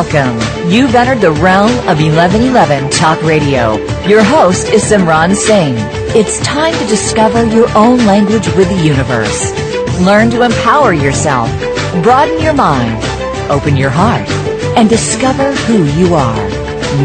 Welcome. 0.00 0.70
You've 0.70 0.94
entered 0.94 1.20
the 1.20 1.30
realm 1.30 1.70
of 1.80 2.00
1111 2.00 2.88
Talk 2.88 3.22
Radio. 3.22 3.76
Your 4.08 4.24
host 4.24 4.68
is 4.68 4.82
Simran 4.82 5.36
Singh. 5.36 5.74
It's 6.16 6.40
time 6.40 6.72
to 6.72 6.86
discover 6.86 7.44
your 7.44 7.68
own 7.76 7.98
language 8.06 8.46
with 8.56 8.70
the 8.70 8.82
universe. 8.82 9.52
Learn 10.00 10.30
to 10.30 10.40
empower 10.40 10.94
yourself, 10.94 11.50
broaden 12.02 12.40
your 12.42 12.54
mind, 12.54 12.96
open 13.50 13.76
your 13.76 13.90
heart, 13.90 14.26
and 14.74 14.88
discover 14.88 15.52
who 15.68 15.84
you 15.84 16.14
are. 16.14 16.48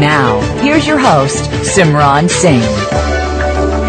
Now, 0.00 0.40
here's 0.62 0.86
your 0.86 0.98
host, 0.98 1.44
Simran 1.68 2.30
Singh. 2.30 2.62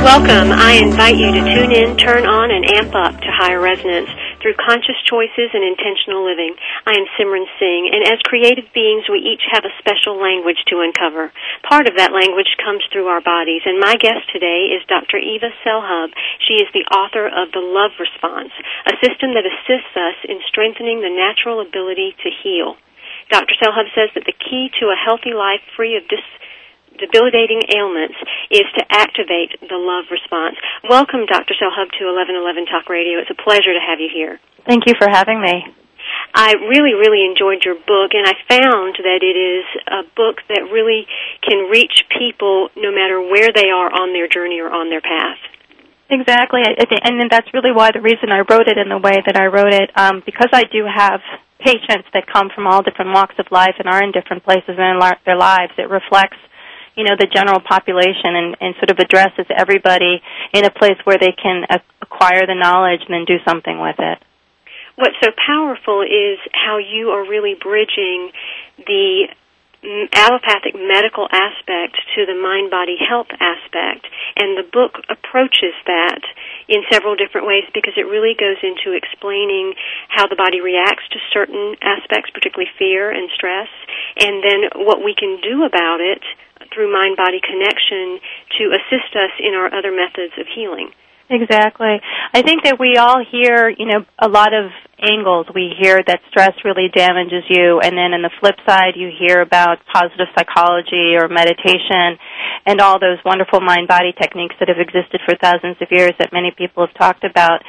Welcome. 0.03 0.51
I 0.51 0.81
invite 0.83 1.15
you 1.15 1.31
to 1.31 1.39
tune 1.39 1.71
in, 1.71 1.95
turn 1.95 2.25
on, 2.25 2.51
and 2.51 2.65
amp 2.71 2.93
up 2.93 3.21
to 3.21 3.27
higher 3.31 3.61
resonance 3.61 4.09
through 4.47 4.55
conscious 4.63 4.95
choices 5.03 5.51
and 5.51 5.59
intentional 5.59 6.23
living. 6.23 6.55
I 6.87 6.95
am 6.95 7.03
Simran 7.19 7.51
Singh, 7.59 7.91
and 7.91 8.07
as 8.07 8.23
creative 8.23 8.71
beings, 8.71 9.03
we 9.11 9.19
each 9.19 9.43
have 9.51 9.67
a 9.67 9.75
special 9.75 10.15
language 10.15 10.63
to 10.71 10.79
uncover. 10.79 11.35
Part 11.67 11.91
of 11.91 11.99
that 11.99 12.15
language 12.15 12.55
comes 12.63 12.79
through 12.87 13.11
our 13.11 13.19
bodies, 13.19 13.67
and 13.67 13.75
my 13.75 13.99
guest 13.99 14.23
today 14.31 14.71
is 14.71 14.87
Dr. 14.87 15.19
Eva 15.19 15.51
Selhub. 15.67 16.15
She 16.47 16.63
is 16.63 16.71
the 16.71 16.87
author 16.95 17.27
of 17.27 17.51
The 17.51 17.59
Love 17.59 17.99
Response, 17.99 18.55
a 18.87 18.95
system 19.03 19.35
that 19.35 19.43
assists 19.43 19.91
us 19.99 20.15
in 20.23 20.39
strengthening 20.47 21.03
the 21.03 21.11
natural 21.11 21.59
ability 21.59 22.15
to 22.23 22.31
heal. 22.31 22.79
Dr. 23.27 23.51
Selhub 23.59 23.91
says 23.91 24.15
that 24.15 24.23
the 24.23 24.39
key 24.39 24.71
to 24.79 24.87
a 24.87 24.95
healthy 24.95 25.35
life 25.35 25.59
free 25.75 25.99
of 25.99 26.07
dis- 26.07 26.39
debilitating 26.97 27.61
ailments 27.73 28.17
is 28.51 28.67
to 28.77 28.83
activate 28.89 29.57
the 29.61 29.77
love 29.77 30.09
response. 30.11 30.57
Welcome, 30.89 31.25
Dr. 31.25 31.53
Selhub, 31.55 31.89
to 31.97 32.03
1111 32.09 32.65
Talk 32.67 32.89
Radio. 32.89 33.19
It's 33.21 33.31
a 33.31 33.39
pleasure 33.39 33.73
to 33.73 33.81
have 33.81 33.99
you 34.01 34.09
here. 34.11 34.39
Thank 34.65 34.85
you 34.85 34.93
for 34.97 35.07
having 35.07 35.41
me. 35.41 35.65
I 36.33 36.53
really, 36.69 36.93
really 36.93 37.25
enjoyed 37.25 37.63
your 37.63 37.75
book, 37.75 38.13
and 38.13 38.27
I 38.27 38.35
found 38.47 38.95
that 38.99 39.21
it 39.23 39.37
is 39.37 39.65
a 39.87 40.03
book 40.15 40.43
that 40.49 40.69
really 40.71 41.07
can 41.41 41.69
reach 41.69 42.05
people 42.13 42.69
no 42.75 42.91
matter 42.91 43.21
where 43.21 43.51
they 43.51 43.69
are 43.71 43.89
on 43.89 44.13
their 44.13 44.27
journey 44.27 44.59
or 44.59 44.69
on 44.69 44.89
their 44.89 45.01
path. 45.01 45.39
Exactly, 46.09 46.63
and 46.63 47.29
that's 47.29 47.51
really 47.53 47.71
why 47.71 47.91
the 47.91 47.99
reason 47.99 48.31
I 48.31 48.39
wrote 48.39 48.67
it 48.67 48.77
in 48.77 48.87
the 48.87 48.97
way 48.97 49.19
that 49.25 49.35
I 49.35 49.47
wrote 49.47 49.73
it, 49.73 49.91
um, 49.95 50.23
because 50.25 50.47
I 50.53 50.63
do 50.63 50.87
have 50.87 51.19
patients 51.59 52.07
that 52.13 52.31
come 52.31 52.49
from 52.53 52.67
all 52.67 52.81
different 52.81 53.11
walks 53.11 53.35
of 53.39 53.47
life 53.51 53.75
and 53.79 53.89
are 53.89 54.01
in 54.03 54.11
different 54.11 54.43
places 54.43 54.77
in 54.77 54.77
their 55.25 55.37
lives. 55.37 55.73
It 55.77 55.89
reflects 55.89 56.37
you 56.97 57.03
know 57.05 57.15
the 57.15 57.29
general 57.29 57.61
population 57.61 58.33
and, 58.33 58.57
and 58.59 58.75
sort 58.81 58.89
of 58.89 58.97
addresses 58.97 59.45
everybody 59.55 60.19
in 60.51 60.65
a 60.65 60.71
place 60.71 60.97
where 61.05 61.17
they 61.17 61.31
can 61.31 61.63
acquire 62.01 62.45
the 62.49 62.57
knowledge 62.57 63.01
and 63.07 63.13
then 63.13 63.25
do 63.25 63.37
something 63.47 63.79
with 63.79 63.95
it. 63.99 64.17
What's 64.97 65.15
so 65.23 65.29
powerful 65.37 66.01
is 66.01 66.41
how 66.51 66.81
you 66.81 67.13
are 67.13 67.21
really 67.21 67.53
bridging 67.53 68.31
the 68.81 69.29
allopathic 69.85 70.73
medical 70.73 71.29
aspect 71.29 72.01
to 72.17 72.25
the 72.25 72.33
mind 72.33 72.73
body 72.73 72.97
health 72.97 73.29
aspect 73.39 74.09
and 74.35 74.57
the 74.57 74.65
book 74.65 74.97
approaches 75.07 75.77
that 75.85 76.25
in 76.67 76.81
several 76.91 77.15
different 77.15 77.45
ways 77.45 77.63
because 77.77 77.93
it 77.95 78.09
really 78.09 78.33
goes 78.33 78.57
into 78.65 78.97
explaining 78.97 79.77
how 80.09 80.25
the 80.25 80.35
body 80.35 80.61
reacts 80.61 81.05
to 81.13 81.19
certain 81.31 81.77
aspects 81.85 82.33
particularly 82.33 82.69
fear 82.81 83.13
and 83.13 83.29
stress 83.37 83.69
and 84.17 84.41
then 84.41 84.59
what 84.81 85.05
we 85.05 85.13
can 85.13 85.37
do 85.45 85.63
about 85.63 86.01
it 86.01 86.25
through 86.73 86.91
mind 86.91 87.17
body 87.17 87.39
connection 87.41 88.19
to 88.57 88.63
assist 88.73 89.11
us 89.15 89.33
in 89.39 89.53
our 89.53 89.73
other 89.73 89.91
methods 89.91 90.33
of 90.37 90.45
healing. 90.53 90.91
Exactly. 91.29 91.99
I 92.33 92.41
think 92.41 92.63
that 92.63 92.79
we 92.79 92.95
all 92.95 93.19
hear, 93.19 93.67
you 93.67 93.85
know, 93.85 94.05
a 94.17 94.29
lot 94.29 94.53
of 94.55 94.71
angles. 94.95 95.47
We 95.53 95.75
hear 95.77 95.99
that 95.99 96.21
stress 96.29 96.55
really 96.63 96.87
damages 96.87 97.43
you, 97.49 97.81
and 97.83 97.99
then 97.99 98.15
on 98.15 98.23
the 98.23 98.31
flip 98.39 98.55
side, 98.65 98.95
you 98.95 99.11
hear 99.11 99.41
about 99.41 99.83
positive 99.91 100.31
psychology 100.31 101.19
or 101.19 101.27
meditation 101.27 102.15
and 102.65 102.79
all 102.79 102.97
those 102.97 103.19
wonderful 103.25 103.59
mind 103.59 103.89
body 103.89 104.15
techniques 104.15 104.55
that 104.59 104.69
have 104.69 104.79
existed 104.79 105.19
for 105.27 105.35
thousands 105.35 105.75
of 105.81 105.91
years 105.91 106.11
that 106.17 106.31
many 106.31 106.51
people 106.55 106.87
have 106.87 106.95
talked 106.95 107.25
about, 107.25 107.59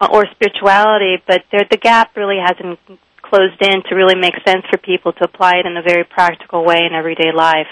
uh, 0.00 0.08
or 0.10 0.24
spirituality, 0.32 1.20
but 1.28 1.44
the 1.52 1.76
gap 1.76 2.16
really 2.16 2.40
hasn't 2.40 2.80
closed 3.20 3.60
in 3.60 3.82
to 3.88 3.94
really 3.94 4.16
make 4.16 4.34
sense 4.46 4.64
for 4.70 4.78
people 4.78 5.12
to 5.12 5.24
apply 5.24 5.60
it 5.60 5.66
in 5.66 5.76
a 5.76 5.82
very 5.82 6.04
practical 6.04 6.64
way 6.64 6.80
in 6.88 6.94
everyday 6.94 7.32
life. 7.32 7.68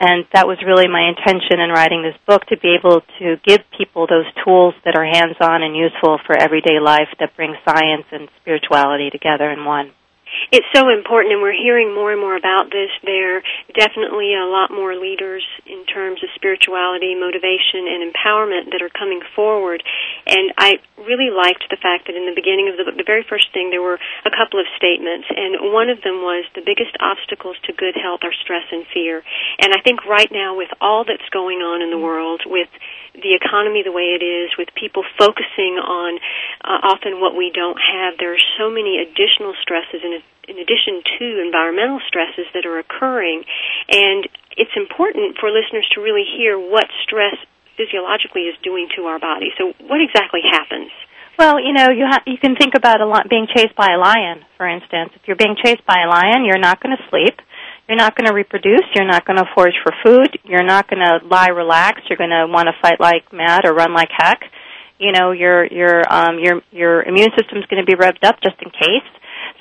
And 0.00 0.24
that 0.32 0.48
was 0.48 0.56
really 0.64 0.88
my 0.88 1.12
intention 1.12 1.60
in 1.60 1.68
writing 1.68 2.02
this 2.02 2.16
book 2.26 2.46
to 2.48 2.56
be 2.56 2.72
able 2.72 3.04
to 3.20 3.36
give 3.44 3.60
people 3.76 4.08
those 4.08 4.24
tools 4.42 4.72
that 4.84 4.96
are 4.96 5.04
hands 5.04 5.36
on 5.40 5.62
and 5.62 5.76
useful 5.76 6.18
for 6.24 6.32
everyday 6.32 6.80
life 6.80 7.12
that 7.20 7.36
bring 7.36 7.54
science 7.68 8.08
and 8.10 8.28
spirituality 8.40 9.10
together 9.10 9.50
in 9.50 9.64
one. 9.64 9.92
It's 10.52 10.66
so 10.72 10.88
important, 10.88 11.34
and 11.34 11.42
we're 11.42 11.58
hearing 11.58 11.92
more 11.94 12.12
and 12.12 12.20
more 12.20 12.36
about 12.36 12.70
this. 12.70 12.88
There 13.02 13.38
are 13.38 13.42
definitely 13.74 14.32
a 14.34 14.46
lot 14.46 14.70
more 14.70 14.94
leaders 14.94 15.42
in 15.66 15.84
terms 15.86 16.22
of 16.22 16.30
spirituality, 16.34 17.14
motivation, 17.14 17.86
and 17.90 18.00
empowerment 18.06 18.70
that 18.70 18.80
are 18.80 18.94
coming 18.94 19.20
forward. 19.34 19.82
And 20.26 20.52
I 20.56 20.78
really 21.10 21.34
liked 21.34 21.66
the 21.66 21.80
fact 21.82 22.06
that 22.06 22.14
in 22.14 22.30
the 22.30 22.36
beginning 22.38 22.70
of 22.70 22.78
the 22.78 22.86
book, 22.86 22.94
the 22.94 23.02
very 23.02 23.26
first 23.26 23.50
thing, 23.50 23.74
there 23.74 23.82
were 23.82 23.98
a 24.22 24.30
couple 24.30 24.62
of 24.62 24.70
statements, 24.78 25.26
and 25.26 25.74
one 25.74 25.90
of 25.90 25.98
them 26.06 26.22
was 26.22 26.46
the 26.54 26.62
biggest 26.62 26.94
obstacles 27.02 27.58
to 27.66 27.74
good 27.74 27.98
health 27.98 28.22
are 28.22 28.36
stress 28.38 28.62
and 28.70 28.86
fear. 28.94 29.26
And 29.58 29.74
I 29.74 29.82
think 29.82 30.06
right 30.06 30.30
now, 30.30 30.54
with 30.54 30.70
all 30.78 31.02
that's 31.02 31.26
going 31.34 31.66
on 31.66 31.82
in 31.82 31.90
the 31.90 31.98
world, 31.98 32.46
with 32.46 32.70
the 33.18 33.34
economy 33.34 33.82
the 33.82 33.90
way 33.90 34.14
it 34.14 34.22
is, 34.22 34.54
with 34.54 34.70
people 34.78 35.02
focusing 35.18 35.82
on 35.82 36.22
uh, 36.62 36.94
often 36.94 37.18
what 37.18 37.34
we 37.34 37.50
don't 37.50 37.82
have, 37.82 38.14
there 38.22 38.30
are 38.30 38.46
so 38.54 38.70
many 38.70 39.02
additional 39.02 39.58
stresses 39.58 40.06
in, 40.06 40.22
in 40.46 40.56
addition 40.62 41.02
to 41.18 41.42
environmental 41.42 41.98
stresses 42.06 42.46
that 42.54 42.62
are 42.62 42.78
occurring. 42.78 43.42
And 43.90 44.30
it's 44.54 44.74
important 44.78 45.42
for 45.42 45.50
listeners 45.50 45.90
to 45.94 46.00
really 46.00 46.24
hear 46.24 46.54
what 46.54 46.86
stress 47.02 47.34
physiologically 47.80 48.52
is 48.52 48.56
doing 48.60 48.88
to 48.96 49.08
our 49.08 49.18
body. 49.18 49.48
So, 49.56 49.72
what 49.88 50.04
exactly 50.04 50.44
happens? 50.44 50.92
Well, 51.40 51.56
you 51.56 51.72
know, 51.72 51.88
you 51.88 52.04
ha- 52.04 52.22
you 52.26 52.36
can 52.36 52.54
think 52.54 52.76
about 52.76 53.00
a 53.00 53.08
li- 53.08 53.24
being 53.30 53.48
chased 53.48 53.74
by 53.74 53.96
a 53.96 53.98
lion, 53.98 54.44
for 54.60 54.68
instance. 54.68 55.16
If 55.16 55.24
you're 55.24 55.40
being 55.40 55.56
chased 55.56 55.80
by 55.88 56.04
a 56.04 56.08
lion, 56.08 56.44
you're 56.44 56.60
not 56.60 56.82
going 56.84 56.92
to 56.92 57.02
sleep. 57.08 57.40
You're 57.88 57.96
not 57.96 58.14
going 58.14 58.28
to 58.28 58.34
reproduce. 58.34 58.84
You're 58.94 59.08
not 59.08 59.24
going 59.24 59.38
to 59.38 59.48
forage 59.54 59.80
for 59.82 59.92
food. 60.04 60.38
You're 60.44 60.62
not 60.62 60.88
going 60.88 61.00
to 61.00 61.26
lie 61.26 61.48
relaxed. 61.48 62.04
You're 62.08 62.20
going 62.20 62.30
to 62.30 62.46
want 62.46 62.68
to 62.68 62.76
fight 62.82 63.00
like 63.00 63.32
mad 63.32 63.64
or 63.64 63.72
run 63.72 63.94
like 63.94 64.10
heck. 64.12 64.44
You 64.98 65.12
know, 65.12 65.32
your 65.32 65.64
your 65.64 66.04
um, 66.12 66.38
your 66.38 66.60
your 66.70 67.02
immune 67.02 67.32
system's 67.32 67.64
going 67.72 67.80
to 67.80 67.88
be 67.88 67.96
revved 67.96 68.22
up 68.22 68.36
just 68.44 68.60
in 68.60 68.68
case. 68.70 69.08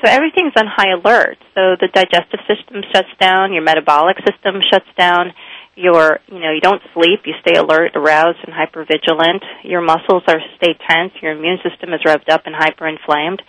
So 0.04 0.12
everything's 0.12 0.54
on 0.60 0.68
high 0.68 0.92
alert. 0.92 1.40
So 1.56 1.80
the 1.80 1.88
digestive 1.92 2.40
system 2.44 2.84
shuts 2.92 3.12
down. 3.20 3.54
Your 3.54 3.64
metabolic 3.64 4.18
system 4.28 4.60
shuts 4.68 4.88
down. 4.98 5.32
Your 5.80 6.20
you 6.28 6.40
know 6.40 6.52
you 6.52 6.60
don't 6.60 6.82
sleep. 6.94 7.24
You 7.24 7.34
stay 7.40 7.56
alert, 7.58 7.96
aroused, 7.96 8.40
and 8.44 8.52
hypervigilant. 8.52 9.44
Your 9.64 9.80
muscles 9.80 10.24
are 10.28 10.44
stay 10.58 10.76
tense. 10.76 11.14
Your 11.22 11.32
immune 11.32 11.60
system 11.64 11.94
is 11.94 12.02
revved 12.06 12.28
up 12.28 12.44
and 12.46 12.56
hyperinflamed. 12.56 13.40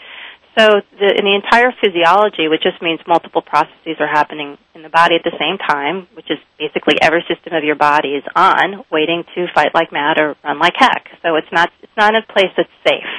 So 0.59 0.82
the, 0.99 1.09
in 1.15 1.25
the 1.25 1.35
entire 1.35 1.71
physiology, 1.79 2.49
which 2.49 2.62
just 2.62 2.82
means 2.82 2.99
multiple 3.06 3.43
processes 3.43 3.99
are 3.99 4.11
happening 4.11 4.59
in 4.75 4.82
the 4.82 4.88
body 4.88 5.15
at 5.15 5.23
the 5.23 5.35
same 5.38 5.59
time, 5.59 6.09
which 6.15 6.27
is 6.31 6.38
basically 6.59 6.99
every 7.00 7.25
system 7.31 7.55
of 7.55 7.62
your 7.62 7.77
body 7.77 8.19
is 8.19 8.25
on, 8.35 8.85
waiting 8.91 9.23
to 9.35 9.47
fight 9.55 9.75
like 9.75 9.93
mad 9.93 10.19
or 10.19 10.35
run 10.43 10.59
like 10.59 10.75
heck. 10.76 11.06
So 11.23 11.37
it's 11.37 11.50
not 11.53 11.71
it's 11.83 11.97
not 11.97 12.15
a 12.15 12.23
place 12.33 12.50
that's 12.56 12.71
safe. 12.87 13.11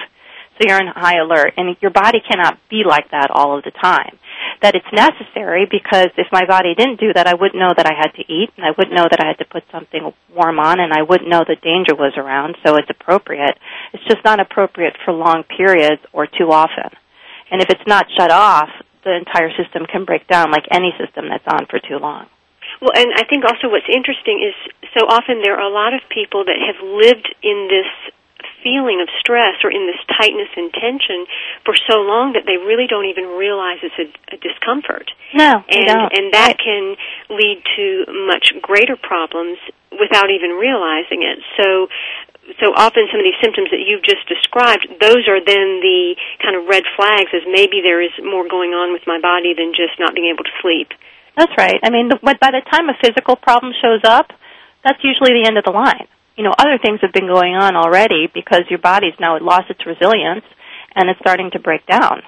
So 0.62 0.68
you're 0.68 0.80
in 0.80 0.88
high 0.88 1.18
alert, 1.18 1.54
and 1.58 1.76
your 1.82 1.90
body 1.90 2.20
cannot 2.22 2.60
be 2.70 2.84
like 2.86 3.10
that 3.10 3.32
all 3.32 3.58
of 3.58 3.64
the 3.64 3.72
time. 3.72 4.20
that 4.62 4.76
it's 4.76 4.94
necessary 4.94 5.66
because 5.66 6.14
if 6.18 6.28
my 6.32 6.46
body 6.46 6.76
didn't 6.78 7.00
do 7.00 7.12
that, 7.14 7.26
I 7.26 7.34
wouldn't 7.34 7.60
know 7.60 7.74
that 7.76 7.90
I 7.90 7.98
had 7.98 8.14
to 8.22 8.24
eat, 8.32 8.54
and 8.58 8.66
I 8.66 8.72
wouldn't 8.78 8.96
know 8.96 9.08
that 9.10 9.20
I 9.20 9.28
had 9.28 9.40
to 9.40 9.46
put 9.46 9.64
something 9.72 10.14
warm 10.36 10.60
on, 10.60 10.80
and 10.80 10.94
I 10.94 11.02
wouldn't 11.02 11.30
know 11.30 11.44
that 11.48 11.62
danger 11.62 11.96
was 11.96 12.14
around, 12.16 12.58
so 12.64 12.76
it's 12.78 12.90
appropriate. 12.90 13.58
It's 13.94 14.06
just 14.06 14.24
not 14.24 14.40
appropriate 14.40 14.96
for 15.04 15.14
long 15.14 15.44
periods 15.44 16.02
or 16.14 16.28
too 16.28 16.52
often. 16.52 16.94
And 17.50 17.62
if 17.62 17.70
it's 17.70 17.88
not 17.88 18.06
shut 18.18 18.32
off, 18.32 18.70
the 19.04 19.18
entire 19.18 19.50
system 19.58 19.86
can 19.90 20.06
break 20.06 20.28
down 20.28 20.52
like 20.52 20.70
any 20.70 20.94
system 21.02 21.26
that's 21.28 21.48
on 21.48 21.66
for 21.66 21.80
too 21.80 21.98
long. 21.98 22.28
Well, 22.80 22.94
and 22.96 23.10
I 23.18 23.26
think 23.26 23.44
also 23.44 23.70
what's 23.70 23.90
interesting 23.90 24.46
is 24.46 24.56
so 24.98 25.06
often 25.10 25.42
there 25.42 25.58
are 25.58 25.66
a 25.66 25.74
lot 25.74 25.94
of 25.94 26.02
people 26.10 26.46
that 26.46 26.58
have 26.58 26.80
lived 26.86 27.28
in 27.42 27.68
this 27.70 28.14
feeling 28.64 29.02
of 29.02 29.10
stress 29.20 29.62
or 29.66 29.70
in 29.70 29.86
this 29.86 30.00
tightness 30.18 30.50
and 30.56 30.72
tension 30.74 31.26
for 31.66 31.76
so 31.76 32.02
long 32.02 32.34
that 32.34 32.46
they 32.46 32.58
really 32.58 32.88
don't 32.88 33.06
even 33.06 33.26
realize 33.38 33.82
it's 33.84 33.98
a, 34.00 34.08
a 34.34 34.38
discomfort. 34.38 35.12
No, 35.34 35.62
and 35.68 35.86
don't. 35.88 36.12
and 36.14 36.26
that 36.34 36.58
can 36.58 36.96
lead 37.30 37.62
to 37.78 37.86
much 38.26 38.54
greater 38.62 38.96
problems 38.96 39.58
without 39.92 40.32
even 40.32 40.56
realizing 40.56 41.26
it. 41.26 41.44
So 41.60 41.88
so 42.60 42.74
often 42.74 43.06
some 43.14 43.22
of 43.22 43.26
these 43.28 43.38
symptoms 43.38 43.70
that 43.70 43.86
you've 43.86 44.04
just 44.04 44.26
described, 44.26 44.90
those 44.98 45.30
are 45.30 45.40
then 45.40 45.80
the 45.80 46.18
kind 46.42 46.58
of 46.58 46.66
red 46.66 46.84
flags 46.98 47.30
as 47.38 47.46
maybe 47.46 47.86
there 47.86 48.02
is 48.02 48.12
more 48.18 48.50
going 48.50 48.74
on 48.74 48.92
with 48.92 49.06
my 49.06 49.22
body 49.22 49.54
than 49.54 49.78
just 49.78 50.00
not 50.02 50.18
being 50.18 50.34
able 50.34 50.44
to 50.44 50.56
sleep. 50.60 50.90
That's 51.38 51.54
right. 51.56 51.80
I 51.86 51.90
mean, 51.94 52.10
the, 52.10 52.18
by 52.20 52.52
the 52.52 52.66
time 52.66 52.90
a 52.90 52.98
physical 52.98 53.38
problem 53.38 53.72
shows 53.78 54.02
up, 54.04 54.34
that's 54.84 55.00
usually 55.06 55.38
the 55.38 55.46
end 55.48 55.62
of 55.62 55.64
the 55.64 55.72
line 55.72 56.10
you 56.38 56.44
know, 56.44 56.54
other 56.58 56.78
things 56.82 57.00
have 57.02 57.14
been 57.14 57.28
going 57.28 57.56
on 57.56 57.76
already 57.76 58.28
because 58.34 58.62
your 58.70 58.80
body's 58.80 59.14
now 59.20 59.38
lost 59.40 59.70
its 59.70 59.86
resilience 59.86 60.46
and 60.96 61.10
it's 61.10 61.20
starting 61.20 61.52
to 61.52 61.60
break 61.60 61.86
down. 61.86 62.22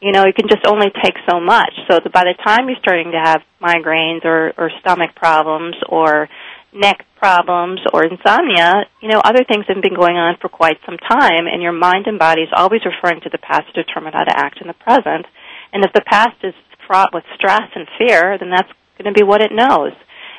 You 0.00 0.12
know, 0.12 0.22
it 0.22 0.36
can 0.36 0.48
just 0.48 0.64
only 0.66 0.92
take 1.02 1.16
so 1.28 1.40
much. 1.40 1.74
So 1.90 1.98
by 2.12 2.24
the 2.24 2.34
time 2.44 2.68
you're 2.68 2.78
starting 2.78 3.12
to 3.12 3.18
have 3.18 3.42
migraines 3.60 4.24
or, 4.24 4.52
or 4.56 4.70
stomach 4.80 5.14
problems 5.16 5.74
or 5.88 6.28
neck 6.72 7.04
problems 7.16 7.80
or 7.92 8.04
insomnia, 8.04 8.86
you 9.02 9.08
know, 9.08 9.20
other 9.24 9.42
things 9.42 9.64
have 9.66 9.82
been 9.82 9.96
going 9.96 10.16
on 10.16 10.36
for 10.40 10.48
quite 10.48 10.78
some 10.86 10.98
time 10.98 11.48
and 11.50 11.62
your 11.62 11.72
mind 11.72 12.06
and 12.06 12.18
body 12.18 12.42
is 12.42 12.52
always 12.54 12.82
referring 12.84 13.20
to 13.22 13.30
the 13.30 13.38
past 13.38 13.74
to 13.74 13.82
determine 13.82 14.12
how 14.12 14.22
to 14.22 14.38
act 14.38 14.60
in 14.60 14.68
the 14.68 14.74
present. 14.74 15.26
And 15.72 15.84
if 15.84 15.92
the 15.92 16.02
past 16.02 16.36
is 16.44 16.54
fraught 16.86 17.12
with 17.12 17.24
stress 17.34 17.68
and 17.74 17.88
fear, 17.98 18.38
then 18.38 18.50
that's 18.50 18.70
going 18.98 19.12
to 19.12 19.18
be 19.18 19.24
what 19.24 19.42
it 19.42 19.50
knows. 19.52 19.92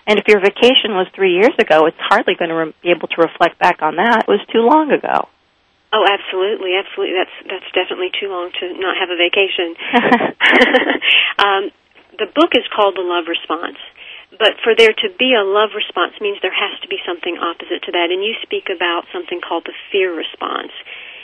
And 0.10 0.18
if 0.18 0.26
your 0.26 0.42
vacation 0.42 0.98
was 0.98 1.06
three 1.14 1.38
years 1.38 1.54
ago, 1.62 1.86
it's 1.86 2.02
hardly 2.02 2.34
going 2.34 2.50
to 2.50 2.58
re- 2.58 2.76
be 2.82 2.90
able 2.90 3.06
to 3.14 3.22
reflect 3.22 3.62
back 3.62 3.86
on 3.86 4.02
that. 4.02 4.26
It 4.26 4.32
was 4.34 4.42
too 4.50 4.66
long 4.66 4.90
ago. 4.90 5.30
Oh, 5.94 6.02
absolutely, 6.02 6.74
absolutely. 6.74 7.14
That's 7.14 7.38
that's 7.46 7.70
definitely 7.78 8.10
too 8.18 8.30
long 8.30 8.50
to 8.50 8.66
not 8.82 8.98
have 8.98 9.14
a 9.14 9.18
vacation. 9.22 9.78
um, 11.46 11.64
the 12.18 12.26
book 12.26 12.58
is 12.58 12.66
called 12.74 12.98
The 12.98 13.06
Love 13.06 13.30
Response, 13.30 13.78
but 14.34 14.58
for 14.66 14.74
there 14.74 14.98
to 14.98 15.10
be 15.18 15.38
a 15.38 15.46
love 15.46 15.78
response 15.78 16.18
means 16.18 16.42
there 16.42 16.54
has 16.54 16.74
to 16.82 16.90
be 16.90 16.98
something 17.06 17.38
opposite 17.38 17.86
to 17.86 17.94
that. 17.94 18.10
And 18.10 18.26
you 18.26 18.34
speak 18.42 18.74
about 18.74 19.06
something 19.14 19.42
called 19.42 19.70
the 19.70 19.78
fear 19.94 20.10
response. 20.10 20.74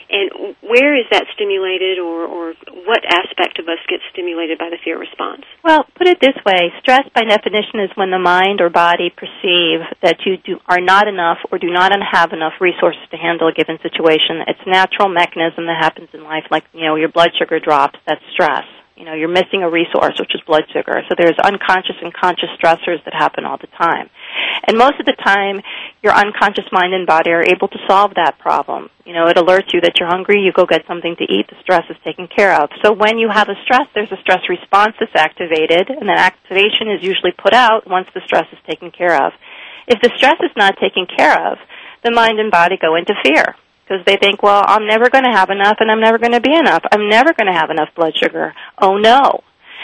And 0.09 0.55
where 0.61 0.93
is 0.97 1.05
that 1.11 1.25
stimulated, 1.33 1.97
or, 1.97 2.25
or 2.25 2.53
what 2.85 3.01
aspect 3.05 3.57
of 3.59 3.65
us 3.67 3.81
gets 3.89 4.03
stimulated 4.13 4.57
by 4.57 4.69
the 4.69 4.77
fear 4.83 4.99
response? 4.99 5.41
Well, 5.63 5.85
put 5.97 6.07
it 6.07 6.19
this 6.21 6.37
way 6.45 6.71
stress, 6.79 7.09
by 7.13 7.23
definition, 7.25 7.81
is 7.81 7.89
when 7.95 8.11
the 8.11 8.19
mind 8.19 8.61
or 8.61 8.69
body 8.69 9.09
perceive 9.09 9.81
that 10.03 10.21
you 10.25 10.37
do, 10.37 10.59
are 10.67 10.81
not 10.81 11.07
enough 11.07 11.37
or 11.51 11.57
do 11.57 11.71
not 11.71 11.91
have 11.91 12.33
enough 12.33 12.53
resources 12.61 13.01
to 13.11 13.17
handle 13.17 13.47
a 13.47 13.53
given 13.53 13.79
situation. 13.81 14.45
It's 14.47 14.61
a 14.65 14.69
natural 14.69 15.09
mechanism 15.09 15.65
that 15.65 15.81
happens 15.81 16.09
in 16.13 16.23
life, 16.23 16.45
like, 16.51 16.65
you 16.73 16.85
know, 16.85 16.95
your 16.95 17.09
blood 17.09 17.31
sugar 17.37 17.59
drops, 17.59 17.97
that's 18.05 18.21
stress. 18.33 18.65
You 18.95 19.03
know, 19.03 19.13
you're 19.13 19.27
missing 19.27 19.59
a 19.61 19.69
resource, 19.69 20.15
which 20.19 20.33
is 20.33 20.41
blood 20.47 20.63
sugar. 20.71 21.03
So 21.09 21.15
there's 21.17 21.35
unconscious 21.43 21.99
and 22.01 22.13
conscious 22.13 22.47
stressors 22.55 23.03
that 23.03 23.13
happen 23.13 23.43
all 23.43 23.57
the 23.57 23.67
time. 23.67 24.09
And 24.67 24.77
most 24.77 24.99
of 25.01 25.05
the 25.05 25.17
time, 25.19 25.59
your 26.01 26.13
unconscious 26.13 26.63
mind 26.71 26.93
and 26.93 27.05
body 27.05 27.31
are 27.31 27.43
able 27.43 27.67
to 27.67 27.79
solve 27.87 28.13
that 28.15 28.39
problem. 28.39 28.89
You 29.05 29.13
know, 29.13 29.27
it 29.27 29.35
alerts 29.35 29.73
you 29.73 29.81
that 29.81 29.99
you're 29.99 30.07
hungry, 30.07 30.39
you 30.39 30.53
go 30.53 30.65
get 30.65 30.87
something 30.87 31.15
to 31.17 31.23
eat, 31.25 31.47
the 31.49 31.59
stress 31.61 31.83
is 31.89 31.97
taken 32.05 32.27
care 32.27 32.55
of. 32.55 32.69
So 32.83 32.93
when 32.93 33.17
you 33.17 33.27
have 33.29 33.49
a 33.49 33.59
stress, 33.63 33.85
there's 33.93 34.11
a 34.11 34.21
stress 34.21 34.47
response 34.47 34.95
that's 34.97 35.15
activated, 35.15 35.89
and 35.89 36.07
that 36.07 36.31
activation 36.31 36.87
is 36.87 37.03
usually 37.03 37.33
put 37.35 37.53
out 37.53 37.87
once 37.87 38.07
the 38.13 38.21
stress 38.25 38.47
is 38.53 38.59
taken 38.65 38.91
care 38.91 39.21
of. 39.21 39.33
If 39.87 39.99
the 40.01 40.11
stress 40.15 40.39
is 40.39 40.55
not 40.55 40.79
taken 40.79 41.05
care 41.05 41.35
of, 41.51 41.59
the 42.03 42.11
mind 42.11 42.39
and 42.39 42.49
body 42.49 42.77
go 42.81 42.95
into 42.95 43.13
fear 43.25 43.55
because 43.85 44.03
they 44.05 44.17
think, 44.17 44.41
well, 44.41 44.63
I'm 44.65 44.87
never 44.87 45.09
going 45.09 45.25
to 45.25 45.31
have 45.31 45.49
enough 45.49 45.77
and 45.79 45.91
I'm 45.91 46.01
never 46.01 46.17
going 46.17 46.31
to 46.31 46.41
be 46.41 46.53
enough. 46.53 46.83
I'm 46.91 47.07
never 47.07 47.33
going 47.33 47.47
to 47.47 47.57
have 47.57 47.69
enough 47.69 47.89
blood 47.95 48.13
sugar. 48.17 48.53
Oh 48.81 48.97
no. 48.97 49.43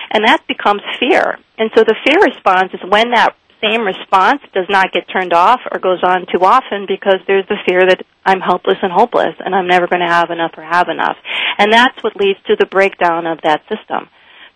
And 0.10 0.26
that 0.26 0.46
becomes 0.48 0.82
fear. 1.00 1.38
And 1.58 1.70
so 1.76 1.84
the 1.84 1.96
fear 2.04 2.20
response 2.22 2.74
is 2.74 2.82
when 2.90 3.12
that 3.12 3.36
same 3.62 3.86
response 3.86 4.42
does 4.54 4.66
not 4.70 4.92
get 4.92 5.08
turned 5.08 5.34
off 5.34 5.62
or 5.72 5.80
goes 5.80 6.02
on 6.04 6.26
too 6.34 6.44
often 6.44 6.86
because 6.88 7.22
there's 7.28 7.48
the 7.48 7.62
fear 7.68 7.86
that 7.86 8.02
I'm 8.26 8.42
helpless 8.42 8.78
and 8.82 8.92
hopeless 8.92 9.36
and 9.40 9.54
I'm 9.54 9.68
never 9.68 9.88
going 9.88 10.02
to 10.02 10.12
have 10.12 10.32
enough 10.32 10.54
or 10.58 10.64
have 10.64 10.90
enough. 10.90 11.18
And 11.60 11.72
that's 11.72 12.02
what 12.04 12.16
leads 12.16 12.40
to 12.48 12.56
the 12.60 12.66
breakdown 12.66 13.28
of 13.28 13.40
that 13.44 13.62
system. 13.70 14.10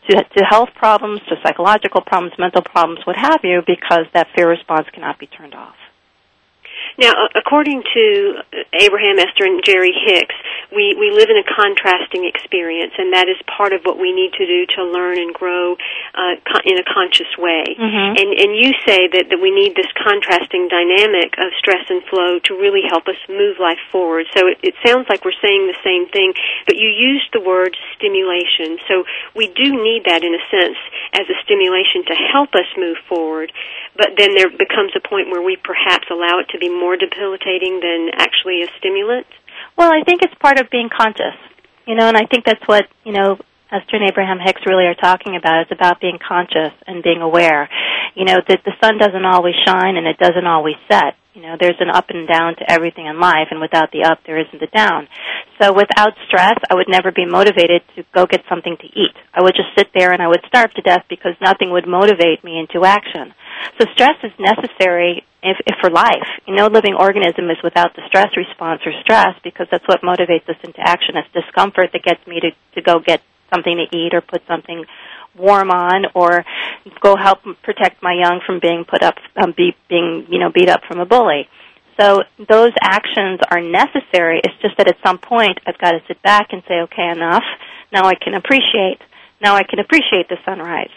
To, 0.09 0.23
to 0.23 0.45
health 0.47 0.69
problems, 0.75 1.21
to 1.29 1.35
psychological 1.43 2.01
problems, 2.01 2.33
mental 2.37 2.61
problems, 2.61 2.99
what 3.05 3.15
have 3.15 3.39
you, 3.43 3.61
because 3.65 4.05
that 4.13 4.27
fear 4.35 4.49
response 4.49 4.87
cannot 4.93 5.17
be 5.17 5.25
turned 5.25 5.55
off. 5.55 5.75
Now, 6.97 7.13
according 7.35 7.83
to 7.83 8.05
Abraham 8.73 9.19
Esther 9.19 9.45
and 9.45 9.61
Jerry 9.63 9.91
Hicks, 9.91 10.35
we, 10.71 10.95
we 10.95 11.11
live 11.11 11.29
in 11.29 11.37
a 11.37 11.47
contrasting 11.47 12.25
experience, 12.25 12.93
and 12.97 13.13
that 13.13 13.27
is 13.27 13.35
part 13.45 13.73
of 13.73 13.83
what 13.83 13.99
we 13.99 14.11
need 14.11 14.31
to 14.39 14.45
do 14.45 14.65
to 14.75 14.83
learn 14.83 15.19
and 15.19 15.33
grow 15.33 15.75
uh, 16.15 16.35
in 16.63 16.79
a 16.79 16.85
conscious 16.87 17.29
way. 17.37 17.75
Mm-hmm. 17.75 18.11
And, 18.15 18.29
and 18.35 18.49
you 18.55 18.71
say 18.87 19.07
that, 19.11 19.27
that 19.29 19.39
we 19.39 19.51
need 19.51 19.75
this 19.75 19.91
contrasting 19.99 20.67
dynamic 20.71 21.35
of 21.37 21.51
stress 21.59 21.83
and 21.89 22.03
flow 22.07 22.39
to 22.47 22.51
really 22.55 22.83
help 22.87 23.07
us 23.07 23.19
move 23.27 23.59
life 23.59 23.81
forward. 23.91 24.27
So 24.35 24.47
it, 24.47 24.59
it 24.63 24.75
sounds 24.83 25.07
like 25.11 25.23
we're 25.23 25.37
saying 25.43 25.67
the 25.67 25.79
same 25.83 26.07
thing, 26.09 26.33
but 26.65 26.75
you 26.75 26.89
used 26.89 27.29
the 27.31 27.43
word 27.43 27.75
stimulation. 27.95 28.79
So 28.87 29.03
we 29.35 29.47
do 29.51 29.75
need 29.75 30.07
that 30.07 30.23
in 30.23 30.33
a 30.33 30.43
sense 30.51 30.79
as 31.13 31.27
a 31.27 31.37
stimulation 31.43 32.07
to 32.07 32.15
help 32.15 32.55
us 32.55 32.67
move 32.77 32.97
forward, 33.07 33.51
but 33.97 34.15
then 34.17 34.35
there 34.35 34.49
becomes 34.49 34.91
a 34.95 35.07
point 35.07 35.29
where 35.31 35.41
we 35.41 35.57
perhaps 35.57 36.07
allow 36.11 36.39
it 36.39 36.49
to 36.51 36.59
be 36.59 36.69
more 36.69 36.95
debilitating 36.95 37.79
than 37.79 38.11
actually 38.13 38.61
a 38.63 38.67
stimulant? 38.79 39.27
Well, 39.77 39.91
I 39.91 40.03
think 40.03 40.21
it's 40.21 40.35
part 40.35 40.59
of 40.59 40.69
being 40.69 40.89
conscious. 40.89 41.35
You 41.87 41.95
know, 41.95 42.07
and 42.07 42.17
I 42.17 42.25
think 42.25 42.45
that's 42.45 42.65
what, 42.65 42.85
you 43.03 43.13
know, 43.13 43.37
Esther 43.71 43.97
and 43.97 44.09
Abraham 44.09 44.39
Hicks 44.39 44.61
really 44.65 44.85
are 44.85 44.95
talking 44.95 45.35
about. 45.35 45.61
It's 45.61 45.71
about 45.71 46.01
being 46.01 46.17
conscious 46.17 46.73
and 46.87 47.03
being 47.03 47.21
aware. 47.21 47.69
You 48.15 48.25
know, 48.25 48.41
that 48.47 48.61
the 48.65 48.73
sun 48.81 48.97
doesn't 48.97 49.25
always 49.25 49.55
shine 49.65 49.97
and 49.97 50.07
it 50.07 50.17
doesn't 50.17 50.47
always 50.47 50.75
set. 50.89 51.15
You 51.33 51.41
know, 51.41 51.57
there's 51.59 51.79
an 51.79 51.89
up 51.89 52.09
and 52.09 52.27
down 52.27 52.55
to 52.55 52.71
everything 52.71 53.07
in 53.07 53.19
life, 53.19 53.49
and 53.51 53.59
without 53.59 53.91
the 53.91 54.03
up, 54.03 54.19
there 54.25 54.39
isn't 54.39 54.59
the 54.59 54.67
down. 54.67 55.09
So 55.61 55.71
without 55.71 56.13
stress, 56.27 56.57
I 56.69 56.75
would 56.75 56.89
never 56.89 57.11
be 57.11 57.25
motivated 57.25 57.81
to 57.95 58.03
go 58.13 58.25
get 58.25 58.43
something 58.49 58.75
to 58.75 58.87
eat. 58.87 59.15
I 59.33 59.41
would 59.41 59.55
just 59.55 59.69
sit 59.77 59.87
there 59.93 60.11
and 60.11 60.21
I 60.21 60.27
would 60.27 60.43
starve 60.47 60.73
to 60.73 60.81
death 60.81 61.05
because 61.09 61.33
nothing 61.39 61.71
would 61.71 61.87
motivate 61.87 62.43
me 62.43 62.59
into 62.59 62.85
action. 62.85 63.33
So 63.79 63.85
stress 63.93 64.17
is 64.23 64.31
necessary 64.37 65.23
if, 65.41 65.57
if 65.65 65.75
for 65.79 65.89
life. 65.89 66.27
No 66.47 66.67
living 66.67 66.95
organism 66.95 67.49
is 67.49 67.57
without 67.63 67.95
the 67.95 68.01
stress 68.07 68.35
response 68.35 68.81
or 68.85 68.91
stress 69.01 69.35
because 69.43 69.67
that's 69.71 69.87
what 69.87 70.01
motivates 70.01 70.47
us 70.49 70.57
into 70.63 70.81
action. 70.81 71.15
It's 71.15 71.31
discomfort 71.31 71.91
that 71.93 72.03
gets 72.03 72.25
me 72.27 72.41
to, 72.41 72.51
to 72.75 72.81
go 72.81 72.99
get 72.99 73.21
something 73.53 73.77
to 73.77 73.97
eat 73.97 74.13
or 74.13 74.21
put 74.21 74.41
something 74.47 74.83
warm 75.37 75.69
on 75.69 76.05
or 76.13 76.43
go 77.01 77.15
help 77.15 77.39
protect 77.63 78.01
my 78.01 78.13
young 78.13 78.41
from 78.45 78.59
being 78.59 78.85
put 78.85 79.03
up 79.03 79.15
um, 79.35 79.53
be, 79.55 79.75
being 79.89 80.25
you 80.29 80.39
know 80.39 80.49
beat 80.49 80.69
up 80.69 80.81
from 80.87 80.99
a 80.99 81.05
bully 81.05 81.47
so 81.99 82.23
those 82.37 82.73
actions 82.81 83.39
are 83.49 83.61
necessary. 83.61 84.41
It's 84.43 84.61
just 84.61 84.77
that 84.77 84.87
at 84.87 84.97
some 85.05 85.17
point 85.17 85.59
i've 85.65 85.77
got 85.77 85.91
to 85.91 86.01
sit 86.07 86.21
back 86.21 86.47
and 86.51 86.63
say 86.67 86.81
okay 86.81 87.09
enough. 87.09 87.43
Now 87.91 88.05
i 88.05 88.15
can 88.15 88.33
appreciate 88.33 88.99
now 89.41 89.55
i 89.55 89.63
can 89.63 89.79
appreciate 89.79 90.29
the 90.29 90.37
sunrise. 90.45 90.93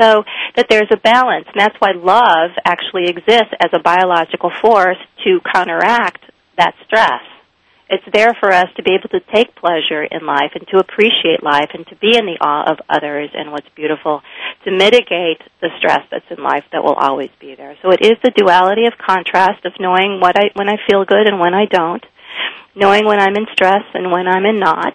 So 0.00 0.22
that 0.54 0.66
there's 0.70 0.88
a 0.92 0.96
balance. 0.96 1.46
And 1.48 1.60
that's 1.60 1.74
why 1.80 1.90
love 1.92 2.52
actually 2.64 3.08
exists 3.08 3.52
as 3.60 3.70
a 3.72 3.80
biological 3.80 4.50
force 4.62 4.98
to 5.24 5.40
counteract 5.52 6.22
that 6.56 6.74
stress 6.86 7.22
it's 7.88 8.04
there 8.12 8.36
for 8.38 8.52
us 8.52 8.68
to 8.76 8.82
be 8.82 8.92
able 8.92 9.08
to 9.10 9.20
take 9.32 9.54
pleasure 9.56 10.04
in 10.04 10.26
life 10.26 10.52
and 10.54 10.66
to 10.68 10.78
appreciate 10.78 11.42
life 11.42 11.70
and 11.72 11.86
to 11.88 11.96
be 11.96 12.16
in 12.16 12.26
the 12.26 12.36
awe 12.40 12.70
of 12.70 12.78
others 12.88 13.30
and 13.34 13.50
what's 13.50 13.68
beautiful, 13.74 14.22
to 14.64 14.70
mitigate 14.70 15.40
the 15.60 15.70
stress 15.78 16.04
that's 16.10 16.28
in 16.30 16.42
life 16.42 16.64
that 16.72 16.84
will 16.84 16.94
always 16.94 17.30
be 17.40 17.54
there. 17.54 17.76
So 17.82 17.90
it 17.90 18.02
is 18.02 18.16
the 18.22 18.32
duality 18.36 18.86
of 18.86 18.92
contrast 18.98 19.64
of 19.64 19.72
knowing 19.80 20.20
what 20.20 20.36
I, 20.36 20.50
when 20.54 20.68
I 20.68 20.76
feel 20.88 21.04
good 21.04 21.26
and 21.26 21.40
when 21.40 21.54
I 21.54 21.64
don't, 21.64 22.04
knowing 22.76 23.06
when 23.06 23.20
I'm 23.20 23.36
in 23.36 23.46
stress 23.52 23.84
and 23.94 24.12
when 24.12 24.28
I'm 24.28 24.44
in 24.44 24.58
not, 24.60 24.94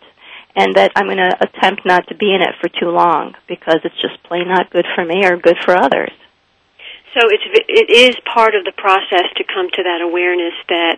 and 0.56 0.76
that 0.76 0.92
I'm 0.96 1.06
going 1.06 1.18
to 1.18 1.38
attempt 1.42 1.86
not 1.86 2.08
to 2.10 2.16
be 2.16 2.34
in 2.34 2.42
it 2.42 2.56
for 2.62 2.70
too 2.70 2.90
long 2.90 3.34
because 3.48 3.80
it's 3.84 4.02
just 4.02 4.22
plain 4.24 4.48
not 4.48 4.70
good 4.70 4.86
for 4.94 5.04
me 5.04 5.26
or 5.26 5.38
good 5.38 5.58
for 5.66 5.76
others. 5.76 6.12
So 7.14 7.30
it's 7.30 7.46
it 7.70 7.90
is 7.94 8.18
part 8.26 8.56
of 8.56 8.66
the 8.66 8.74
process 8.74 9.30
to 9.38 9.44
come 9.46 9.70
to 9.70 9.82
that 9.86 10.02
awareness 10.02 10.58
that 10.70 10.98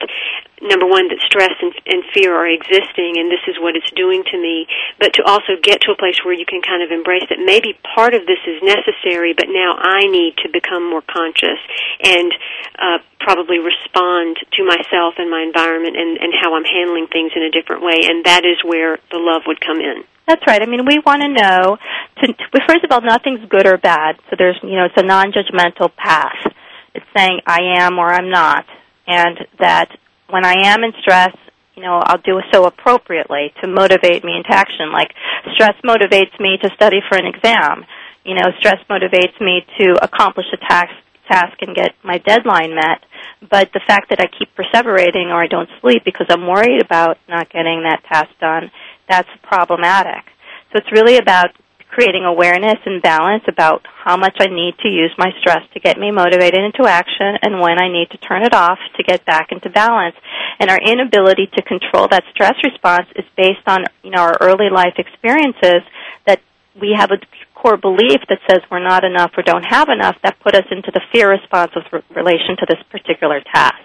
number 0.63 0.87
one 0.87 1.11
that 1.11 1.19
stress 1.27 1.51
and, 1.59 1.75
and 1.85 2.07
fear 2.15 2.31
are 2.31 2.47
existing 2.47 3.19
and 3.19 3.27
this 3.27 3.43
is 3.51 3.59
what 3.59 3.75
it's 3.75 3.91
doing 3.91 4.23
to 4.31 4.37
me, 4.39 4.65
but 4.99 5.11
to 5.19 5.21
also 5.27 5.59
get 5.59 5.83
to 5.83 5.91
a 5.91 5.97
place 5.99 6.23
where 6.23 6.33
you 6.33 6.47
can 6.47 6.63
kind 6.63 6.79
of 6.79 6.89
embrace 6.89 7.27
that 7.27 7.43
maybe 7.43 7.75
part 7.83 8.15
of 8.15 8.23
this 8.23 8.39
is 8.47 8.63
necessary, 8.63 9.35
but 9.35 9.51
now 9.51 9.75
I 9.75 10.07
need 10.07 10.39
to 10.43 10.49
become 10.49 10.87
more 10.87 11.03
conscious 11.03 11.59
and 11.99 12.31
uh, 12.79 12.99
probably 13.19 13.59
respond 13.59 14.39
to 14.55 14.63
myself 14.63 15.19
and 15.19 15.29
my 15.29 15.43
environment 15.43 15.99
and, 15.99 16.15
and 16.17 16.31
how 16.31 16.55
I'm 16.55 16.63
handling 16.63 17.07
things 17.11 17.35
in 17.35 17.43
a 17.43 17.51
different 17.51 17.83
way, 17.83 18.07
and 18.07 18.23
that 18.23 18.47
is 18.47 18.63
where 18.63 19.03
the 19.11 19.19
love 19.19 19.43
would 19.47 19.59
come 19.59 19.83
in. 19.83 20.07
That's 20.27 20.41
right. 20.47 20.61
I 20.61 20.65
mean, 20.65 20.85
we 20.85 20.99
want 21.05 21.21
to 21.21 21.29
know. 21.29 21.77
To, 22.21 22.27
to, 22.27 22.61
first 22.67 22.83
of 22.83 22.91
all, 22.91 23.01
nothing's 23.01 23.47
good 23.49 23.67
or 23.67 23.77
bad. 23.77 24.17
So 24.29 24.35
there's, 24.37 24.57
you 24.63 24.75
know, 24.75 24.85
it's 24.85 24.97
a 24.97 25.03
non-judgmental 25.03 25.95
path. 25.95 26.53
It's 26.93 27.05
saying 27.15 27.41
I 27.45 27.77
am 27.79 27.99
or 27.99 28.07
I'm 28.07 28.29
not, 28.29 28.65
and 29.05 29.37
that 29.59 29.89
when 30.29 30.45
I 30.45 30.71
am 30.71 30.83
in 30.83 30.93
stress, 31.01 31.35
you 31.75 31.83
know, 31.83 31.99
I'll 32.01 32.21
do 32.23 32.39
so 32.53 32.63
appropriately 32.63 33.53
to 33.61 33.67
motivate 33.67 34.23
me 34.23 34.37
into 34.37 34.49
action. 34.49 34.91
Like 34.93 35.11
stress 35.53 35.75
motivates 35.83 36.39
me 36.39 36.57
to 36.61 36.69
study 36.73 37.01
for 37.07 37.17
an 37.17 37.25
exam. 37.25 37.85
You 38.23 38.35
know, 38.35 38.49
stress 38.59 38.79
motivates 38.89 39.39
me 39.41 39.65
to 39.77 39.99
accomplish 40.01 40.47
a 40.53 40.57
task 40.57 40.93
task 41.29 41.57
and 41.61 41.75
get 41.75 41.95
my 42.03 42.19
deadline 42.19 42.75
met. 42.75 43.03
But 43.49 43.71
the 43.73 43.81
fact 43.85 44.09
that 44.09 44.21
I 44.21 44.27
keep 44.27 44.55
perseverating 44.55 45.27
or 45.27 45.41
I 45.41 45.47
don't 45.47 45.69
sleep 45.81 46.03
because 46.05 46.27
I'm 46.29 46.47
worried 46.47 46.81
about 46.81 47.17
not 47.27 47.51
getting 47.51 47.83
that 47.83 48.03
task 48.07 48.29
done 48.39 48.71
that's 49.07 49.29
problematic. 49.43 50.25
So 50.71 50.79
it's 50.79 50.91
really 50.91 51.17
about 51.17 51.51
creating 51.95 52.25
awareness 52.25 52.75
and 52.85 53.01
balance 53.01 53.43
about 53.47 53.81
how 54.03 54.17
much 54.17 54.35
I 54.39 54.47
need 54.47 54.75
to 54.83 54.89
use 54.89 55.11
my 55.17 55.31
stress 55.39 55.63
to 55.73 55.79
get 55.79 55.97
me 55.97 56.11
motivated 56.11 56.59
into 56.59 56.83
action 56.89 57.39
and 57.41 57.61
when 57.61 57.81
I 57.81 57.87
need 57.87 58.09
to 58.11 58.17
turn 58.17 58.43
it 58.43 58.53
off 58.53 58.79
to 58.97 59.03
get 59.03 59.25
back 59.25 59.51
into 59.51 59.69
balance. 59.69 60.15
And 60.59 60.69
our 60.69 60.79
inability 60.79 61.47
to 61.55 61.61
control 61.63 62.09
that 62.09 62.23
stress 62.31 62.55
response 62.63 63.07
is 63.15 63.23
based 63.37 63.63
on, 63.65 63.85
you 64.03 64.11
know, 64.11 64.19
our 64.19 64.37
early 64.41 64.69
life 64.69 64.95
experiences 64.97 65.87
that 66.25 66.41
we 66.79 66.93
have 66.97 67.11
a 67.11 67.17
core 67.53 67.77
belief 67.77 68.19
that 68.27 68.39
says 68.49 68.59
we're 68.69 68.83
not 68.83 69.05
enough 69.05 69.31
or 69.37 69.43
don't 69.43 69.65
have 69.65 69.87
enough 69.87 70.17
that 70.23 70.39
put 70.39 70.53
us 70.53 70.65
into 70.71 70.91
the 70.91 71.01
fear 71.13 71.31
response 71.31 71.71
with 71.75 72.03
relation 72.13 72.57
to 72.59 72.65
this 72.67 72.83
particular 72.91 73.39
task. 73.53 73.79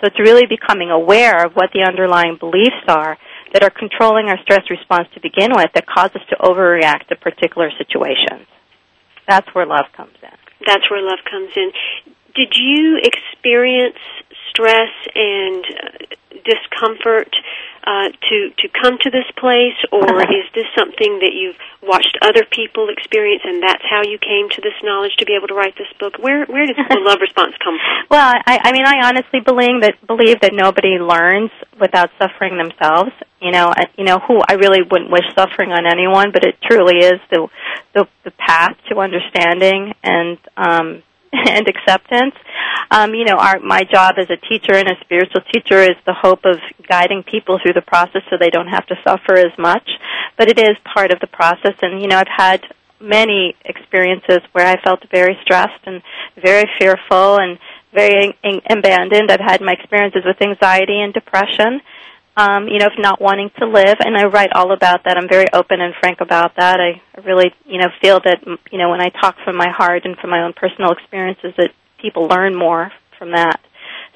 So 0.00 0.06
it's 0.06 0.18
really 0.18 0.46
becoming 0.48 0.90
aware 0.90 1.44
of 1.44 1.52
what 1.52 1.70
the 1.72 1.84
underlying 1.86 2.36
beliefs 2.40 2.84
are 2.88 3.16
that 3.52 3.62
are 3.62 3.70
controlling 3.70 4.28
our 4.28 4.38
stress 4.42 4.68
response 4.70 5.08
to 5.14 5.20
begin 5.20 5.50
with 5.54 5.70
that 5.74 5.86
cause 5.86 6.10
us 6.14 6.22
to 6.30 6.36
overreact 6.36 7.08
to 7.08 7.16
particular 7.16 7.70
situations. 7.78 8.46
That's 9.28 9.48
where 9.54 9.66
love 9.66 9.86
comes 9.96 10.14
in. 10.22 10.30
That's 10.66 10.90
where 10.90 11.02
love 11.02 11.18
comes 11.30 11.50
in. 11.56 11.70
Did 12.34 12.54
you 12.54 13.00
experience 13.02 13.98
stress 14.50 14.92
and 15.14 15.64
uh, 15.64 16.16
discomfort 16.44 17.34
uh, 17.86 18.10
to 18.10 18.50
to 18.58 18.66
come 18.68 18.98
to 18.98 19.10
this 19.10 19.30
place, 19.38 19.78
or 19.92 20.20
is 20.40 20.46
this 20.54 20.66
something 20.76 21.20
that 21.20 21.32
you've 21.32 21.56
watched 21.82 22.18
other 22.20 22.44
people 22.44 22.88
experience, 22.90 23.42
and 23.44 23.62
that's 23.62 23.84
how 23.88 24.02
you 24.02 24.18
came 24.18 24.50
to 24.50 24.60
this 24.60 24.74
knowledge 24.82 25.14
to 25.18 25.24
be 25.24 25.34
able 25.34 25.46
to 25.48 25.54
write 25.54 25.76
this 25.78 25.90
book? 26.00 26.18
Where 26.18 26.44
where 26.46 26.66
does 26.66 26.76
the 26.76 26.98
love 27.06 27.20
response 27.20 27.54
come 27.62 27.78
from? 27.78 28.06
Well, 28.10 28.34
I, 28.46 28.58
I 28.64 28.72
mean, 28.72 28.84
I 28.84 29.06
honestly 29.06 29.40
believe 29.40 29.82
that 29.82 29.94
believe 30.06 30.40
that 30.40 30.52
nobody 30.52 30.98
learns 30.98 31.50
without 31.80 32.10
suffering 32.18 32.58
themselves. 32.58 33.12
You 33.40 33.52
know, 33.52 33.72
you 33.96 34.04
know 34.04 34.18
who 34.18 34.40
I 34.42 34.54
really 34.54 34.82
wouldn't 34.82 35.10
wish 35.10 35.26
suffering 35.38 35.70
on 35.70 35.86
anyone, 35.86 36.32
but 36.32 36.44
it 36.44 36.56
truly 36.60 36.98
is 36.98 37.20
the 37.30 37.46
the, 37.94 38.08
the 38.24 38.32
path 38.32 38.76
to 38.90 38.98
understanding 38.98 39.94
and 40.02 40.38
um, 40.56 41.02
and 41.48 41.68
acceptance. 41.68 42.34
Um, 42.90 43.14
you 43.14 43.24
know, 43.24 43.36
our, 43.36 43.58
my 43.60 43.82
job 43.84 44.14
as 44.18 44.28
a 44.30 44.36
teacher 44.36 44.74
and 44.74 44.88
a 44.88 44.96
spiritual 45.02 45.42
teacher 45.52 45.80
is 45.80 45.96
the 46.06 46.14
hope 46.14 46.44
of 46.44 46.56
guiding 46.88 47.22
people 47.22 47.58
through 47.62 47.74
the 47.74 47.82
process 47.82 48.22
so 48.30 48.36
they 48.38 48.50
don't 48.50 48.68
have 48.68 48.86
to 48.86 48.96
suffer 49.04 49.34
as 49.34 49.56
much. 49.58 49.88
But 50.36 50.48
it 50.48 50.58
is 50.58 50.76
part 50.94 51.10
of 51.10 51.20
the 51.20 51.26
process, 51.26 51.74
and 51.82 52.00
you 52.00 52.08
know, 52.08 52.18
I've 52.18 52.26
had 52.28 52.62
many 53.00 53.54
experiences 53.64 54.40
where 54.52 54.66
I 54.66 54.80
felt 54.82 55.02
very 55.10 55.36
stressed 55.42 55.84
and 55.84 56.02
very 56.40 56.64
fearful 56.78 57.38
and 57.38 57.58
very 57.92 58.36
abandoned. 58.68 59.30
I've 59.30 59.40
had 59.40 59.60
my 59.60 59.72
experiences 59.72 60.22
with 60.24 60.40
anxiety 60.40 61.00
and 61.00 61.12
depression 61.12 61.80
um, 62.36 62.68
you 62.68 62.78
know, 62.78 62.86
of 62.86 62.98
not 62.98 63.20
wanting 63.20 63.50
to 63.58 63.66
live, 63.66 63.96
and 64.00 64.16
I 64.16 64.26
write 64.26 64.52
all 64.54 64.72
about 64.72 65.04
that. 65.04 65.16
I'm 65.16 65.28
very 65.28 65.46
open 65.52 65.80
and 65.80 65.94
frank 66.00 66.20
about 66.20 66.56
that. 66.56 66.80
I, 66.80 67.00
I 67.16 67.24
really, 67.24 67.52
you 67.64 67.78
know, 67.78 67.88
feel 68.02 68.20
that, 68.24 68.44
you 68.70 68.78
know, 68.78 68.90
when 68.90 69.00
I 69.00 69.08
talk 69.08 69.36
from 69.44 69.56
my 69.56 69.70
heart 69.70 70.04
and 70.04 70.16
from 70.18 70.30
my 70.30 70.42
own 70.42 70.52
personal 70.52 70.92
experiences, 70.92 71.54
that 71.56 71.70
people 72.00 72.24
learn 72.28 72.54
more 72.54 72.92
from 73.18 73.32
that. 73.32 73.60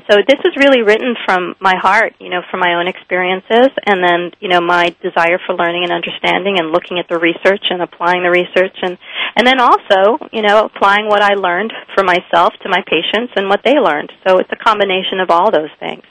So 0.08 0.16
this 0.26 0.40
is 0.44 0.56
really 0.56 0.82
written 0.82 1.14
from 1.24 1.54
my 1.60 1.74
heart, 1.76 2.14
you 2.18 2.30
know, 2.30 2.40
from 2.50 2.60
my 2.60 2.74
own 2.74 2.88
experiences, 2.88 3.68
and 3.86 4.02
then, 4.02 4.32
you 4.40 4.48
know, 4.48 4.60
my 4.60 4.94
desire 5.02 5.38
for 5.46 5.54
learning 5.54 5.84
and 5.84 5.92
understanding, 5.92 6.58
and 6.58 6.72
looking 6.72 6.98
at 6.98 7.08
the 7.08 7.18
research 7.18 7.64
and 7.70 7.80
applying 7.80 8.22
the 8.22 8.30
research, 8.30 8.76
and 8.82 8.98
and 9.36 9.46
then 9.46 9.60
also, 9.60 10.18
you 10.32 10.42
know, 10.42 10.64
applying 10.64 11.06
what 11.06 11.22
I 11.22 11.34
learned 11.34 11.72
for 11.94 12.02
myself 12.02 12.54
to 12.62 12.68
my 12.68 12.82
patients 12.86 13.32
and 13.36 13.48
what 13.48 13.62
they 13.64 13.74
learned. 13.78 14.10
So 14.26 14.38
it's 14.38 14.50
a 14.52 14.56
combination 14.56 15.20
of 15.20 15.30
all 15.30 15.50
those 15.50 15.70
things. 15.78 16.02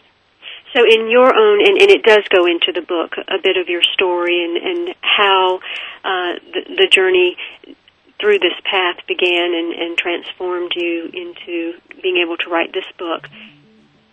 So, 0.75 0.85
in 0.85 1.09
your 1.09 1.33
own, 1.35 1.65
and, 1.65 1.81
and, 1.81 1.89
it 1.89 2.03
does 2.03 2.27
go 2.29 2.45
into 2.45 2.71
the 2.73 2.85
book 2.85 3.15
a 3.17 3.41
bit 3.41 3.57
of 3.57 3.69
your 3.69 3.81
story 3.93 4.43
and, 4.43 4.57
and 4.57 4.95
how 5.01 5.59
uh, 6.03 6.38
the, 6.53 6.61
the, 6.77 6.88
journey 6.88 7.38
through 8.21 8.38
this 8.38 8.53
path 8.69 8.97
began 9.07 9.53
and, 9.55 9.73
and 9.73 9.97
transformed 9.97 10.73
you 10.75 11.09
into 11.11 11.73
being 12.03 12.21
able 12.23 12.38
to 12.38 12.49
write 12.49 12.71
this 12.71 12.85
book. 12.99 13.27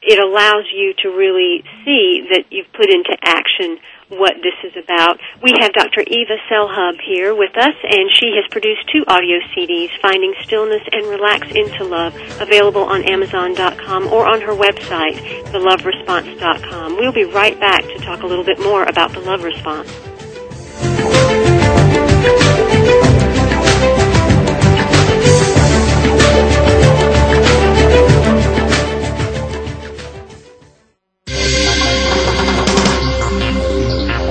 It 0.00 0.18
allows 0.18 0.64
you 0.72 0.94
to 1.02 1.08
really 1.08 1.64
see 1.84 2.26
that 2.30 2.44
you've 2.50 2.72
put 2.72 2.88
into 2.88 3.16
action 3.22 3.78
what 4.08 4.34
this 4.42 4.54
is 4.64 4.76
about. 4.76 5.18
We 5.42 5.52
have 5.60 5.72
Dr. 5.72 6.02
Eva 6.06 6.36
Selhub 6.50 7.00
here 7.00 7.34
with 7.34 7.56
us, 7.56 7.74
and 7.82 8.10
she 8.12 8.34
has 8.36 8.46
produced 8.50 8.88
two 8.92 9.04
audio 9.06 9.38
CDs, 9.54 9.90
Finding 10.00 10.34
Stillness 10.42 10.82
and 10.92 11.06
Relax 11.06 11.48
into 11.50 11.84
Love, 11.84 12.14
available 12.40 12.82
on 12.82 13.02
Amazon.com 13.04 14.06
or 14.08 14.26
on 14.28 14.40
her 14.40 14.54
website, 14.54 15.18
theloveresponse.com. 15.50 16.96
We'll 16.96 17.12
be 17.12 17.24
right 17.24 17.58
back 17.58 17.82
to 17.82 17.98
talk 17.98 18.22
a 18.22 18.26
little 18.26 18.44
bit 18.44 18.60
more 18.60 18.84
about 18.84 19.12
the 19.12 19.20
love 19.20 19.42
response. 19.42 19.90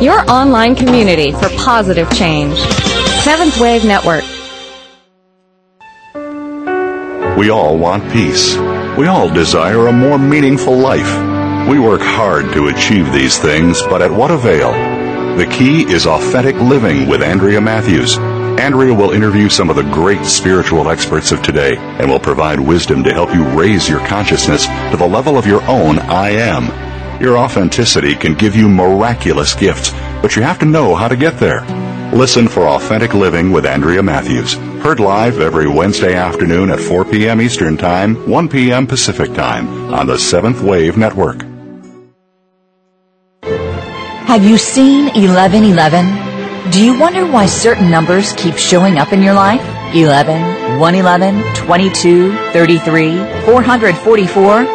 Your 0.06 0.22
online 0.30 0.76
community 0.76 1.32
for 1.32 1.50
positive 1.58 2.08
change. 2.12 2.56
Seventh 3.24 3.60
Wave 3.60 3.84
Network. 3.84 4.24
We 7.36 7.50
all 7.50 7.76
want 7.80 8.14
peace. 8.14 8.56
We 9.00 9.08
all 9.08 9.34
desire 9.34 9.88
a 9.88 9.92
more 9.92 10.20
meaningful 10.20 10.78
life. 10.78 11.12
We 11.68 11.80
work 11.80 12.02
hard 12.02 12.54
to 12.54 12.68
achieve 12.68 13.12
these 13.12 13.40
things, 13.40 13.82
but 13.82 14.04
at 14.04 14.12
what 14.12 14.30
avail? 14.30 14.74
The 15.38 15.48
key 15.48 15.92
is 15.92 16.06
authentic 16.06 16.56
living 16.58 17.10
with 17.10 17.24
Andrea 17.24 17.60
Matthews. 17.60 18.20
Andrea 18.60 18.94
will 18.94 19.10
interview 19.10 19.50
some 19.50 19.72
of 19.72 19.76
the 19.76 19.92
great 19.92 20.24
spiritual 20.24 20.88
experts 20.88 21.32
of 21.32 21.42
today 21.42 21.78
and 21.78 22.12
will 22.12 22.20
provide 22.20 22.60
wisdom 22.60 23.04
to 23.06 23.12
help 23.12 23.34
you 23.34 23.44
raise 23.60 23.90
your 23.90 24.06
consciousness 24.06 24.68
to 24.68 24.98
the 24.98 25.08
level 25.08 25.36
of 25.36 25.48
your 25.48 25.64
own 25.64 25.98
I 25.98 26.30
am. 26.30 26.85
Your 27.19 27.38
authenticity 27.38 28.13
can 28.15 28.34
give 28.34 28.55
you 28.55 28.67
miraculous 28.67 29.55
gifts, 29.55 29.91
but 30.22 30.36
you 30.36 30.41
have 30.41 30.60
to 30.60 30.65
know 30.65 30.95
how 30.95 31.07
to 31.07 31.15
get 31.15 31.39
there. 31.39 31.62
Listen 32.12 32.48
for 32.48 32.67
Authentic 32.67 33.13
Living 33.13 33.51
with 33.51 33.65
Andrea 33.65 34.03
Matthews. 34.03 34.53
Heard 34.84 35.00
live 35.00 35.39
every 35.39 35.67
Wednesday 35.67 36.13
afternoon 36.13 36.69
at 36.69 36.79
4 36.79 37.05
p.m. 37.05 37.41
Eastern 37.41 37.77
Time, 37.77 38.29
1 38.29 38.50
p.m. 38.50 38.86
Pacific 38.86 39.34
Time 39.34 39.93
on 39.93 40.07
the 40.07 40.17
Seventh 40.17 40.62
Wave 40.62 40.98
Network. 40.98 41.41
Have 44.27 44.43
you 44.43 44.57
seen 44.57 45.05
1111? 45.05 46.72
Do 46.72 46.84
you 46.84 47.00
wonder 47.00 47.25
why 47.25 47.45
certain 47.45 47.89
numbers 47.89 48.34
keep 48.34 48.57
showing 48.57 48.98
up 48.98 49.13
in 49.13 49.24
your 49.24 49.34
life? 49.34 49.62
11, 49.95 50.79
111, 50.79 51.55
22, 51.55 52.36
33, 52.51 53.17
444? 53.45 54.75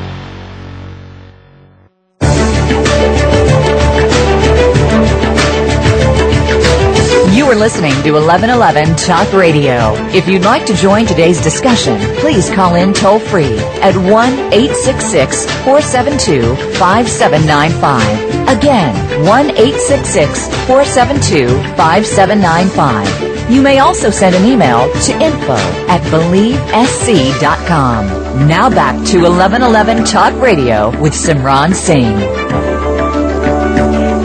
Listening 7.61 7.93
to 8.01 8.13
1111 8.13 8.95
Talk 8.95 9.31
Radio. 9.33 9.93
If 10.17 10.27
you'd 10.27 10.45
like 10.45 10.65
to 10.65 10.73
join 10.73 11.05
today's 11.05 11.39
discussion, 11.39 11.95
please 12.17 12.49
call 12.49 12.73
in 12.73 12.91
toll 12.91 13.19
free 13.19 13.55
at 13.85 13.95
1 13.95 14.07
866 14.51 15.45
472 15.63 16.55
5795. 16.79 18.57
Again, 18.57 18.95
1 19.27 19.49
866 19.51 20.47
472 20.65 21.49
5795. 21.77 23.51
You 23.51 23.61
may 23.61 23.77
also 23.77 24.09
send 24.09 24.35
an 24.35 24.43
email 24.43 24.91
to 25.03 25.13
info 25.21 25.53
at 25.87 26.01
believesc.com. 26.09 28.07
Now 28.47 28.71
back 28.71 28.95
to 29.09 29.21
1111 29.21 30.05
Talk 30.05 30.33
Radio 30.41 30.89
with 30.99 31.13
Simran 31.13 31.75
Singh. 31.75 32.70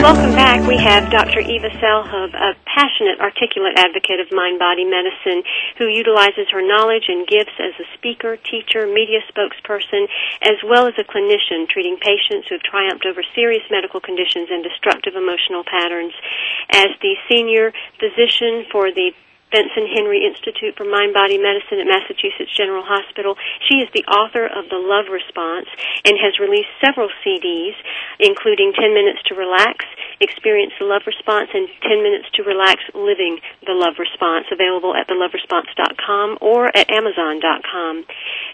Welcome 0.07 0.39
back. 0.39 0.63
We 0.63 0.79
have 0.79 1.11
Dr. 1.11 1.43
Eva 1.43 1.67
Selhub, 1.83 2.31
a 2.31 2.55
passionate, 2.63 3.19
articulate 3.19 3.75
advocate 3.75 4.23
of 4.23 4.31
mind 4.31 4.55
body 4.55 4.87
medicine 4.87 5.43
who 5.75 5.91
utilizes 5.91 6.47
her 6.47 6.63
knowledge 6.63 7.11
and 7.11 7.27
gifts 7.27 7.59
as 7.59 7.75
a 7.75 7.83
speaker, 7.91 8.39
teacher, 8.39 8.87
media 8.87 9.19
spokesperson, 9.27 10.07
as 10.47 10.63
well 10.63 10.87
as 10.87 10.95
a 10.95 11.03
clinician 11.03 11.67
treating 11.67 11.99
patients 11.99 12.47
who 12.47 12.55
have 12.55 12.63
triumphed 12.63 13.03
over 13.03 13.19
serious 13.35 13.67
medical 13.69 13.99
conditions 13.99 14.47
and 14.47 14.63
destructive 14.63 15.19
emotional 15.19 15.67
patterns. 15.67 16.15
As 16.71 16.87
the 17.03 17.19
senior 17.27 17.75
physician 17.99 18.63
for 18.71 18.87
the 18.95 19.11
Benson 19.51 19.87
Henry 19.87 20.27
Institute 20.27 20.75
for 20.75 20.83
Mind 20.83 21.15
Body 21.15 21.39
Medicine 21.39 21.79
at 21.79 21.87
Massachusetts 21.87 22.51
General 22.51 22.83
Hospital. 22.83 23.39
She 23.71 23.79
is 23.79 23.87
the 23.95 24.03
author 24.11 24.43
of 24.43 24.67
The 24.67 24.75
Love 24.75 25.07
Response 25.07 25.71
and 26.03 26.19
has 26.19 26.35
released 26.35 26.67
several 26.83 27.07
CDs, 27.23 27.75
including 28.19 28.75
10 28.75 28.91
Minutes 28.91 29.23
to 29.31 29.39
Relax, 29.39 29.87
Experience 30.19 30.73
the 30.79 30.85
Love 30.85 31.03
Response, 31.05 31.49
and 31.53 31.67
10 31.81 32.03
Minutes 32.03 32.29
to 32.35 32.43
Relax 32.43 32.81
Living 32.93 33.39
the 33.65 33.73
Love 33.73 33.99
Response, 33.99 34.45
available 34.51 34.95
at 34.95 35.07
theloveresponse.com 35.07 36.37
or 36.41 36.67
at 36.75 36.89
amazon.com. 36.89 38.05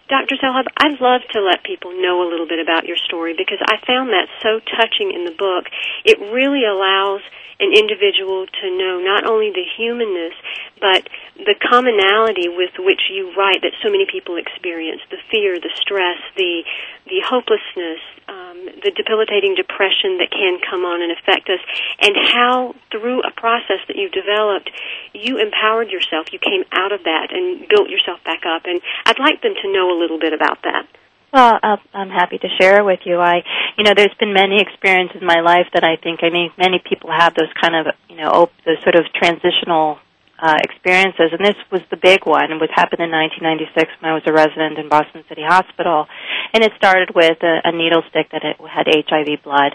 Dr. 0.10 0.36
Selhub, 0.36 0.68
I'd 0.78 1.00
love 1.00 1.22
to 1.32 1.42
let 1.42 1.64
people 1.64 1.92
know 1.96 2.22
a 2.24 2.28
little 2.28 2.48
bit 2.48 2.60
about 2.60 2.86
your 2.86 2.98
story 2.98 3.34
because 3.38 3.60
I 3.64 3.78
found 3.86 4.10
that 4.12 4.28
so 4.42 4.60
touching 4.60 5.12
in 5.14 5.26
the 5.26 5.36
book. 5.36 5.72
It 6.04 6.20
really 6.20 6.66
allows 6.66 7.22
an 7.60 7.74
individual 7.74 8.46
to 8.48 8.66
know 8.74 9.00
not 9.02 9.30
only 9.30 9.52
the 9.52 9.66
humanness, 9.78 10.34
but 10.80 11.08
the 11.38 11.56
commonality 11.60 12.50
with 12.50 12.74
which 12.80 13.10
you 13.12 13.34
write 13.36 13.62
that 13.62 13.74
so 13.82 13.90
many 13.90 14.06
people 14.10 14.38
experience 14.38 15.02
the 15.10 15.22
fear, 15.30 15.60
the 15.60 15.72
stress, 15.78 16.20
the, 16.36 16.64
the 17.08 17.22
hopelessness, 17.26 18.02
um, 18.28 18.66
the 18.82 18.92
debilitating 18.96 19.56
depression 19.56 20.18
that 20.18 20.32
can 20.32 20.60
come 20.64 20.86
on 20.86 21.02
and 21.02 21.12
affect 21.12 21.50
us, 21.50 21.62
and 22.02 22.16
how 22.16 22.76
through 22.92 23.22
a 23.22 23.32
process 23.32 23.82
that 23.88 23.96
you've 23.96 24.16
developed, 24.16 24.70
you 25.14 25.38
empowered 25.38 25.92
yourself, 25.92 26.32
you 26.32 26.40
came 26.40 26.64
out 26.72 26.92
of 26.92 27.04
that 27.04 27.30
and 27.32 27.68
built 27.68 27.90
yourself 27.90 28.24
back 28.24 28.46
up. 28.46 28.64
And 28.66 28.82
I'd 29.06 29.20
like 29.20 29.42
them 29.42 29.54
to 29.62 29.72
know 29.72 29.92
a 29.92 29.98
little 30.00 30.20
bit 30.20 30.34
about 30.34 30.64
that. 30.64 30.88
Well, 31.34 31.58
I'm 31.64 32.12
happy 32.12 32.38
to 32.38 32.48
share 32.62 32.84
with 32.84 33.00
you. 33.06 33.18
I, 33.18 33.42
you 33.76 33.84
know, 33.84 33.94
there's 33.98 34.14
been 34.20 34.34
many 34.34 34.62
experiences 34.62 35.18
in 35.20 35.26
my 35.26 35.42
life 35.42 35.66
that 35.74 35.84
I 35.84 35.98
think 35.98 36.20
I 36.22 36.30
mean 36.30 36.52
many 36.60 36.78
people 36.78 37.10
have 37.10 37.34
those 37.34 37.50
kind 37.60 37.74
of, 37.76 37.88
you 38.08 38.18
know, 38.18 38.30
op- 38.30 38.54
those 38.68 38.78
sort 38.84 38.94
of 38.94 39.06
transitional 39.18 39.98
uh, 40.38 40.58
experiences, 40.62 41.34
and 41.34 41.42
this 41.42 41.58
was 41.72 41.82
the 41.90 41.98
big 41.98 42.28
one. 42.28 42.52
It 42.52 42.62
was 42.62 42.70
happened 42.70 43.02
in 43.02 43.10
1996 43.10 43.98
when 43.98 44.12
I 44.12 44.14
was 44.14 44.22
a 44.30 44.34
resident 44.34 44.78
in 44.78 44.90
Boston 44.90 45.24
City 45.28 45.42
Hospital, 45.42 46.06
and 46.54 46.62
it 46.64 46.72
started 46.78 47.16
with 47.16 47.42
a, 47.42 47.66
a 47.66 47.72
needle 47.72 48.04
stick 48.14 48.30
that 48.30 48.44
had 48.44 48.86
HIV 48.86 49.42
blood, 49.42 49.74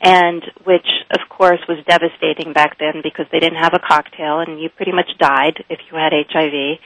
and 0.00 0.42
which 0.64 0.86
of 1.10 1.28
course 1.28 1.60
was 1.68 1.78
devastating 1.86 2.52
back 2.52 2.78
then 2.78 3.02
because 3.02 3.26
they 3.32 3.40
didn't 3.40 3.62
have 3.62 3.74
a 3.74 3.80
cocktail, 3.80 4.40
and 4.40 4.60
you 4.60 4.68
pretty 4.68 4.92
much 4.92 5.10
died 5.18 5.64
if 5.68 5.78
you 5.90 5.98
had 5.98 6.12
HIV 6.12 6.78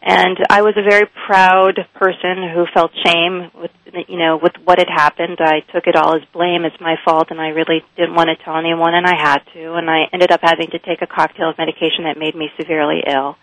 and 0.00 0.38
I 0.48 0.62
was 0.62 0.74
a 0.76 0.88
very 0.88 1.10
proud 1.26 1.74
person 1.94 2.38
who 2.54 2.66
felt 2.72 2.92
shame 3.04 3.50
with 3.54 3.70
you 4.06 4.18
know 4.18 4.38
with 4.40 4.52
what 4.62 4.78
had 4.78 4.88
happened. 4.88 5.38
I 5.40 5.60
took 5.74 5.86
it 5.86 5.96
all 5.96 6.14
as 6.14 6.22
blame 6.32 6.64
as 6.64 6.72
my 6.80 6.94
fault, 7.04 7.28
and 7.30 7.40
I 7.40 7.48
really 7.48 7.82
didn't 7.96 8.14
want 8.14 8.30
to 8.30 8.44
tell 8.44 8.56
anyone, 8.56 8.94
and 8.94 9.06
I 9.06 9.16
had 9.18 9.42
to, 9.54 9.74
and 9.74 9.90
I 9.90 10.06
ended 10.12 10.30
up 10.30 10.40
having 10.42 10.70
to 10.70 10.78
take 10.78 11.02
a 11.02 11.06
cocktail 11.06 11.50
of 11.50 11.58
medication 11.58 12.04
that 12.04 12.16
made 12.16 12.36
me 12.36 12.48
severely 12.56 13.02
ill. 13.10 13.36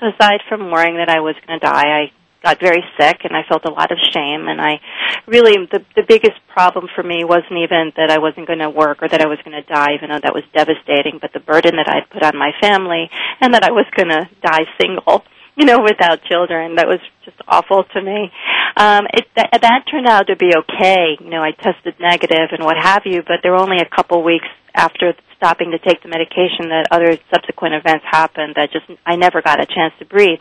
So 0.00 0.08
aside 0.08 0.40
from 0.48 0.70
worrying 0.70 0.96
that 0.96 1.10
I 1.10 1.20
was 1.20 1.36
going 1.46 1.60
to 1.60 1.66
die, 1.66 2.08
I 2.08 2.12
got 2.42 2.60
very 2.60 2.82
sick 2.98 3.20
and 3.24 3.36
I 3.36 3.42
felt 3.48 3.64
a 3.64 3.70
lot 3.70 3.92
of 3.92 3.98
shame 4.12 4.48
and 4.48 4.60
I 4.60 4.80
really 5.26 5.68
the 5.70 5.84
the 5.94 6.04
biggest 6.06 6.40
problem 6.48 6.88
for 6.94 7.02
me 7.02 7.24
wasn't 7.24 7.60
even 7.62 7.92
that 7.96 8.10
I 8.10 8.18
wasn't 8.18 8.46
going 8.46 8.60
to 8.60 8.70
work 8.70 9.02
or 9.02 9.08
that 9.08 9.20
I 9.20 9.26
was 9.26 9.38
going 9.44 9.60
to 9.60 9.66
die 9.68 9.94
even 9.94 10.10
though 10.10 10.20
that 10.22 10.34
was 10.34 10.44
devastating 10.54 11.18
but 11.20 11.32
the 11.32 11.40
burden 11.40 11.76
that 11.76 11.88
I'd 11.88 12.08
put 12.10 12.22
on 12.22 12.36
my 12.38 12.52
family 12.60 13.10
and 13.40 13.54
that 13.54 13.64
I 13.64 13.70
was 13.70 13.86
going 13.94 14.08
to 14.08 14.28
die 14.42 14.64
single 14.80 15.24
you 15.60 15.66
know, 15.66 15.80
without 15.82 16.22
children. 16.24 16.76
That 16.76 16.86
was 16.86 17.00
just 17.24 17.36
awful 17.46 17.84
to 17.84 18.00
me. 18.00 18.32
Um, 18.76 19.06
it, 19.12 19.26
that, 19.36 19.50
that 19.60 19.84
turned 19.90 20.06
out 20.06 20.28
to 20.28 20.36
be 20.36 20.52
okay. 20.56 21.18
You 21.20 21.28
know, 21.28 21.42
I 21.42 21.52
tested 21.52 21.94
negative 22.00 22.48
and 22.52 22.64
what 22.64 22.76
have 22.78 23.02
you, 23.04 23.22
but 23.22 23.40
there 23.42 23.52
were 23.52 23.60
only 23.60 23.78
a 23.78 23.88
couple 23.94 24.22
weeks 24.22 24.48
after 24.74 25.12
stopping 25.36 25.72
to 25.72 25.78
take 25.78 26.02
the 26.02 26.08
medication 26.08 26.68
that 26.68 26.86
other 26.90 27.18
subsequent 27.32 27.74
events 27.74 28.04
happened 28.08 28.54
that 28.56 28.72
just 28.72 28.86
I 29.04 29.16
never 29.16 29.42
got 29.42 29.60
a 29.60 29.66
chance 29.66 29.92
to 29.98 30.04
breathe. 30.04 30.40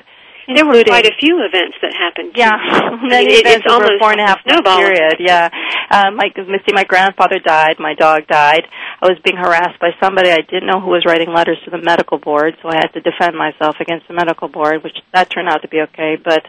There 0.49 0.65
were 0.65 0.81
quite 0.83 1.05
a 1.05 1.13
few 1.21 1.45
events 1.45 1.77
that 1.81 1.93
happened. 1.93 2.33
Yeah, 2.33 2.57
many 3.05 3.37
events 3.37 3.65
it's 3.65 3.71
over 3.71 3.85
a 3.85 3.99
four 4.01 4.11
and 4.11 4.21
a 4.21 4.25
half 4.25 4.41
month 4.49 4.65
period. 4.65 5.21
Yeah, 5.21 5.45
um, 5.93 6.17
my 6.17 6.33
see, 6.33 6.73
my 6.73 6.85
grandfather 6.85 7.37
died, 7.37 7.77
my 7.77 7.93
dog 7.93 8.25
died. 8.25 8.65
I 9.01 9.07
was 9.07 9.19
being 9.23 9.37
harassed 9.37 9.79
by 9.79 9.91
somebody 10.01 10.31
I 10.31 10.41
didn't 10.41 10.65
know 10.65 10.81
who 10.81 10.89
was 10.89 11.05
writing 11.05 11.29
letters 11.29 11.57
to 11.65 11.69
the 11.69 11.77
medical 11.77 12.17
board, 12.17 12.57
so 12.61 12.69
I 12.69 12.81
had 12.81 12.89
to 12.97 13.01
defend 13.01 13.37
myself 13.37 13.77
against 13.79 14.07
the 14.07 14.15
medical 14.15 14.47
board, 14.47 14.83
which 14.83 14.97
that 15.13 15.29
turned 15.29 15.49
out 15.49 15.61
to 15.61 15.67
be 15.67 15.81
okay. 15.93 16.17
But 16.17 16.41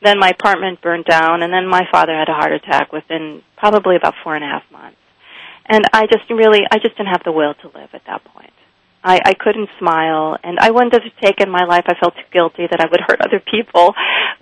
then 0.00 0.20
my 0.20 0.30
apartment 0.30 0.80
burned 0.80 1.06
down, 1.06 1.42
and 1.42 1.52
then 1.52 1.66
my 1.66 1.82
father 1.90 2.14
had 2.14 2.28
a 2.28 2.34
heart 2.34 2.52
attack 2.52 2.92
within 2.92 3.42
probably 3.56 3.96
about 3.96 4.14
four 4.22 4.36
and 4.36 4.44
a 4.44 4.48
half 4.48 4.62
months. 4.70 4.96
And 5.66 5.84
I 5.92 6.06
just 6.06 6.30
really, 6.30 6.62
I 6.70 6.78
just 6.78 6.96
didn't 6.96 7.10
have 7.10 7.24
the 7.24 7.32
will 7.32 7.54
to 7.54 7.66
live 7.66 7.90
at 7.92 8.02
that 8.06 8.24
point. 8.24 8.52
I, 9.02 9.20
I 9.24 9.34
couldn't 9.34 9.68
smile, 9.78 10.36
and 10.44 10.58
I 10.58 10.70
wouldn't 10.70 10.92
have 10.92 11.02
taken 11.22 11.50
my 11.50 11.64
life. 11.64 11.84
I 11.86 11.94
felt 11.98 12.14
too 12.14 12.28
guilty 12.32 12.66
that 12.70 12.80
I 12.80 12.86
would 12.90 13.00
hurt 13.00 13.20
other 13.20 13.40
people, 13.40 13.94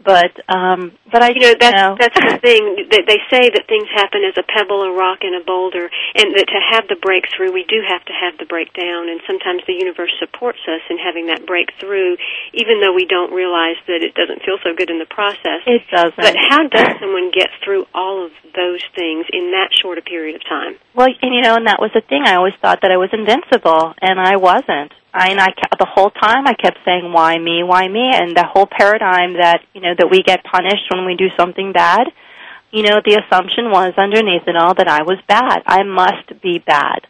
but 0.05 0.31
um, 0.47 0.95
but 1.11 1.23
I 1.23 1.35
you 1.35 1.43
know 1.43 1.55
that's 1.59 1.75
know. 1.75 1.97
that's 1.99 2.15
the 2.15 2.39
thing 2.39 2.87
that 2.91 3.05
they 3.11 3.19
say 3.27 3.51
that 3.51 3.67
things 3.67 3.91
happen 3.91 4.23
as 4.23 4.39
a 4.39 4.47
pebble, 4.47 4.87
a 4.87 4.93
rock, 4.95 5.27
and 5.27 5.35
a 5.35 5.43
boulder, 5.45 5.91
and 6.15 6.27
that 6.39 6.47
to 6.47 6.61
have 6.71 6.87
the 6.87 6.97
breakthrough, 6.97 7.51
we 7.51 7.67
do 7.67 7.83
have 7.83 8.05
to 8.07 8.15
have 8.15 8.39
the 8.39 8.47
breakdown, 8.47 9.11
and 9.11 9.21
sometimes 9.27 9.63
the 9.67 9.75
universe 9.75 10.15
supports 10.23 10.63
us 10.71 10.83
in 10.89 10.99
having 11.03 11.27
that 11.27 11.47
breakthrough, 11.47 12.15
even 12.55 12.79
though 12.81 12.95
we 12.95 13.07
don't 13.11 13.35
realize 13.35 13.77
that 13.91 14.07
it 14.07 14.15
doesn't 14.15 14.47
feel 14.47 14.63
so 14.63 14.71
good 14.73 14.91
in 14.91 15.03
the 15.03 15.11
process. 15.11 15.67
It 15.67 15.83
doesn't. 15.91 16.17
But 16.17 16.39
how 16.39 16.63
does 16.71 16.95
someone 17.03 17.35
get 17.35 17.51
through 17.65 17.87
all 17.93 18.25
of 18.25 18.33
those 18.55 18.83
things 18.95 19.27
in 19.35 19.51
that 19.51 19.75
short 19.75 19.99
a 19.99 20.05
period 20.07 20.39
of 20.39 20.47
time? 20.47 20.79
Well, 20.95 21.11
and 21.11 21.35
you 21.35 21.43
know, 21.43 21.59
and 21.59 21.67
that 21.67 21.83
was 21.83 21.91
the 21.91 22.03
thing. 22.07 22.23
I 22.23 22.39
always 22.39 22.55
thought 22.63 22.81
that 22.83 22.95
I 22.95 22.97
was 22.97 23.11
invincible, 23.11 23.95
and 23.99 24.19
I 24.19 24.39
wasn't. 24.39 24.95
And 25.15 25.41
I 25.41 25.49
the 25.79 25.87
whole 25.89 26.11
time 26.11 26.47
I 26.47 26.55
kept 26.55 26.79
saying, 26.85 27.13
"Why 27.13 27.39
me? 27.39 27.63
Why 27.63 27.89
me?" 27.89 28.11
And 28.13 28.37
the 28.37 28.45
whole 28.45 28.67
paradigm 28.67 29.35
that 29.35 29.61
you 29.75 29.81
know 29.81 29.95
that 29.99 30.11
we 30.11 30.23
get 30.23 30.45
punished 30.45 30.93
when 30.93 31.07
we 31.07 31.17
do 31.17 31.29
something 31.39 31.73
bad. 31.73 32.13
You 32.71 32.83
know, 32.83 33.01
the 33.03 33.23
assumption 33.25 33.71
was 33.71 33.95
underneath 33.97 34.47
it 34.47 34.57
all 34.57 34.75
that 34.75 34.89
I 34.89 35.03
was 35.03 35.19
bad. 35.27 35.63
I 35.67 35.83
must 35.85 36.43
be 36.43 36.59
bad 36.59 37.07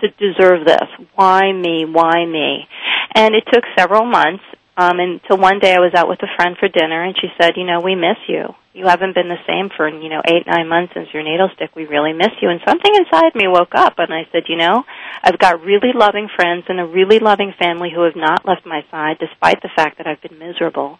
to 0.00 0.08
deserve 0.10 0.64
this. 0.64 0.88
Why 1.16 1.52
me? 1.52 1.84
Why 1.84 2.24
me? 2.24 2.68
And 3.14 3.34
it 3.34 3.44
took 3.52 3.64
several 3.76 4.04
months 4.04 4.44
um, 4.76 5.00
until 5.00 5.38
one 5.38 5.58
day 5.58 5.74
I 5.74 5.80
was 5.80 5.94
out 5.94 6.08
with 6.08 6.22
a 6.22 6.30
friend 6.36 6.56
for 6.56 6.68
dinner, 6.68 7.02
and 7.02 7.16
she 7.20 7.28
said, 7.40 7.56
"You 7.56 7.64
know, 7.64 7.80
we 7.80 7.96
miss 7.96 8.18
you." 8.28 8.54
You 8.74 8.86
haven't 8.86 9.14
been 9.14 9.28
the 9.28 9.44
same 9.46 9.68
for, 9.76 9.86
you 9.86 10.08
know, 10.08 10.22
eight, 10.24 10.46
nine 10.46 10.66
months 10.66 10.94
since 10.94 11.08
your 11.12 11.22
needle 11.22 11.50
stick. 11.54 11.76
We 11.76 11.84
really 11.84 12.14
miss 12.14 12.32
you. 12.40 12.48
And 12.48 12.60
something 12.66 12.94
inside 12.94 13.34
me 13.34 13.46
woke 13.46 13.74
up 13.74 13.98
and 13.98 14.12
I 14.12 14.26
said, 14.32 14.44
you 14.48 14.56
know, 14.56 14.84
I've 15.22 15.38
got 15.38 15.62
really 15.62 15.92
loving 15.94 16.28
friends 16.34 16.64
and 16.68 16.80
a 16.80 16.86
really 16.86 17.18
loving 17.18 17.52
family 17.58 17.90
who 17.94 18.02
have 18.02 18.16
not 18.16 18.46
left 18.46 18.64
my 18.64 18.82
side 18.90 19.18
despite 19.20 19.60
the 19.60 19.68
fact 19.76 19.98
that 19.98 20.06
I've 20.06 20.22
been 20.22 20.38
miserable. 20.38 20.98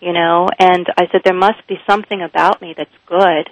You 0.00 0.12
know, 0.12 0.48
and 0.58 0.86
I 0.98 1.06
said, 1.12 1.22
there 1.24 1.38
must 1.38 1.64
be 1.68 1.76
something 1.88 2.20
about 2.20 2.60
me 2.60 2.74
that's 2.76 2.90
good. 3.06 3.48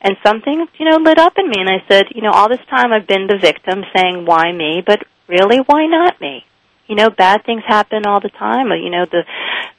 And 0.00 0.16
something, 0.24 0.66
you 0.78 0.90
know, 0.90 0.96
lit 0.96 1.18
up 1.18 1.34
in 1.36 1.48
me 1.48 1.56
and 1.60 1.68
I 1.68 1.84
said, 1.88 2.06
you 2.14 2.22
know, 2.22 2.32
all 2.32 2.48
this 2.48 2.64
time 2.70 2.92
I've 2.92 3.06
been 3.06 3.26
the 3.26 3.38
victim 3.38 3.84
saying, 3.94 4.24
why 4.24 4.52
me? 4.52 4.82
But 4.84 5.04
really, 5.28 5.58
why 5.58 5.86
not 5.86 6.18
me? 6.20 6.44
You 6.86 6.96
know, 6.96 7.10
bad 7.10 7.44
things 7.44 7.62
happen 7.66 8.06
all 8.06 8.20
the 8.20 8.28
time. 8.28 8.68
You 8.70 8.90
know, 8.90 9.06
the 9.10 9.22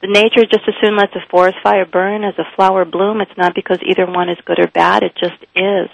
the 0.02 0.08
nature 0.08 0.46
just 0.46 0.68
as 0.68 0.74
soon 0.82 0.98
lets 0.98 1.16
a 1.16 1.26
forest 1.30 1.58
fire 1.63 1.86
burn 1.86 2.24
as 2.24 2.34
a 2.38 2.56
flower 2.56 2.86
bloom. 2.86 3.22
It's 3.22 3.38
not 3.38 3.56
because 3.56 3.80
either 3.86 4.06
one 4.06 4.30
is 4.30 4.38
good 4.46 4.60
or 4.60 4.68
bad. 4.68 5.04
It 5.04 5.13
just 5.16 5.42
is. 5.56 5.89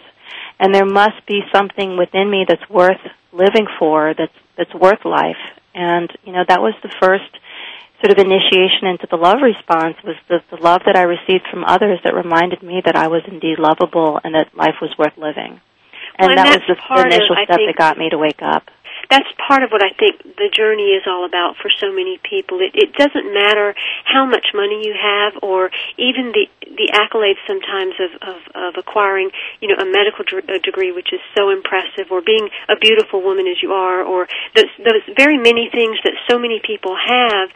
And 0.60 0.74
there 0.74 0.86
must 0.86 1.26
be 1.28 1.42
something 1.54 1.98
within 1.98 2.30
me 2.30 2.46
that's 2.48 2.68
worth 2.70 3.02
living 3.32 3.68
for. 3.78 4.14
That's 4.18 4.34
that's 4.58 4.74
worth 4.74 5.06
life. 5.06 5.42
And 5.74 6.12
you 6.24 6.34
know, 6.34 6.44
that 6.48 6.62
was 6.62 6.74
the 6.84 6.94
first 7.00 7.30
sort 8.02 8.18
of 8.18 8.26
initiation 8.26 8.88
into 8.88 9.08
the 9.12 9.18
love 9.18 9.42
response 9.42 9.98
was 10.04 10.16
the, 10.30 10.40
the 10.50 10.62
love 10.62 10.82
that 10.86 10.96
I 10.96 11.04
received 11.04 11.48
from 11.52 11.66
others 11.66 12.00
that 12.04 12.16
reminded 12.16 12.64
me 12.64 12.82
that 12.86 12.96
I 12.96 13.08
was 13.08 13.24
indeed 13.28 13.60
lovable 13.60 14.20
and 14.24 14.36
that 14.36 14.56
life 14.56 14.80
was 14.82 14.92
worth 14.98 15.18
living. 15.18 15.60
And 16.18 16.36
well, 16.36 16.36
that 16.36 16.60
was 16.60 16.64
the, 16.68 16.76
the 16.76 17.02
initial 17.08 17.36
of, 17.36 17.44
step 17.44 17.58
think, 17.58 17.70
that 17.70 17.78
got 17.78 17.98
me 17.98 18.10
to 18.10 18.18
wake 18.18 18.42
up 18.42 18.72
that's 19.10 19.28
part 19.42 19.64
of 19.64 19.72
what 19.72 19.82
I 19.82 19.90
think 19.98 20.22
the 20.38 20.54
journey 20.54 20.94
is 20.94 21.04
all 21.10 21.26
about 21.26 21.58
for 21.58 21.70
so 21.82 21.90
many 21.92 22.22
people. 22.22 22.62
It, 22.62 22.78
it 22.78 22.94
doesn't 22.94 23.34
matter 23.34 23.74
how 24.06 24.26
much 24.26 24.54
money 24.54 24.86
you 24.86 24.94
have, 24.94 25.42
or 25.42 25.72
even 25.98 26.32
the 26.32 26.46
the 26.62 26.94
accolades 26.94 27.42
sometimes 27.50 27.98
of 27.98 28.12
of, 28.22 28.38
of 28.54 28.74
acquiring, 28.78 29.32
you 29.62 29.68
know, 29.68 29.82
a 29.82 29.86
medical 29.86 30.24
d- 30.24 30.60
degree, 30.62 30.92
which 30.92 31.12
is 31.12 31.20
so 31.36 31.50
impressive, 31.50 32.12
or 32.12 32.22
being 32.22 32.50
a 32.70 32.78
beautiful 32.78 33.22
woman 33.22 33.48
as 33.48 33.58
you 33.62 33.74
are, 33.74 34.04
or 34.04 34.28
those, 34.56 34.70
those 34.78 35.04
very 35.18 35.38
many 35.38 35.70
things 35.74 35.98
that 36.04 36.14
so 36.30 36.38
many 36.38 36.62
people 36.62 36.96
have. 36.96 37.50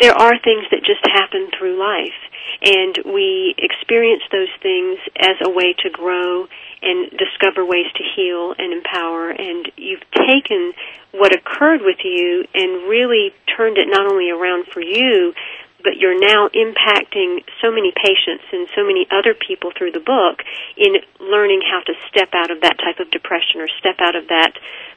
There 0.00 0.14
are 0.14 0.34
things 0.42 0.64
that 0.72 0.82
just 0.82 1.06
happen 1.06 1.50
through 1.56 1.78
life, 1.78 2.18
and 2.62 3.14
we 3.14 3.54
experience 3.58 4.22
those 4.32 4.50
things 4.60 4.98
as 5.20 5.36
a 5.44 5.50
way 5.50 5.74
to 5.84 5.90
grow 5.90 6.48
and 6.84 7.10
discover 7.16 7.64
ways 7.64 7.88
to 7.96 8.04
heal 8.14 8.54
and 8.56 8.72
empower. 8.72 9.30
And 9.30 9.72
you've 9.76 10.04
taken 10.12 10.72
what 11.12 11.32
occurred 11.32 11.80
with 11.80 12.04
you 12.04 12.44
and 12.54 12.88
really 12.88 13.32
turned 13.56 13.78
it 13.78 13.88
not 13.88 14.10
only 14.12 14.30
around 14.30 14.66
for 14.68 14.82
you, 14.82 15.32
but 15.84 16.00
you're 16.00 16.18
now 16.18 16.48
impacting 16.48 17.44
so 17.60 17.70
many 17.70 17.92
patients 17.92 18.44
and 18.52 18.66
so 18.74 18.84
many 18.84 19.06
other 19.12 19.36
people 19.36 19.70
through 19.76 19.92
the 19.92 20.00
book 20.00 20.40
in 20.76 20.96
learning 21.20 21.60
how 21.60 21.80
to 21.84 21.92
step 22.08 22.32
out 22.32 22.50
of 22.50 22.62
that 22.62 22.80
type 22.80 22.98
of 23.00 23.10
depression 23.12 23.60
or 23.60 23.68
step 23.78 23.96
out 24.00 24.16
of 24.16 24.28
that 24.28 24.52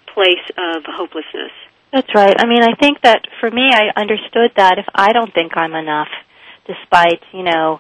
place 0.08 0.48
of 0.58 0.84
hopelessness. 0.88 1.52
That's 1.92 2.08
right. 2.16 2.36
I 2.40 2.48
mean, 2.48 2.64
I 2.64 2.74
think 2.80 3.02
that 3.04 3.28
for 3.40 3.52
me, 3.52 3.70
I 3.72 3.92
understood 4.00 4.52
that 4.56 4.80
if 4.80 4.86
I 4.96 5.12
don't 5.12 5.34
think 5.34 5.54
I'm 5.56 5.76
enough, 5.76 6.10
despite, 6.66 7.24
you 7.32 7.44
know, 7.44 7.80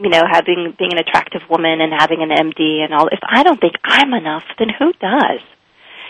you 0.00 0.08
know, 0.08 0.22
having 0.28 0.74
being 0.78 0.92
an 0.92 0.98
attractive 0.98 1.42
woman 1.50 1.80
and 1.80 1.92
having 1.92 2.22
an 2.22 2.30
MD 2.30 2.80
and 2.80 2.94
all. 2.94 3.08
If 3.08 3.20
I 3.22 3.42
don't 3.42 3.60
think 3.60 3.74
I'm 3.84 4.12
enough, 4.14 4.44
then 4.58 4.68
who 4.70 4.92
does? 4.94 5.40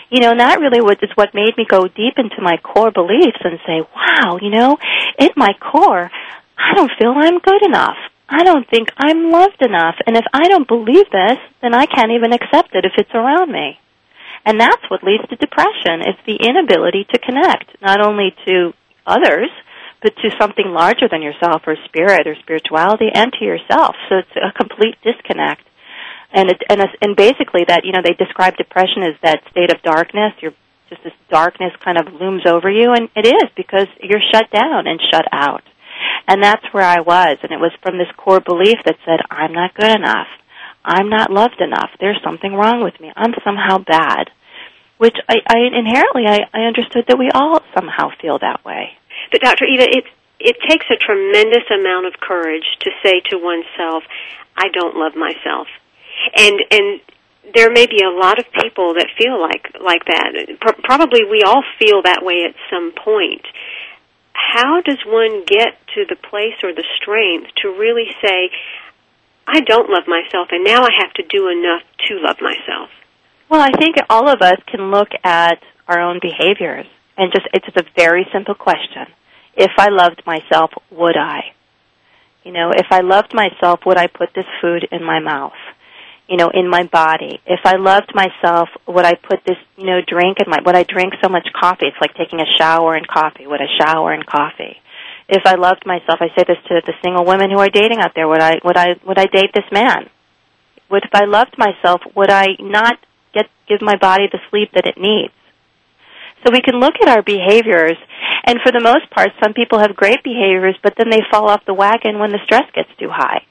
You 0.09 0.19
know, 0.19 0.31
and 0.31 0.39
that 0.39 0.59
really 0.59 0.81
was 0.81 0.97
is 1.01 1.11
what 1.15 1.33
made 1.33 1.55
me 1.57 1.65
go 1.67 1.87
deep 1.87 2.15
into 2.17 2.41
my 2.41 2.57
core 2.57 2.91
beliefs 2.91 3.39
and 3.43 3.59
say, 3.65 3.81
wow, 3.95 4.37
you 4.41 4.49
know, 4.49 4.77
in 5.19 5.29
my 5.35 5.53
core, 5.59 6.09
I 6.57 6.73
don't 6.75 6.91
feel 6.99 7.13
I'm 7.15 7.39
good 7.39 7.63
enough. 7.63 7.97
I 8.27 8.43
don't 8.43 8.67
think 8.69 8.89
I'm 8.97 9.29
loved 9.29 9.61
enough. 9.61 9.95
And 10.05 10.15
if 10.15 10.25
I 10.33 10.47
don't 10.47 10.67
believe 10.67 11.09
this, 11.11 11.37
then 11.61 11.73
I 11.73 11.85
can't 11.85 12.11
even 12.11 12.31
accept 12.31 12.73
it 12.75 12.85
if 12.85 12.93
it's 12.97 13.13
around 13.13 13.51
me. 13.51 13.77
And 14.45 14.59
that's 14.59 14.89
what 14.89 15.03
leads 15.03 15.27
to 15.29 15.35
depression. 15.35 16.01
It's 16.01 16.25
the 16.25 16.39
inability 16.47 17.05
to 17.11 17.19
connect, 17.19 17.81
not 17.81 18.01
only 18.01 18.33
to 18.47 18.73
others, 19.05 19.49
but 20.01 20.15
to 20.17 20.29
something 20.39 20.67
larger 20.67 21.07
than 21.09 21.21
yourself 21.21 21.61
or 21.67 21.75
spirit 21.85 22.27
or 22.27 22.35
spirituality 22.41 23.09
and 23.13 23.31
to 23.33 23.45
yourself. 23.45 23.95
So 24.09 24.17
it's 24.17 24.35
a 24.35 24.51
complete 24.51 24.97
disconnect. 25.03 25.61
And 26.33 26.49
it, 26.49 26.61
and 26.69 26.81
and 27.01 27.15
basically 27.15 27.65
that 27.67 27.83
you 27.83 27.91
know 27.91 28.01
they 28.03 28.13
describe 28.13 28.55
depression 28.57 29.03
as 29.03 29.15
that 29.21 29.43
state 29.51 29.71
of 29.71 29.81
darkness. 29.83 30.33
You're 30.39 30.55
just 30.89 31.03
this 31.03 31.13
darkness 31.29 31.73
kind 31.83 31.97
of 31.97 32.13
looms 32.13 32.43
over 32.45 32.71
you, 32.71 32.93
and 32.93 33.09
it 33.15 33.27
is 33.27 33.49
because 33.55 33.87
you're 34.01 34.23
shut 34.31 34.49
down 34.49 34.87
and 34.87 34.99
shut 35.11 35.25
out. 35.31 35.63
And 36.27 36.41
that's 36.41 36.65
where 36.71 36.85
I 36.85 37.01
was, 37.01 37.37
and 37.43 37.51
it 37.51 37.59
was 37.59 37.71
from 37.83 37.97
this 37.97 38.07
core 38.15 38.39
belief 38.39 38.77
that 38.85 38.95
said, 39.05 39.19
"I'm 39.29 39.51
not 39.51 39.73
good 39.73 39.91
enough. 39.91 40.27
I'm 40.85 41.09
not 41.09 41.31
loved 41.31 41.59
enough. 41.59 41.91
There's 41.99 42.23
something 42.23 42.53
wrong 42.53 42.81
with 42.81 42.99
me. 42.99 43.11
I'm 43.15 43.33
somehow 43.43 43.79
bad." 43.79 44.31
Which 44.97 45.17
I, 45.27 45.37
I 45.49 45.57
inherently 45.73 46.27
I, 46.27 46.41
I 46.53 46.61
understood 46.61 47.05
that 47.07 47.17
we 47.17 47.29
all 47.33 47.59
somehow 47.75 48.11
feel 48.21 48.37
that 48.39 48.63
way. 48.63 48.91
But 49.31 49.41
Dr. 49.41 49.65
Eva, 49.65 49.87
it 49.89 50.05
it 50.39 50.57
takes 50.67 50.85
a 50.89 50.97
tremendous 50.97 51.69
amount 51.71 52.07
of 52.07 52.19
courage 52.19 52.65
to 52.81 52.89
say 53.03 53.21
to 53.29 53.37
oneself, 53.37 54.03
"I 54.57 54.67
don't 54.69 54.97
love 54.97 55.15
myself," 55.15 55.67
and 56.35 56.59
and 56.69 57.01
there 57.53 57.71
may 57.71 57.87
be 57.87 58.03
a 58.03 58.09
lot 58.09 58.39
of 58.39 58.51
people 58.51 58.93
that 58.95 59.07
feel 59.17 59.39
like 59.39 59.71
like 59.79 60.05
that. 60.05 60.59
Pro- 60.59 60.81
probably 60.83 61.23
we 61.23 61.43
all 61.43 61.63
feel 61.79 62.01
that 62.03 62.23
way 62.23 62.43
at 62.43 62.55
some 62.69 62.91
point. 62.91 63.45
How 64.33 64.81
does 64.81 64.99
one 65.05 65.43
get 65.45 65.79
to 65.95 66.05
the 66.05 66.15
place 66.15 66.59
or 66.63 66.73
the 66.73 66.83
strength 66.97 67.51
to 67.61 67.69
really 67.69 68.13
say, 68.23 68.51
"I 69.47 69.61
don't 69.61 69.89
love 69.89 70.07
myself, 70.07 70.51
and 70.51 70.63
now 70.63 70.83
I 70.83 70.91
have 70.99 71.13
to 71.13 71.23
do 71.23 71.47
enough 71.47 71.83
to 72.07 72.19
love 72.19 72.41
myself"? 72.41 72.89
Well, 73.47 73.61
I 73.61 73.71
think 73.71 73.95
all 74.09 74.27
of 74.27 74.41
us 74.41 74.59
can 74.67 74.91
look 74.91 75.09
at 75.23 75.61
our 75.87 75.99
own 76.01 76.19
behaviors 76.19 76.87
and 77.17 77.31
just 77.31 77.47
it's 77.53 77.67
a 77.75 77.83
very 77.95 78.27
simple 78.33 78.55
question. 78.55 79.05
If 79.55 79.71
I 79.77 79.89
loved 79.89 80.23
myself, 80.25 80.71
would 80.91 81.17
I? 81.17 81.53
You 82.43 82.51
know, 82.51 82.71
if 82.71 82.87
I 82.89 83.01
loved 83.01 83.33
myself, 83.33 83.81
would 83.85 83.97
I 83.97 84.07
put 84.07 84.29
this 84.33 84.45
food 84.61 84.87
in 84.91 85.03
my 85.03 85.19
mouth? 85.19 85.59
You 86.27 86.37
know, 86.37 86.49
in 86.53 86.69
my 86.69 86.83
body. 86.83 87.39
If 87.45 87.59
I 87.65 87.75
loved 87.75 88.15
myself, 88.15 88.69
would 88.87 89.05
I 89.05 89.15
put 89.15 89.39
this, 89.45 89.57
you 89.77 89.85
know, 89.85 89.99
drink 90.07 90.37
in 90.43 90.49
my, 90.49 90.59
would 90.65 90.75
I 90.75 90.83
drink 90.83 91.13
so 91.21 91.29
much 91.29 91.47
coffee? 91.59 91.87
It's 91.87 91.97
like 91.99 92.15
taking 92.15 92.39
a 92.39 92.57
shower 92.57 92.95
and 92.95 93.07
coffee. 93.07 93.45
Would 93.45 93.59
I 93.61 93.67
shower 93.77 94.13
and 94.13 94.25
coffee? 94.25 94.77
If 95.27 95.43
I 95.45 95.55
loved 95.55 95.85
myself, 95.85 96.19
I 96.19 96.27
say 96.37 96.45
this 96.47 96.57
to 96.67 96.81
the 96.85 96.93
single 97.03 97.25
women 97.25 97.51
who 97.51 97.59
are 97.59 97.69
dating 97.69 97.99
out 97.99 98.13
there, 98.15 98.27
would 98.27 98.41
I, 98.41 98.59
would 98.63 98.77
I, 98.77 98.95
would 99.05 99.19
I 99.19 99.25
date 99.25 99.51
this 99.53 99.69
man? 99.71 100.09
Would, 100.89 101.03
if 101.03 101.13
I 101.13 101.25
loved 101.25 101.57
myself, 101.57 102.01
would 102.15 102.29
I 102.29 102.47
not 102.59 102.97
get, 103.33 103.47
give 103.67 103.81
my 103.81 103.97
body 103.97 104.25
the 104.31 104.39
sleep 104.49 104.71
that 104.73 104.87
it 104.87 104.97
needs? 104.97 105.33
So 106.43 106.51
we 106.51 106.61
can 106.61 106.79
look 106.79 106.95
at 107.01 107.07
our 107.07 107.21
behaviors, 107.21 107.97
and 108.43 108.59
for 108.63 108.71
the 108.71 108.81
most 108.81 109.09
part, 109.11 109.29
some 109.41 109.53
people 109.53 109.79
have 109.79 109.95
great 109.95 110.23
behaviors, 110.23 110.77
but 110.81 110.95
then 110.97 111.09
they 111.09 111.21
fall 111.31 111.49
off 111.49 111.65
the 111.65 111.73
wagon 111.73 112.19
when 112.19 112.31
the 112.31 112.39
stress 112.45 112.69
gets 112.73 112.89
too 112.99 113.09
high. 113.09 113.43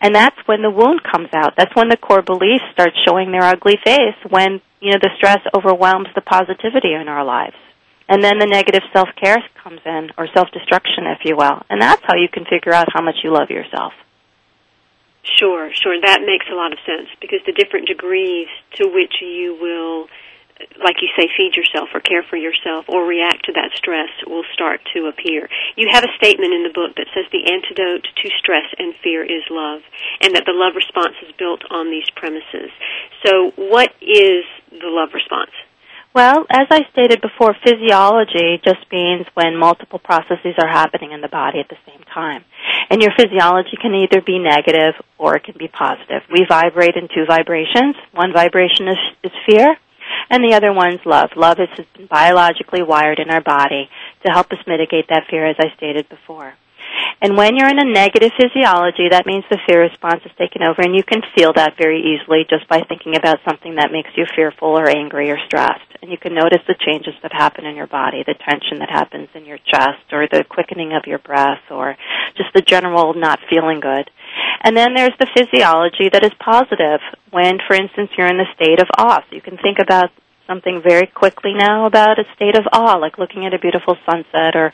And 0.00 0.14
that's 0.14 0.38
when 0.46 0.62
the 0.62 0.70
wound 0.70 1.02
comes 1.02 1.28
out. 1.34 1.54
That's 1.56 1.74
when 1.74 1.88
the 1.88 1.96
core 1.96 2.22
beliefs 2.22 2.64
start 2.72 2.90
showing 3.04 3.32
their 3.32 3.42
ugly 3.42 3.78
face 3.84 4.14
when, 4.28 4.60
you 4.80 4.92
know, 4.92 4.98
the 5.02 5.10
stress 5.16 5.40
overwhelms 5.56 6.08
the 6.14 6.20
positivity 6.20 6.94
in 6.94 7.08
our 7.08 7.24
lives. 7.24 7.56
And 8.08 8.22
then 8.22 8.38
the 8.38 8.46
negative 8.46 8.82
self-care 8.92 9.42
comes 9.62 9.80
in, 9.84 10.10
or 10.16 10.28
self-destruction, 10.32 11.04
if 11.08 11.24
you 11.24 11.36
will. 11.36 11.62
And 11.68 11.82
that's 11.82 12.00
how 12.04 12.14
you 12.14 12.28
can 12.32 12.44
figure 12.44 12.72
out 12.72 12.88
how 12.94 13.02
much 13.02 13.16
you 13.22 13.32
love 13.32 13.50
yourself. 13.50 13.92
Sure, 15.36 15.68
sure. 15.74 16.00
That 16.00 16.20
makes 16.24 16.46
a 16.50 16.54
lot 16.54 16.72
of 16.72 16.78
sense 16.86 17.08
because 17.20 17.40
the 17.44 17.52
different 17.52 17.86
degrees 17.86 18.48
to 18.76 18.88
which 18.88 19.20
you 19.20 19.58
will 19.60 20.06
like 20.82 20.98
you 21.02 21.08
say, 21.14 21.30
feed 21.36 21.54
yourself 21.54 21.90
or 21.94 22.00
care 22.00 22.22
for 22.22 22.36
yourself 22.36 22.86
or 22.88 23.06
react 23.06 23.46
to 23.46 23.52
that 23.52 23.70
stress 23.74 24.10
will 24.26 24.44
start 24.52 24.80
to 24.94 25.06
appear. 25.06 25.48
You 25.76 25.88
have 25.90 26.04
a 26.04 26.16
statement 26.16 26.52
in 26.52 26.62
the 26.62 26.74
book 26.74 26.94
that 26.96 27.06
says 27.14 27.26
the 27.30 27.46
antidote 27.46 28.06
to 28.06 28.28
stress 28.38 28.66
and 28.78 28.94
fear 29.02 29.22
is 29.22 29.42
love, 29.50 29.82
and 30.20 30.34
that 30.34 30.46
the 30.46 30.54
love 30.54 30.74
response 30.74 31.14
is 31.22 31.34
built 31.38 31.62
on 31.70 31.90
these 31.90 32.08
premises. 32.14 32.70
So, 33.24 33.52
what 33.56 33.94
is 34.02 34.44
the 34.70 34.90
love 34.90 35.14
response? 35.14 35.54
Well, 36.14 36.46
as 36.50 36.66
I 36.70 36.82
stated 36.90 37.20
before, 37.20 37.54
physiology 37.62 38.58
just 38.64 38.90
means 38.90 39.26
when 39.34 39.56
multiple 39.56 39.98
processes 39.98 40.54
are 40.58 40.66
happening 40.66 41.12
in 41.12 41.20
the 41.20 41.28
body 41.28 41.60
at 41.60 41.68
the 41.68 41.78
same 41.86 42.02
time. 42.12 42.44
And 42.90 43.02
your 43.02 43.12
physiology 43.16 43.76
can 43.80 43.94
either 43.94 44.20
be 44.20 44.38
negative 44.38 44.94
or 45.18 45.36
it 45.36 45.44
can 45.44 45.54
be 45.58 45.68
positive. 45.68 46.22
We 46.32 46.46
vibrate 46.48 46.96
in 46.96 47.06
two 47.06 47.26
vibrations. 47.26 47.94
One 48.12 48.32
vibration 48.32 48.88
is, 48.88 48.98
is 49.22 49.32
fear, 49.46 49.76
and 50.30 50.42
the 50.42 50.54
other 50.54 50.72
one's 50.72 51.04
love. 51.04 51.30
Love 51.36 51.58
has 51.58 51.86
been 51.94 52.06
biologically 52.06 52.82
wired 52.82 53.18
in 53.18 53.30
our 53.30 53.40
body 53.40 53.88
to 54.24 54.32
help 54.32 54.50
us 54.52 54.58
mitigate 54.66 55.08
that 55.08 55.26
fear, 55.30 55.46
as 55.46 55.56
I 55.58 55.74
stated 55.76 56.08
before. 56.08 56.54
And 57.20 57.36
when 57.36 57.56
you're 57.56 57.68
in 57.68 57.78
a 57.78 57.92
negative 57.92 58.32
physiology, 58.38 59.08
that 59.10 59.26
means 59.26 59.44
the 59.50 59.58
fear 59.66 59.82
response 59.82 60.22
is 60.24 60.32
taken 60.38 60.62
over, 60.62 60.82
and 60.82 60.94
you 60.94 61.02
can 61.02 61.22
feel 61.36 61.52
that 61.54 61.76
very 61.76 62.00
easily 62.00 62.46
just 62.48 62.68
by 62.68 62.80
thinking 62.88 63.16
about 63.16 63.38
something 63.46 63.74
that 63.74 63.92
makes 63.92 64.10
you 64.16 64.24
fearful 64.34 64.78
or 64.78 64.88
angry 64.88 65.30
or 65.30 65.38
stressed. 65.46 65.84
And 66.00 66.10
you 66.10 66.18
can 66.18 66.34
notice 66.34 66.62
the 66.66 66.76
changes 66.78 67.14
that 67.22 67.32
happen 67.32 67.66
in 67.66 67.74
your 67.74 67.88
body, 67.88 68.22
the 68.24 68.34
tension 68.34 68.78
that 68.78 68.90
happens 68.90 69.28
in 69.34 69.44
your 69.44 69.58
chest, 69.58 70.12
or 70.12 70.28
the 70.30 70.44
quickening 70.44 70.92
of 70.92 71.06
your 71.06 71.18
breath, 71.18 71.62
or 71.70 71.96
just 72.36 72.52
the 72.54 72.62
general 72.62 73.14
not 73.14 73.40
feeling 73.50 73.80
good. 73.80 74.10
And 74.64 74.76
then 74.76 74.94
there's 74.94 75.16
the 75.18 75.28
physiology 75.36 76.08
that 76.12 76.24
is 76.24 76.32
positive 76.38 77.00
when, 77.30 77.58
for 77.66 77.74
instance, 77.74 78.10
you're 78.16 78.26
in 78.26 78.38
the 78.38 78.46
state 78.54 78.80
of 78.80 78.88
awe. 78.98 79.20
So 79.28 79.36
you 79.36 79.40
can 79.42 79.56
think 79.58 79.78
about 79.78 80.10
something 80.46 80.80
very 80.82 81.06
quickly 81.06 81.52
now 81.54 81.84
about 81.86 82.18
a 82.18 82.24
state 82.34 82.56
of 82.56 82.64
awe, 82.72 82.96
like 82.96 83.18
looking 83.18 83.44
at 83.44 83.52
a 83.52 83.58
beautiful 83.58 83.96
sunset 84.08 84.56
or 84.56 84.72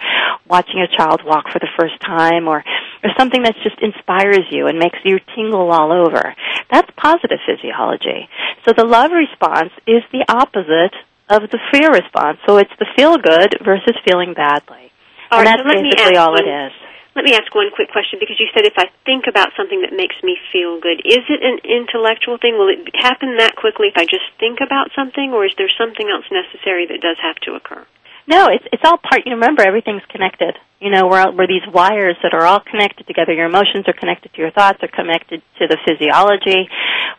watching 0.49 0.79
a 0.81 0.97
child 0.97 1.21
walk 1.25 1.51
for 1.51 1.59
the 1.59 1.69
first 1.79 1.99
time 2.01 2.47
or, 2.47 2.63
or 3.03 3.11
something 3.19 3.43
that 3.43 3.55
just 3.65 3.81
inspires 3.83 4.47
you 4.51 4.69
and 4.69 4.79
makes 4.79 4.99
you 5.05 5.19
tingle 5.35 5.73
all 5.73 5.91
over. 5.93 6.35
That's 6.71 6.89
positive 6.97 7.39
physiology. 7.45 8.29
So 8.65 8.73
the 8.77 8.85
love 8.85 9.11
response 9.11 9.73
is 9.87 10.03
the 10.13 10.25
opposite 10.29 10.95
of 11.29 11.51
the 11.51 11.59
fear 11.73 11.91
response. 11.91 12.39
So 12.47 12.59
it's 12.59 12.71
the 12.79 12.87
feel 12.97 13.17
good 13.19 13.59
versus 13.65 13.97
feeling 14.07 14.35
badly. 14.35 14.93
All 15.33 15.41
and 15.41 15.49
right, 15.49 15.59
that's 15.59 15.75
so 15.75 15.83
basically 15.83 16.17
all 16.17 16.35
it 16.37 16.45
one- 16.47 16.67
is. 16.67 16.73
Let 17.15 17.25
me 17.25 17.33
ask 17.33 17.55
one 17.55 17.71
quick 17.71 17.91
question 17.95 18.19
because 18.19 18.41
you 18.43 18.51
said 18.51 18.67
if 18.67 18.75
I 18.77 18.91
think 19.07 19.27
about 19.31 19.55
something 19.57 19.83
that 19.83 19.95
makes 19.95 20.17
me 20.23 20.37
feel 20.51 20.81
good, 20.81 20.99
is 21.07 21.23
it 21.31 21.41
an 21.47 21.63
intellectual 21.63 22.39
thing? 22.39 22.59
Will 22.59 22.75
it 22.75 22.91
happen 22.95 23.39
that 23.39 23.55
quickly 23.55 23.87
if 23.87 23.97
I 23.97 24.03
just 24.05 24.27
think 24.43 24.59
about 24.59 24.91
something, 24.99 25.31
or 25.31 25.47
is 25.47 25.55
there 25.57 25.71
something 25.79 26.11
else 26.11 26.27
necessary 26.35 26.87
that 26.91 27.01
does 27.01 27.17
have 27.23 27.37
to 27.47 27.55
occur? 27.55 27.87
No, 28.27 28.49
it's 28.49 28.65
it's 28.73 28.83
all 28.85 28.99
part. 28.99 29.23
You 29.27 29.39
remember, 29.39 29.63
everything's 29.63 30.05
connected. 30.09 30.59
You 30.81 30.91
know, 30.91 31.07
we're 31.07 31.31
we're 31.31 31.47
these 31.47 31.67
wires 31.71 32.17
that 32.23 32.35
are 32.35 32.45
all 32.45 32.61
connected 32.61 33.07
together. 33.07 33.33
Your 33.33 33.47
emotions 33.47 33.87
are 33.87 33.93
connected 33.93 34.33
to 34.35 34.41
your 34.41 34.51
thoughts, 34.51 34.83
are 34.83 34.89
connected 34.89 35.43
to 35.59 35.69
the 35.69 35.79
physiology, 35.87 36.69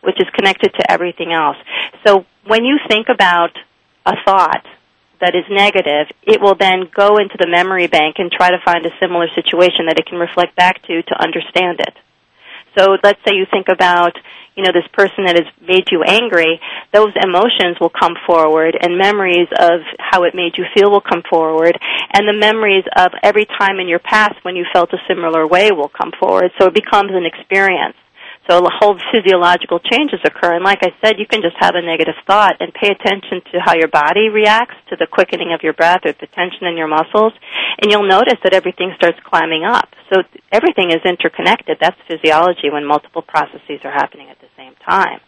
which 0.02 0.20
is 0.20 0.28
connected 0.36 0.74
to 0.74 0.90
everything 0.90 1.32
else. 1.32 1.56
So 2.04 2.26
when 2.44 2.64
you 2.64 2.78
think 2.88 3.08
about 3.08 3.56
a 4.04 4.12
thought 4.24 4.66
that 5.20 5.34
is 5.34 5.44
negative, 5.50 6.08
it 6.22 6.40
will 6.40 6.54
then 6.54 6.88
go 6.94 7.18
into 7.18 7.36
the 7.38 7.48
memory 7.48 7.86
bank 7.86 8.16
and 8.18 8.30
try 8.30 8.50
to 8.50 8.60
find 8.64 8.84
a 8.84 8.90
similar 9.00 9.28
situation 9.34 9.86
that 9.86 9.98
it 9.98 10.06
can 10.06 10.18
reflect 10.18 10.56
back 10.56 10.82
to 10.82 11.02
to 11.02 11.14
understand 11.22 11.80
it. 11.80 11.94
So 12.76 12.98
let's 13.02 13.18
say 13.26 13.34
you 13.34 13.46
think 13.50 13.68
about, 13.72 14.12
you 14.54 14.62
know, 14.62 14.70
this 14.72 14.86
person 14.92 15.24
that 15.24 15.36
has 15.36 15.48
made 15.66 15.88
you 15.90 16.02
angry, 16.04 16.60
those 16.92 17.12
emotions 17.16 17.80
will 17.80 17.90
come 17.90 18.14
forward 18.26 18.76
and 18.78 18.98
memories 18.98 19.48
of 19.58 19.80
how 19.98 20.24
it 20.24 20.34
made 20.34 20.58
you 20.58 20.64
feel 20.74 20.90
will 20.90 21.00
come 21.00 21.22
forward 21.28 21.78
and 22.12 22.28
the 22.28 22.36
memories 22.36 22.84
of 22.96 23.12
every 23.22 23.46
time 23.46 23.80
in 23.80 23.88
your 23.88 23.98
past 23.98 24.36
when 24.42 24.56
you 24.56 24.66
felt 24.72 24.92
a 24.92 25.00
similar 25.08 25.46
way 25.46 25.72
will 25.72 25.88
come 25.88 26.12
forward. 26.20 26.52
So 26.60 26.66
it 26.66 26.74
becomes 26.74 27.12
an 27.12 27.24
experience. 27.24 27.96
So 28.48 28.62
whole 28.62 28.94
physiological 29.10 29.80
changes 29.80 30.22
occur. 30.22 30.54
And 30.54 30.64
like 30.64 30.78
I 30.82 30.94
said, 31.02 31.18
you 31.18 31.26
can 31.26 31.42
just 31.42 31.56
have 31.58 31.74
a 31.74 31.82
negative 31.82 32.14
thought 32.26 32.56
and 32.60 32.72
pay 32.72 32.94
attention 32.94 33.42
to 33.52 33.58
how 33.58 33.74
your 33.74 33.88
body 33.88 34.28
reacts 34.30 34.78
to 34.90 34.96
the 34.96 35.06
quickening 35.06 35.52
of 35.52 35.62
your 35.62 35.74
breath 35.74 36.06
or 36.06 36.14
the 36.14 36.30
tension 36.30 36.66
in 36.70 36.76
your 36.78 36.86
muscles. 36.86 37.34
And 37.82 37.90
you'll 37.90 38.06
notice 38.06 38.38
that 38.44 38.54
everything 38.54 38.94
starts 38.96 39.18
climbing 39.26 39.64
up. 39.66 39.90
So 40.14 40.22
everything 40.52 40.94
is 40.94 41.02
interconnected. 41.04 41.78
That's 41.80 41.98
physiology 42.06 42.70
when 42.70 42.86
multiple 42.86 43.22
processes 43.22 43.82
are 43.82 43.90
happening 43.90 44.30
at 44.30 44.38
the 44.38 44.48
same 44.56 44.74
time. 44.86 45.18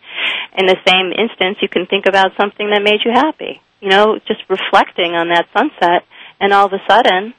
In 0.57 0.67
the 0.67 0.79
same 0.87 1.11
instance, 1.11 1.59
you 1.61 1.69
can 1.69 1.87
think 1.87 2.07
about 2.07 2.39
something 2.39 2.71
that 2.71 2.83
made 2.83 3.03
you 3.05 3.11
happy. 3.11 3.61
You 3.81 3.91
know, 3.91 4.19
just 4.27 4.43
reflecting 4.49 5.19
on 5.19 5.29
that 5.31 5.47
sunset 5.51 6.07
and 6.41 6.53
all 6.53 6.67
of 6.67 6.73
a 6.73 6.83
sudden, 6.89 7.35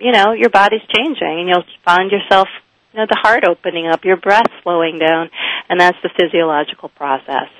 you 0.00 0.12
know, 0.12 0.32
your 0.32 0.50
body's 0.50 0.84
changing 0.88 1.44
and 1.44 1.48
you'll 1.48 1.64
find 1.84 2.10
yourself 2.10 2.48
you 2.96 3.02
know, 3.02 3.06
the 3.12 3.20
heart 3.20 3.44
opening 3.44 3.86
up, 3.86 4.06
your 4.06 4.16
breath 4.16 4.48
slowing 4.62 4.98
down, 4.98 5.28
and 5.68 5.78
that's 5.78 5.98
the 6.02 6.08
physiological 6.16 6.88
process. 6.88 7.52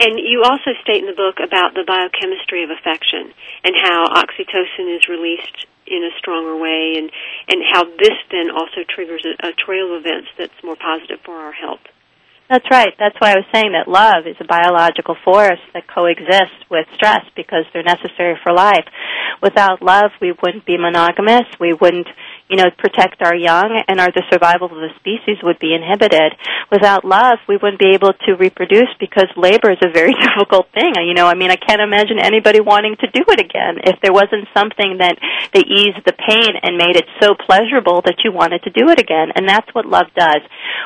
And 0.00 0.18
you 0.18 0.42
also 0.42 0.74
state 0.82 0.98
in 0.98 1.06
the 1.06 1.14
book 1.14 1.38
about 1.38 1.74
the 1.74 1.86
biochemistry 1.86 2.64
of 2.64 2.70
affection 2.70 3.32
and 3.62 3.74
how 3.78 4.06
oxytocin 4.18 4.96
is 4.96 5.08
released 5.08 5.66
in 5.86 6.02
a 6.02 6.10
stronger 6.18 6.56
way, 6.56 6.98
and 6.98 7.08
and 7.48 7.62
how 7.72 7.84
this 7.84 8.18
then 8.30 8.50
also 8.50 8.82
triggers 8.88 9.24
a, 9.24 9.48
a 9.48 9.52
trail 9.52 9.94
of 9.94 10.04
events 10.04 10.28
that's 10.36 10.58
more 10.62 10.76
positive 10.76 11.20
for 11.24 11.34
our 11.34 11.52
health. 11.52 11.80
That's 12.48 12.64
right. 12.70 12.94
That's 12.98 13.14
why 13.20 13.32
I 13.32 13.36
was 13.36 13.44
saying 13.52 13.72
that 13.72 13.88
love 13.88 14.26
is 14.26 14.36
a 14.40 14.44
biological 14.44 15.16
force 15.22 15.60
that 15.74 15.86
coexists 15.86 16.64
with 16.70 16.86
stress 16.94 17.20
because 17.36 17.64
they're 17.72 17.82
necessary 17.82 18.38
for 18.42 18.52
life. 18.52 18.88
Without 19.42 19.82
love, 19.82 20.12
we 20.20 20.32
wouldn't 20.32 20.64
be 20.64 20.78
monogamous. 20.78 21.44
We 21.60 21.74
wouldn't, 21.74 22.08
you 22.48 22.56
know, 22.56 22.70
protect 22.78 23.20
our 23.20 23.36
young 23.36 23.82
and 23.88 24.00
our 24.00 24.08
the 24.08 24.24
survival 24.32 24.72
of 24.72 24.80
the 24.80 24.88
species 24.96 25.36
would 25.42 25.58
be 25.58 25.74
inhibited. 25.74 26.32
Without 26.72 27.04
love, 27.04 27.38
we 27.46 27.56
wouldn't 27.60 27.78
be 27.78 27.92
able 27.92 28.12
to 28.24 28.32
reproduce 28.34 28.88
because 28.98 29.28
labor 29.36 29.70
is 29.70 29.82
a 29.84 29.92
very 29.92 30.16
difficult 30.24 30.66
thing. 30.72 30.96
You 31.04 31.12
know, 31.12 31.26
I 31.26 31.34
mean, 31.34 31.50
I 31.50 31.60
can't 31.60 31.80
imagine 31.80 32.18
anybody 32.18 32.60
wanting 32.60 32.96
to 33.00 33.06
do 33.12 33.20
it 33.28 33.40
again 33.40 33.84
if 33.84 34.00
there 34.00 34.12
wasn't 34.12 34.48
something 34.56 34.96
that 34.98 35.20
that 35.52 35.66
eased 35.68 36.00
the 36.08 36.16
pain 36.16 36.56
and 36.62 36.80
made 36.80 36.96
it 36.96 37.04
so 37.20 37.36
pleasurable 37.36 38.00
that 38.08 38.24
you 38.24 38.32
wanted 38.32 38.64
to 38.64 38.70
do 38.70 38.88
it 38.88 38.98
again. 38.98 39.28
And 39.36 39.48
that's 39.48 39.68
what 39.76 39.84
love 39.84 40.08
does. 40.16 40.40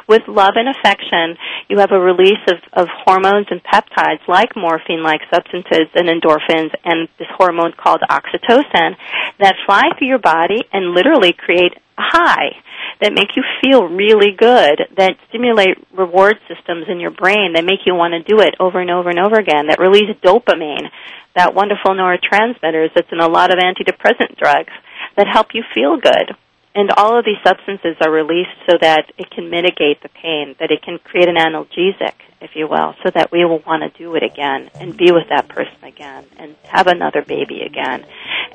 With 0.09 0.27
love 0.27 0.59
and 0.59 0.67
affection, 0.69 1.39
you 1.69 1.79
have 1.79 1.93
a 1.93 1.99
release 1.99 2.43
of, 2.51 2.59
of 2.75 2.87
hormones 3.07 3.47
and 3.51 3.63
peptides 3.63 4.27
like 4.27 4.57
morphine-like 4.57 5.23
substances 5.31 5.87
and 5.95 6.11
endorphins 6.11 6.75
and 6.85 7.09
this 7.19 7.31
hormone 7.39 7.73
called 7.79 8.03
oxytocin 8.11 8.99
that 9.39 9.55
fly 9.67 9.95
through 9.97 10.09
your 10.09 10.19
body 10.19 10.65
and 10.73 10.95
literally 10.95 11.33
create 11.33 11.52
a 11.53 11.71
high 11.99 12.57
that 13.01 13.13
make 13.13 13.37
you 13.37 13.43
feel 13.61 13.85
really 13.85 14.33
good, 14.37 14.79
that 14.97 15.19
stimulate 15.29 15.77
reward 15.93 16.37
systems 16.49 16.87
in 16.89 17.01
your 17.01 17.11
brain, 17.11 17.55
that 17.55 17.65
make 17.65 17.81
you 17.85 17.95
want 17.95 18.15
to 18.15 18.23
do 18.23 18.41
it 18.41 18.55
over 18.61 18.81
and 18.81 18.91
over 18.91 19.11
and 19.11 19.19
over 19.19 19.37
again, 19.37 19.67
that 19.69 19.81
release 19.81 20.15
dopamine, 20.23 20.87
that 21.35 21.55
wonderful 21.55 21.93
neurotransmitters 21.93 22.95
that's 22.95 23.11
in 23.11 23.21
a 23.21 23.29
lot 23.29 23.53
of 23.53 23.59
antidepressant 23.59 24.39
drugs 24.39 24.73
that 25.17 25.27
help 25.27 25.49
you 25.53 25.63
feel 25.75 25.97
good. 25.97 26.37
And 26.75 26.91
all 26.97 27.19
of 27.19 27.25
these 27.25 27.37
substances 27.45 27.97
are 28.01 28.11
released 28.11 28.57
so 28.69 28.79
that 28.81 29.13
it 29.19 29.31
can 29.31 29.51
mitigate 29.51 30.03
the 30.03 30.09
pain, 30.09 30.57
that 30.59 30.71
it 30.71 30.83
can 30.83 30.99
create 30.99 31.29
an 31.29 31.37
analgesic, 31.37 32.15
if 32.41 32.57
you 32.57 32.67
will, 32.67 32.95
so 33.05 33.11
that 33.15 33.31
we 33.31 33.45
will 33.45 33.59
want 33.67 33.83
to 33.83 33.99
do 33.99 34.15
it 34.15 34.23
again 34.23 34.71
and 34.81 34.97
be 34.97 35.13
with 35.13 35.29
that 35.29 35.49
person 35.49 35.77
again 35.83 36.25
and 36.39 36.57
have 36.65 36.87
another 36.87 37.23
baby 37.23 37.61
again 37.61 38.07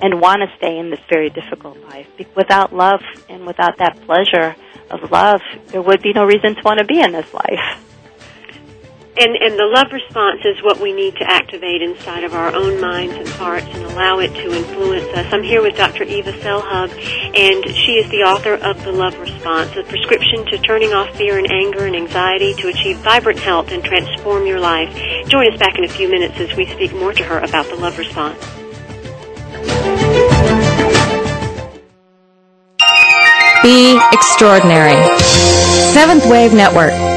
and 0.02 0.20
want 0.20 0.42
to 0.42 0.58
stay 0.58 0.80
in 0.80 0.90
this 0.90 1.00
very 1.10 1.30
difficult 1.30 1.78
life. 1.86 2.08
Without 2.36 2.74
love 2.74 3.02
and 3.30 3.46
without 3.46 3.78
that 3.78 4.02
pleasure 4.02 4.56
of 4.90 5.12
love, 5.12 5.42
there 5.68 5.82
would 5.82 6.02
be 6.02 6.14
no 6.14 6.26
reason 6.26 6.56
to 6.56 6.62
want 6.64 6.80
to 6.80 6.86
be 6.86 7.00
in 7.00 7.12
this 7.12 7.32
life. 7.34 7.87
And, 9.20 9.36
and 9.36 9.58
the 9.58 9.66
love 9.66 9.92
response 9.92 10.42
is 10.46 10.62
what 10.62 10.80
we 10.80 10.94
need 10.94 11.16
to 11.16 11.24
activate 11.24 11.82
inside 11.82 12.24
of 12.24 12.36
our 12.36 12.54
own 12.54 12.80
minds 12.80 13.16
and 13.16 13.28
hearts 13.28 13.66
and 13.66 13.84
allow 13.86 14.20
it 14.20 14.28
to 14.28 14.54
influence 14.54 15.08
us. 15.18 15.34
I'm 15.34 15.42
here 15.42 15.64
with 15.64 15.76
Dr. 15.76 16.04
Eva 16.04 16.34
Selhub, 16.34 16.92
and 17.36 17.76
she 17.76 17.94
is 17.94 18.08
the 18.12 18.22
author 18.22 18.54
of 18.54 18.84
The 18.84 18.92
Love 18.92 19.18
Response, 19.18 19.76
a 19.76 19.82
prescription 19.82 20.46
to 20.46 20.60
turning 20.60 20.94
off 20.94 21.10
fear 21.16 21.40
and 21.40 21.52
anger 21.52 21.88
and 21.88 21.96
anxiety 21.96 22.54
to 22.62 22.68
achieve 22.68 22.98
vibrant 22.98 23.40
health 23.40 23.72
and 23.72 23.84
transform 23.84 24.46
your 24.46 24.60
life. 24.60 24.94
Join 25.28 25.52
us 25.52 25.58
back 25.58 25.80
in 25.80 25.84
a 25.84 25.90
few 25.90 26.08
minutes 26.08 26.40
as 26.40 26.56
we 26.56 26.68
speak 26.68 26.94
more 26.94 27.14
to 27.14 27.24
her 27.24 27.40
about 27.40 27.66
the 27.70 27.76
love 27.76 27.98
response. 27.98 28.38
Be 33.64 34.00
extraordinary. 34.14 34.94
Seventh 35.92 36.30
Wave 36.30 36.54
Network. 36.54 37.17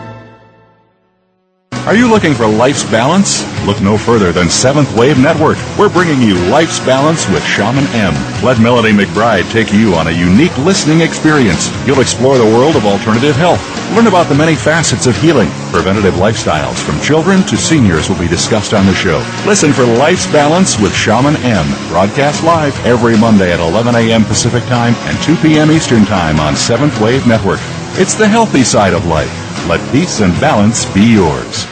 Are 1.87 1.95
you 1.95 2.07
looking 2.07 2.35
for 2.35 2.45
life's 2.45 2.83
balance? 2.83 3.43
Look 3.65 3.81
no 3.81 3.97
further 3.97 4.31
than 4.31 4.51
Seventh 4.51 4.95
Wave 4.95 5.17
Network. 5.17 5.57
We're 5.79 5.89
bringing 5.89 6.21
you 6.21 6.35
Life's 6.51 6.79
Balance 6.79 7.27
with 7.29 7.43
Shaman 7.43 7.85
M. 7.87 8.13
Let 8.45 8.61
Melody 8.61 8.91
McBride 8.91 9.51
take 9.51 9.73
you 9.73 9.95
on 9.95 10.05
a 10.07 10.11
unique 10.11 10.55
listening 10.59 11.01
experience. 11.01 11.71
You'll 11.87 11.99
explore 11.99 12.37
the 12.37 12.45
world 12.45 12.75
of 12.75 12.85
alternative 12.85 13.35
health. 13.35 13.59
Learn 13.95 14.05
about 14.05 14.29
the 14.29 14.35
many 14.35 14.55
facets 14.55 15.07
of 15.07 15.17
healing. 15.17 15.49
Preventative 15.71 16.13
lifestyles 16.13 16.77
from 16.77 17.01
children 17.01 17.41
to 17.47 17.57
seniors 17.57 18.09
will 18.09 18.19
be 18.19 18.27
discussed 18.27 18.75
on 18.75 18.85
the 18.85 18.93
show. 18.93 19.17
Listen 19.47 19.73
for 19.73 19.83
Life's 19.83 20.31
Balance 20.31 20.79
with 20.79 20.93
Shaman 20.93 21.35
M. 21.37 21.65
Broadcast 21.89 22.43
live 22.43 22.77
every 22.85 23.17
Monday 23.17 23.51
at 23.51 23.59
11 23.59 23.95
a.m. 23.95 24.23
Pacific 24.23 24.63
Time 24.65 24.93
and 25.09 25.17
2 25.23 25.35
p.m. 25.37 25.71
Eastern 25.71 26.05
Time 26.05 26.39
on 26.39 26.55
Seventh 26.55 27.01
Wave 27.01 27.25
Network. 27.25 27.59
It's 27.99 28.15
the 28.15 28.27
healthy 28.27 28.63
side 28.63 28.93
of 28.93 29.05
life. 29.05 29.29
Let 29.67 29.81
peace 29.91 30.21
and 30.21 30.31
balance 30.39 30.85
be 30.93 31.13
yours. 31.13 31.67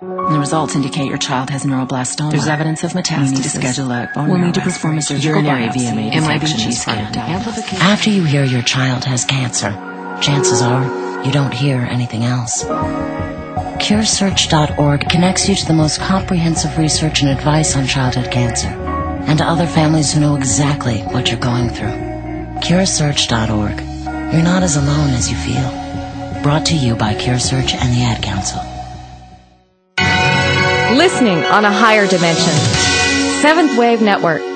The 0.00 0.38
results 0.40 0.74
indicate 0.74 1.06
your 1.06 1.18
child 1.18 1.50
has 1.50 1.64
neuroblastoma. 1.64 2.32
There's 2.32 2.48
evidence 2.48 2.82
of 2.82 2.92
metastasis. 2.92 3.30
We 3.30 3.36
need 3.36 3.42
to 3.44 3.50
schedule 3.50 3.92
a 3.92 4.10
bone 4.12 4.28
We'll 4.28 4.38
need 4.38 4.54
to 4.54 4.60
perform 4.60 4.98
a 4.98 5.02
surgical 5.02 5.40
urinary 5.40 5.68
biopsy. 5.68 6.10
VMA 6.10 6.12
MIBG 6.12 6.72
scan. 6.72 7.14
After 7.80 8.10
you 8.10 8.24
hear 8.24 8.42
your 8.44 8.62
child 8.62 9.04
has 9.04 9.24
cancer, 9.24 9.70
chances 10.20 10.62
are 10.62 10.82
you 11.24 11.30
don't 11.30 11.54
hear 11.54 11.78
anything 11.78 12.24
else. 12.24 12.64
CureSearch.org 12.64 15.08
connects 15.08 15.48
you 15.48 15.54
to 15.54 15.66
the 15.66 15.74
most 15.74 16.00
comprehensive 16.00 16.76
research 16.76 17.22
and 17.22 17.30
advice 17.30 17.76
on 17.76 17.86
childhood 17.86 18.32
cancer 18.32 18.68
and 18.68 19.38
to 19.38 19.44
other 19.44 19.66
families 19.66 20.12
who 20.12 20.18
know 20.20 20.34
exactly 20.34 21.02
what 21.02 21.30
you're 21.30 21.38
going 21.40 21.70
through. 21.70 21.94
CureSearch.org. 22.62 23.95
You're 24.32 24.42
not 24.42 24.62
as 24.62 24.76
alone 24.76 25.10
as 25.10 25.30
you 25.30 25.36
feel. 25.36 25.70
Brought 26.42 26.66
to 26.66 26.76
you 26.76 26.96
by 26.96 27.14
CureSearch 27.14 27.74
and 27.74 27.92
the 27.94 28.02
Ad 28.02 28.22
Council. 28.22 28.60
Listening 30.96 31.38
on 31.44 31.64
a 31.64 31.72
higher 31.72 32.06
dimension. 32.06 32.52
Seventh 33.40 33.78
Wave 33.78 34.02
Network. 34.02 34.55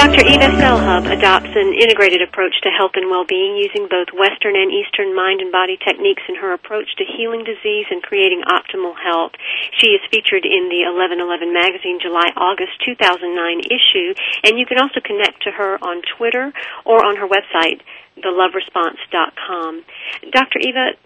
Dr. 0.00 0.24
Eva 0.24 0.48
Selhub 0.56 1.12
adopts 1.12 1.52
an 1.52 1.76
integrated 1.76 2.22
approach 2.22 2.56
to 2.62 2.72
health 2.72 2.92
and 2.96 3.10
well-being 3.10 3.60
using 3.60 3.84
both 3.84 4.08
Western 4.16 4.56
and 4.56 4.72
Eastern 4.72 5.14
mind 5.14 5.42
and 5.44 5.52
body 5.52 5.76
techniques 5.76 6.22
in 6.26 6.36
her 6.36 6.54
approach 6.54 6.88
to 6.96 7.04
healing 7.04 7.44
disease 7.44 7.84
and 7.90 8.02
creating 8.02 8.40
optimal 8.48 8.96
health. 8.96 9.32
She 9.76 9.88
is 9.92 10.00
featured 10.08 10.48
in 10.48 10.72
the 10.72 10.88
1111 10.88 11.52
magazine 11.52 12.00
July-August 12.00 12.80
2009 12.80 13.60
issue, 13.68 14.16
and 14.48 14.56
you 14.56 14.64
can 14.64 14.80
also 14.80 15.04
connect 15.04 15.44
to 15.44 15.52
her 15.52 15.76
on 15.84 16.00
Twitter 16.16 16.48
or 16.88 17.04
on 17.04 17.20
her 17.20 17.28
website, 17.28 17.84
theloveresponse.com. 18.24 19.84
Dr. 20.32 20.58
Eva, 20.64 20.96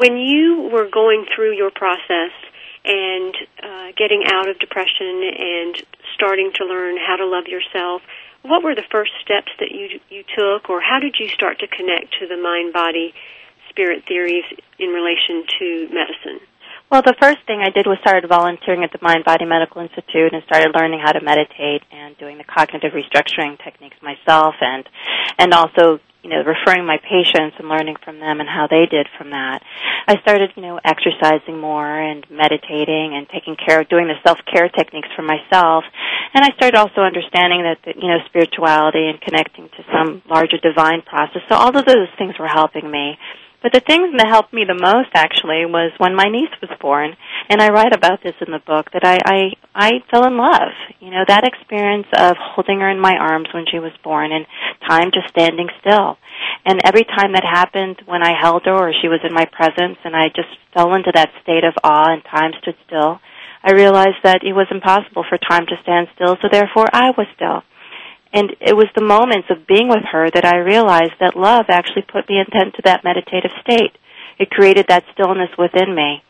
when 0.00 0.16
you 0.16 0.72
were 0.72 0.88
going 0.88 1.26
through 1.36 1.52
your 1.52 1.70
process 1.70 2.32
and 2.86 3.36
uh, 3.62 3.92
getting 3.92 4.24
out 4.24 4.48
of 4.48 4.58
depression 4.58 5.20
and 5.36 5.84
starting 6.16 6.50
to 6.56 6.64
learn 6.64 6.96
how 6.96 7.16
to 7.16 7.26
love 7.26 7.46
yourself, 7.46 8.00
what 8.42 8.64
were 8.64 8.74
the 8.74 8.88
first 8.90 9.12
steps 9.22 9.52
that 9.60 9.70
you 9.70 10.00
you 10.08 10.24
took, 10.34 10.70
or 10.70 10.80
how 10.80 10.98
did 10.98 11.16
you 11.20 11.28
start 11.28 11.60
to 11.60 11.68
connect 11.68 12.16
to 12.18 12.26
the 12.26 12.40
mind 12.40 12.72
body 12.72 13.12
spirit 13.68 14.04
theories 14.08 14.44
in 14.78 14.88
relation 14.88 15.44
to 15.60 15.88
medicine? 15.92 16.40
Well, 16.90 17.02
the 17.02 17.16
first 17.20 17.38
thing 17.46 17.60
I 17.60 17.70
did 17.70 17.86
was 17.86 17.98
started 18.00 18.28
volunteering 18.28 18.84
at 18.84 18.92
the 18.92 19.02
Mind 19.02 19.24
Body 19.24 19.44
Medical 19.44 19.82
Institute 19.82 20.32
and 20.32 20.42
started 20.44 20.70
learning 20.72 21.00
how 21.02 21.10
to 21.12 21.20
meditate 21.20 21.82
and 21.90 22.16
doing 22.16 22.38
the 22.38 22.44
cognitive 22.44 22.92
restructuring 22.92 23.58
techniques 23.62 23.96
myself 24.02 24.54
and 24.60 24.88
and 25.36 25.52
also 25.52 25.98
you 26.26 26.34
know 26.34 26.42
referring 26.42 26.82
my 26.84 26.98
patients 26.98 27.54
and 27.62 27.70
learning 27.70 27.94
from 28.02 28.18
them 28.18 28.42
and 28.42 28.48
how 28.48 28.66
they 28.66 28.90
did 28.90 29.06
from 29.16 29.30
that. 29.30 29.62
I 30.10 30.18
started 30.26 30.50
you 30.58 30.62
know 30.62 30.80
exercising 30.82 31.62
more 31.62 31.86
and 31.86 32.26
meditating 32.26 33.14
and 33.14 33.30
taking 33.30 33.54
care 33.54 33.80
of 33.80 33.88
doing 33.88 34.10
the 34.10 34.18
self-care 34.26 34.68
techniques 34.74 35.08
for 35.14 35.22
myself 35.22 35.86
and 36.34 36.44
I 36.44 36.50
started 36.56 36.76
also 36.76 37.00
understanding 37.00 37.62
that 37.62 37.78
the, 37.86 37.94
you 37.94 38.08
know 38.08 38.18
spirituality 38.26 39.06
and 39.06 39.20
connecting 39.20 39.68
to 39.70 39.84
some 39.92 40.22
larger 40.28 40.58
divine 40.58 41.02
process. 41.02 41.42
So 41.48 41.54
all 41.54 41.76
of 41.76 41.84
those 41.86 42.10
things 42.18 42.34
were 42.38 42.48
helping 42.48 42.90
me. 42.90 43.18
But 43.66 43.82
the 43.82 43.82
thing 43.82 44.14
that 44.14 44.30
helped 44.30 44.54
me 44.54 44.62
the 44.62 44.78
most 44.78 45.10
actually 45.18 45.66
was 45.66 45.90
when 45.98 46.14
my 46.14 46.30
niece 46.30 46.54
was 46.62 46.70
born, 46.78 47.18
and 47.50 47.58
I 47.60 47.74
write 47.74 47.90
about 47.90 48.22
this 48.22 48.38
in 48.38 48.54
the 48.54 48.62
book 48.62 48.94
that 48.94 49.02
I 49.02 49.18
I, 49.26 49.38
I 49.74 49.90
fell 50.06 50.22
in 50.22 50.38
love. 50.38 50.70
You 51.02 51.10
know 51.10 51.26
that 51.26 51.42
experience 51.42 52.06
of 52.14 52.38
holding 52.38 52.78
her 52.78 52.88
in 52.88 53.02
my 53.02 53.18
arms 53.18 53.48
when 53.50 53.66
she 53.66 53.82
was 53.82 53.90
born, 54.04 54.30
and 54.30 54.46
time 54.86 55.10
just 55.10 55.34
standing 55.34 55.66
still. 55.82 56.14
And 56.62 56.78
every 56.86 57.02
time 57.02 57.34
that 57.34 57.42
happened 57.42 58.06
when 58.06 58.22
I 58.22 58.38
held 58.38 58.70
her 58.70 58.86
or 58.86 58.94
she 59.02 59.10
was 59.10 59.26
in 59.26 59.34
my 59.34 59.50
presence, 59.50 59.98
and 60.06 60.14
I 60.14 60.30
just 60.30 60.54
fell 60.70 60.94
into 60.94 61.10
that 61.18 61.34
state 61.42 61.66
of 61.66 61.74
awe 61.82 62.14
and 62.14 62.22
time 62.22 62.54
stood 62.62 62.78
still, 62.86 63.18
I 63.66 63.74
realized 63.74 64.22
that 64.22 64.46
it 64.46 64.54
was 64.54 64.70
impossible 64.70 65.26
for 65.26 65.42
time 65.42 65.66
to 65.66 65.82
stand 65.82 66.06
still, 66.14 66.38
so 66.38 66.46
therefore 66.46 66.86
I 66.92 67.10
was 67.18 67.26
still. 67.34 67.66
And 68.32 68.50
it 68.60 68.76
was 68.76 68.88
the 68.94 69.04
moments 69.04 69.48
of 69.50 69.66
being 69.66 69.88
with 69.88 70.04
her 70.12 70.28
that 70.30 70.44
I 70.44 70.58
realized 70.58 71.16
that 71.20 71.36
love 71.36 71.66
actually 71.68 72.02
put 72.02 72.28
me 72.28 72.38
into 72.38 72.82
that 72.84 73.04
meditative 73.04 73.52
state. 73.62 73.96
It 74.38 74.50
created 74.50 74.86
that 74.88 75.04
stillness 75.14 75.50
within 75.56 75.94
me. 75.94 76.22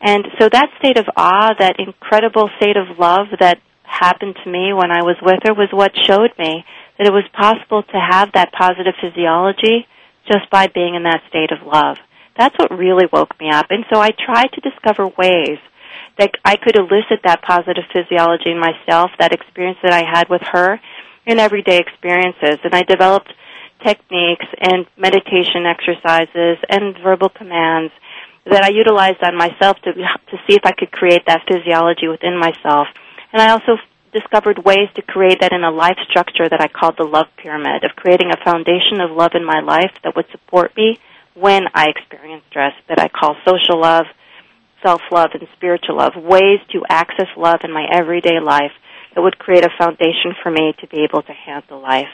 And 0.00 0.26
so 0.40 0.48
that 0.48 0.70
state 0.78 0.98
of 0.98 1.06
awe, 1.16 1.54
that 1.58 1.78
incredible 1.78 2.50
state 2.56 2.76
of 2.76 2.98
love 2.98 3.28
that 3.40 3.60
happened 3.84 4.36
to 4.42 4.50
me 4.50 4.72
when 4.72 4.90
I 4.90 5.02
was 5.02 5.16
with 5.22 5.40
her 5.44 5.54
was 5.54 5.68
what 5.70 5.92
showed 6.06 6.32
me 6.38 6.64
that 6.98 7.06
it 7.06 7.12
was 7.12 7.24
possible 7.32 7.82
to 7.82 7.98
have 7.98 8.32
that 8.32 8.52
positive 8.52 8.94
physiology 9.00 9.86
just 10.26 10.50
by 10.50 10.66
being 10.66 10.94
in 10.94 11.04
that 11.04 11.22
state 11.28 11.52
of 11.52 11.66
love. 11.66 11.98
That's 12.36 12.56
what 12.58 12.76
really 12.76 13.06
woke 13.12 13.38
me 13.38 13.50
up. 13.50 13.66
And 13.70 13.84
so 13.92 14.00
I 14.00 14.10
tried 14.10 14.50
to 14.54 14.60
discover 14.60 15.06
ways 15.06 15.58
that 16.18 16.32
I 16.44 16.56
could 16.56 16.76
elicit 16.76 17.22
that 17.24 17.42
positive 17.42 17.84
physiology 17.92 18.50
in 18.50 18.58
myself, 18.58 19.10
that 19.18 19.32
experience 19.32 19.78
that 19.82 19.92
I 19.92 20.02
had 20.02 20.28
with 20.28 20.42
her, 20.52 20.80
in 21.26 21.38
everyday 21.38 21.78
experiences. 21.78 22.58
And 22.64 22.74
I 22.74 22.82
developed 22.82 23.32
techniques 23.82 24.46
and 24.60 24.86
meditation 24.96 25.66
exercises 25.66 26.58
and 26.68 26.96
verbal 27.02 27.28
commands 27.28 27.92
that 28.46 28.62
I 28.62 28.68
utilized 28.68 29.22
on 29.22 29.36
myself 29.36 29.78
to 29.82 29.92
to 29.92 30.36
see 30.46 30.54
if 30.54 30.64
I 30.64 30.72
could 30.72 30.92
create 30.92 31.24
that 31.26 31.42
physiology 31.48 32.08
within 32.08 32.38
myself. 32.38 32.88
And 33.32 33.40
I 33.40 33.50
also 33.52 33.76
discovered 34.12 34.64
ways 34.64 34.88
to 34.94 35.02
create 35.02 35.40
that 35.40 35.52
in 35.52 35.64
a 35.64 35.70
life 35.70 35.98
structure 36.08 36.48
that 36.48 36.60
I 36.60 36.68
called 36.68 36.94
the 36.96 37.04
love 37.04 37.26
pyramid 37.36 37.84
of 37.84 37.96
creating 37.96 38.30
a 38.30 38.44
foundation 38.44 39.00
of 39.00 39.10
love 39.10 39.32
in 39.34 39.44
my 39.44 39.60
life 39.60 39.90
that 40.04 40.14
would 40.14 40.26
support 40.30 40.76
me 40.76 40.98
when 41.34 41.64
I 41.74 41.88
experience 41.88 42.44
stress 42.48 42.74
that 42.88 43.00
I 43.00 43.08
call 43.08 43.34
social 43.44 43.80
love, 43.80 44.06
self-love 44.82 45.30
and 45.34 45.48
spiritual 45.56 45.96
love, 45.96 46.14
ways 46.14 46.60
to 46.72 46.84
access 46.88 47.26
love 47.36 47.60
in 47.64 47.72
my 47.72 47.86
everyday 47.90 48.38
life 48.38 48.70
that 49.14 49.22
would 49.22 49.38
create 49.38 49.64
a 49.64 49.70
foundation 49.78 50.34
for 50.42 50.50
me 50.50 50.74
to 50.80 50.86
be 50.88 51.04
able 51.04 51.22
to 51.22 51.32
handle 51.32 51.80
life. 51.80 52.10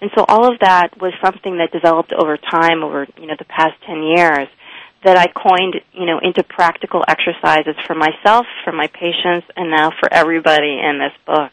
And 0.00 0.10
so 0.16 0.24
all 0.28 0.52
of 0.52 0.60
that 0.60 1.00
was 1.00 1.12
something 1.22 1.58
that 1.58 1.72
developed 1.72 2.12
over 2.12 2.36
time, 2.36 2.82
over 2.82 3.06
you 3.16 3.26
know 3.26 3.34
the 3.38 3.44
past 3.44 3.74
ten 3.86 4.02
years, 4.02 4.48
that 5.04 5.16
I 5.16 5.26
coined 5.28 5.76
you 5.92 6.06
know 6.06 6.18
into 6.22 6.42
practical 6.42 7.02
exercises 7.06 7.76
for 7.86 7.94
myself, 7.94 8.46
for 8.64 8.72
my 8.72 8.88
patients, 8.88 9.46
and 9.56 9.70
now 9.70 9.90
for 9.90 10.12
everybody 10.12 10.78
in 10.78 10.98
this 10.98 11.14
book. 11.26 11.52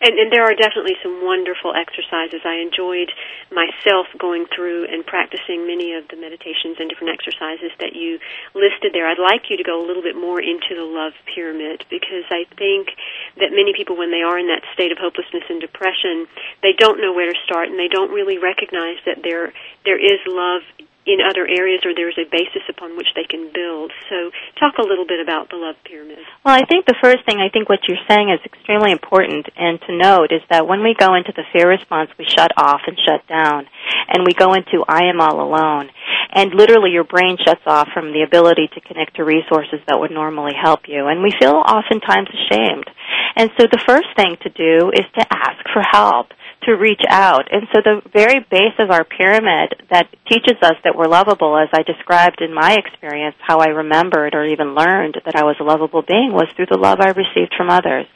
And, 0.00 0.16
and 0.16 0.32
there 0.32 0.48
are 0.48 0.56
definitely 0.56 0.96
some 1.04 1.20
wonderful 1.20 1.76
exercises. 1.76 2.40
I 2.44 2.64
enjoyed 2.64 3.12
myself 3.52 4.08
going 4.16 4.46
through 4.48 4.88
and 4.88 5.04
practicing 5.04 5.68
many 5.68 5.92
of 5.92 6.08
the 6.08 6.16
meditations 6.16 6.80
and 6.80 6.88
different 6.88 7.12
exercises 7.12 7.68
that 7.84 7.92
you 7.92 8.16
listed 8.56 8.96
there. 8.96 9.04
I'd 9.04 9.20
like 9.20 9.52
you 9.52 9.60
to 9.60 9.62
go 9.62 9.76
a 9.76 9.84
little 9.84 10.02
bit 10.02 10.16
more 10.16 10.40
into 10.40 10.72
the 10.72 10.88
love 10.88 11.12
pyramid 11.28 11.84
because 11.92 12.24
I 12.32 12.48
think 12.56 12.96
that 13.36 13.52
many 13.52 13.76
people, 13.76 13.96
when 13.96 14.10
they 14.10 14.24
are 14.24 14.40
in 14.40 14.48
that 14.48 14.64
state 14.72 14.90
of 14.90 14.96
hopelessness 14.96 15.44
and 15.52 15.60
depression, 15.60 16.24
they 16.64 16.72
don't 16.72 17.00
know 17.00 17.12
where 17.12 17.28
to 17.28 17.36
start 17.44 17.68
and 17.68 17.78
they 17.78 17.88
don't 17.88 18.10
really 18.10 18.38
recognize 18.38 18.96
that 19.04 19.20
there 19.22 19.52
there 19.84 20.00
is 20.00 20.20
love 20.26 20.62
in 21.06 21.18
other 21.24 21.48
areas 21.48 21.80
or 21.84 21.94
there's 21.94 22.18
a 22.20 22.28
basis 22.28 22.62
upon 22.68 22.96
which 22.96 23.08
they 23.16 23.24
can 23.24 23.50
build. 23.52 23.90
So 24.08 24.30
talk 24.60 24.76
a 24.78 24.86
little 24.86 25.06
bit 25.06 25.20
about 25.20 25.48
the 25.48 25.56
love 25.56 25.76
pyramid. 25.84 26.18
Well, 26.44 26.54
I 26.54 26.64
think 26.66 26.84
the 26.86 26.98
first 27.00 27.24
thing 27.24 27.40
I 27.40 27.48
think 27.48 27.68
what 27.68 27.80
you're 27.88 28.04
saying 28.08 28.28
is 28.28 28.40
extremely 28.44 28.92
important 28.92 29.48
and 29.56 29.80
to 29.88 29.96
note 29.96 30.30
is 30.30 30.42
that 30.50 30.68
when 30.68 30.82
we 30.82 30.94
go 30.98 31.14
into 31.14 31.32
the 31.32 31.44
fear 31.52 31.68
response, 31.68 32.10
we 32.18 32.26
shut 32.28 32.52
off 32.56 32.82
and 32.86 32.98
shut 33.00 33.26
down 33.26 33.66
and 34.08 34.24
we 34.26 34.34
go 34.34 34.52
into 34.52 34.84
I 34.86 35.08
am 35.08 35.20
all 35.20 35.40
alone. 35.40 35.90
and 36.32 36.54
literally 36.54 36.90
your 36.90 37.04
brain 37.04 37.36
shuts 37.42 37.64
off 37.66 37.88
from 37.92 38.12
the 38.12 38.22
ability 38.22 38.68
to 38.74 38.80
connect 38.80 39.16
to 39.16 39.24
resources 39.24 39.80
that 39.88 39.98
would 39.98 40.10
normally 40.12 40.52
help 40.54 40.86
you. 40.86 41.06
And 41.06 41.22
we 41.22 41.32
feel 41.40 41.54
oftentimes 41.58 42.28
ashamed. 42.28 42.88
And 43.36 43.50
so 43.58 43.66
the 43.70 43.82
first 43.86 44.08
thing 44.16 44.36
to 44.42 44.50
do 44.50 44.90
is 44.92 45.06
to 45.18 45.26
ask 45.32 45.64
for 45.72 45.82
help 45.82 46.28
to 46.62 46.72
reach 46.72 47.02
out. 47.08 47.48
And 47.52 47.66
so 47.72 47.80
the 47.82 48.02
very 48.12 48.40
base 48.40 48.76
of 48.78 48.90
our 48.90 49.04
pyramid 49.04 49.82
that 49.90 50.08
teaches 50.28 50.56
us 50.62 50.76
that 50.84 50.96
we're 50.96 51.08
lovable, 51.08 51.56
as 51.56 51.68
I 51.72 51.82
described 51.82 52.40
in 52.40 52.52
my 52.52 52.76
experience, 52.76 53.36
how 53.40 53.58
I 53.58 53.68
remembered 53.68 54.34
or 54.34 54.44
even 54.44 54.74
learned 54.74 55.16
that 55.24 55.36
I 55.36 55.44
was 55.44 55.56
a 55.60 55.64
lovable 55.64 56.02
being 56.02 56.32
was 56.32 56.48
through 56.54 56.66
the 56.70 56.78
love 56.78 56.98
I 57.00 57.10
received 57.10 57.54
from 57.56 57.70
others. 57.70 58.06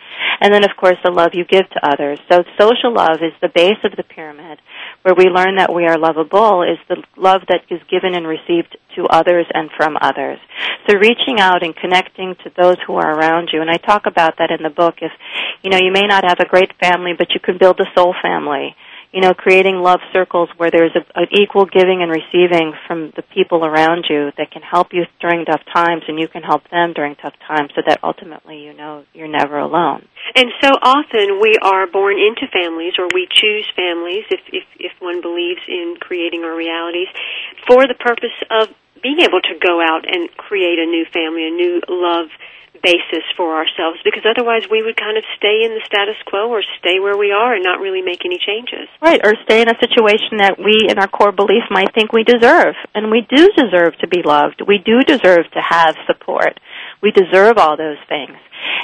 And 0.41 0.53
then, 0.53 0.65
of 0.65 0.77
course, 0.77 0.97
the 1.05 1.11
love 1.11 1.33
you 1.35 1.45
give 1.45 1.69
to 1.71 1.81
others. 1.83 2.19
So 2.31 2.45
social 2.59 2.93
love 2.93 3.23
is 3.23 3.33
the 3.41 3.49
base 3.49 3.81
of 3.85 3.97
the 3.97 4.03
pyramid 4.03 4.59
where 5.03 5.15
we 5.15 5.25
learn 5.27 5.57
that 5.57 5.75
we 5.75 5.85
are 5.87 5.99
lovable 5.99 6.63
is 6.63 6.79
the 6.89 7.03
love 7.17 7.43
that 7.49 7.63
is 7.71 7.81
given 7.91 8.15
and 8.15 8.27
received 8.27 8.77
to 8.97 9.05
others 9.11 9.47
and 9.53 9.71
from 9.77 9.97
others. 10.01 10.39
So 10.89 10.97
reaching 10.97 11.41
out 11.41 11.63
and 11.63 11.77
connecting 11.77 12.37
to 12.45 12.51
those 12.57 12.77
who 12.87 12.95
are 12.97 13.13
around 13.13 13.51
you, 13.53 13.61
and 13.61 13.71
I 13.71 13.77
talk 13.77 14.07
about 14.07 14.39
that 14.39 14.51
in 14.51 14.63
the 14.63 14.71
book. 14.71 14.97
If 15.03 15.13
you 15.63 15.71
know, 15.71 15.79
you 15.79 15.93
may 15.93 16.07
not 16.07 16.25
have 16.25 16.41
a 16.41 16.49
great 16.49 16.73
family, 16.81 17.13
but 17.17 17.29
you 17.35 17.41
can 17.41 17.59
build 17.59 17.81
a 17.81 17.89
soul 17.97 18.15
family 18.23 18.77
you 19.15 19.21
know, 19.21 19.33
creating 19.33 19.77
love 19.77 20.01
circles 20.13 20.49
where 20.57 20.73
there's 20.73 20.91
a, 20.97 21.07
an 21.15 21.29
equal 21.31 21.67
giving 21.67 22.03
and 22.03 22.11
receiving 22.11 22.75
from 22.89 23.13
the 23.15 23.23
people 23.23 23.65
around 23.65 24.07
you 24.11 24.33
that 24.37 24.51
can 24.51 24.61
help 24.61 24.89
you 24.91 25.05
during 25.21 25.45
tough 25.45 25.63
times 25.73 26.03
and 26.09 26.19
you 26.19 26.27
can 26.27 26.43
help 26.43 26.69
them 26.69 26.93
during 26.93 27.15
tough 27.15 27.35
times 27.47 27.71
so 27.77 27.83
that 27.87 28.03
ultimately 28.03 28.65
you 28.65 28.75
know 28.75 29.05
you're 29.15 29.31
never 29.31 29.57
alone. 29.57 30.05
And 30.35 30.51
so 30.61 30.71
often 30.83 31.39
we 31.41 31.55
are 31.63 31.87
born 31.87 32.19
into 32.19 32.51
families 32.51 32.95
or 32.99 33.07
we 33.15 33.29
choose 33.31 33.71
families 33.77 34.25
if, 34.31 34.41
if, 34.53 34.65
if 34.81 34.93
one 34.99 35.23
believes 35.23 35.63
in 35.69 35.95
creating 36.01 36.43
our 36.43 36.57
realities 36.57 37.07
for 37.69 37.87
the 37.87 37.95
purpose 37.95 38.35
of 38.51 38.67
being 39.01 39.21
able 39.21 39.41
to 39.41 39.55
go 39.63 39.79
out 39.81 40.03
and 40.11 40.29
create 40.37 40.81
a 40.81 40.87
new 40.87 41.05
family, 41.15 41.47
a 41.47 41.55
new 41.55 41.81
love 41.89 42.35
basis 42.85 43.25
for 43.35 43.57
ourselves 43.57 43.99
because 44.05 44.29
otherwise 44.29 44.69
we 44.69 44.85
would 44.85 45.01
kind 45.01 45.17
of 45.17 45.25
stay 45.41 45.65
in 45.65 45.73
the 45.73 45.81
status 45.89 46.21
quo 46.29 46.53
or 46.53 46.61
stay 46.79 47.01
where 47.01 47.17
we 47.17 47.33
are 47.33 47.57
and 47.57 47.65
not 47.65 47.81
really 47.81 48.05
make 48.05 48.23
any 48.29 48.37
changes. 48.37 48.87
Right, 49.01 49.25
or 49.25 49.33
stay 49.49 49.65
in 49.65 49.73
a 49.73 49.79
situation 49.81 50.45
that 50.45 50.61
we 50.61 50.87
in 50.87 51.01
our 51.01 51.09
core 51.09 51.33
belief 51.33 51.65
might 51.73 51.97
think 51.97 52.13
we 52.13 52.23
deserve. 52.23 52.77
And 52.95 53.11
we 53.11 53.25
do 53.25 53.49
deserve 53.57 53.97
to 54.05 54.09
be 54.09 54.21
loved. 54.21 54.61
We 54.61 54.79
do 54.79 55.01
deserve 55.01 55.49
to 55.57 55.63
have 55.65 55.97
support. 56.07 56.61
We 57.05 57.13
deserve 57.13 57.59
all 57.59 57.77
those 57.77 58.01
things. 58.09 58.41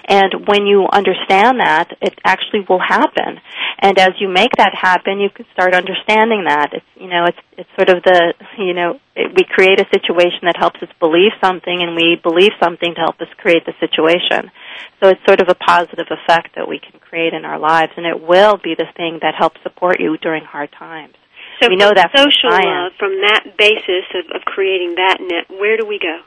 And 0.07 0.47
when 0.47 0.67
you 0.67 0.87
understand 0.93 1.61
that, 1.61 1.97
it 2.03 2.19
actually 2.25 2.67
will 2.69 2.81
happen. 2.81 3.41
And 3.81 3.99
as 3.99 4.13
you 4.21 4.29
make 4.29 4.53
that 4.59 4.75
happen, 4.75 5.21
you 5.21 5.31
can 5.31 5.47
start 5.53 5.73
understanding 5.73 6.45
that. 6.45 6.75
It's, 6.75 6.91
you 6.97 7.09
know, 7.09 7.25
it's, 7.25 7.39
it's 7.57 7.71
sort 7.77 7.89
of 7.89 8.03
the, 8.05 8.35
you 8.59 8.75
know, 8.75 9.01
it, 9.17 9.33
we 9.33 9.45
create 9.49 9.81
a 9.81 9.89
situation 9.89 10.45
that 10.45 10.57
helps 10.59 10.83
us 10.83 10.91
believe 11.01 11.33
something 11.41 11.81
and 11.81 11.97
we 11.97 12.21
believe 12.23 12.53
something 12.63 12.93
to 12.95 13.01
help 13.01 13.21
us 13.21 13.29
create 13.39 13.65
the 13.65 13.73
situation. 13.81 14.53
So 15.01 15.09
it's 15.09 15.25
sort 15.25 15.41
of 15.41 15.49
a 15.49 15.55
positive 15.55 16.13
effect 16.13 16.57
that 16.57 16.69
we 16.69 16.79
can 16.79 17.01
create 17.01 17.33
in 17.33 17.45
our 17.45 17.59
lives 17.59 17.93
and 17.97 18.05
it 18.05 18.21
will 18.21 18.59
be 18.59 18.75
the 18.77 18.91
thing 18.97 19.21
that 19.23 19.35
helps 19.39 19.63
support 19.63 20.01
you 20.01 20.19
during 20.19 20.45
hard 20.45 20.73
times. 20.77 21.15
So 21.63 21.69
we 21.69 21.77
know 21.77 21.93
that 21.95 22.13
social 22.17 22.53
from 22.53 22.65
love, 22.65 22.93
from 22.99 23.21
that 23.21 23.57
basis 23.57 24.05
of, 24.17 24.37
of 24.37 24.43
creating 24.45 24.97
that 24.97 25.19
net, 25.21 25.49
where 25.49 25.77
do 25.77 25.87
we 25.87 25.99
go? 25.99 26.21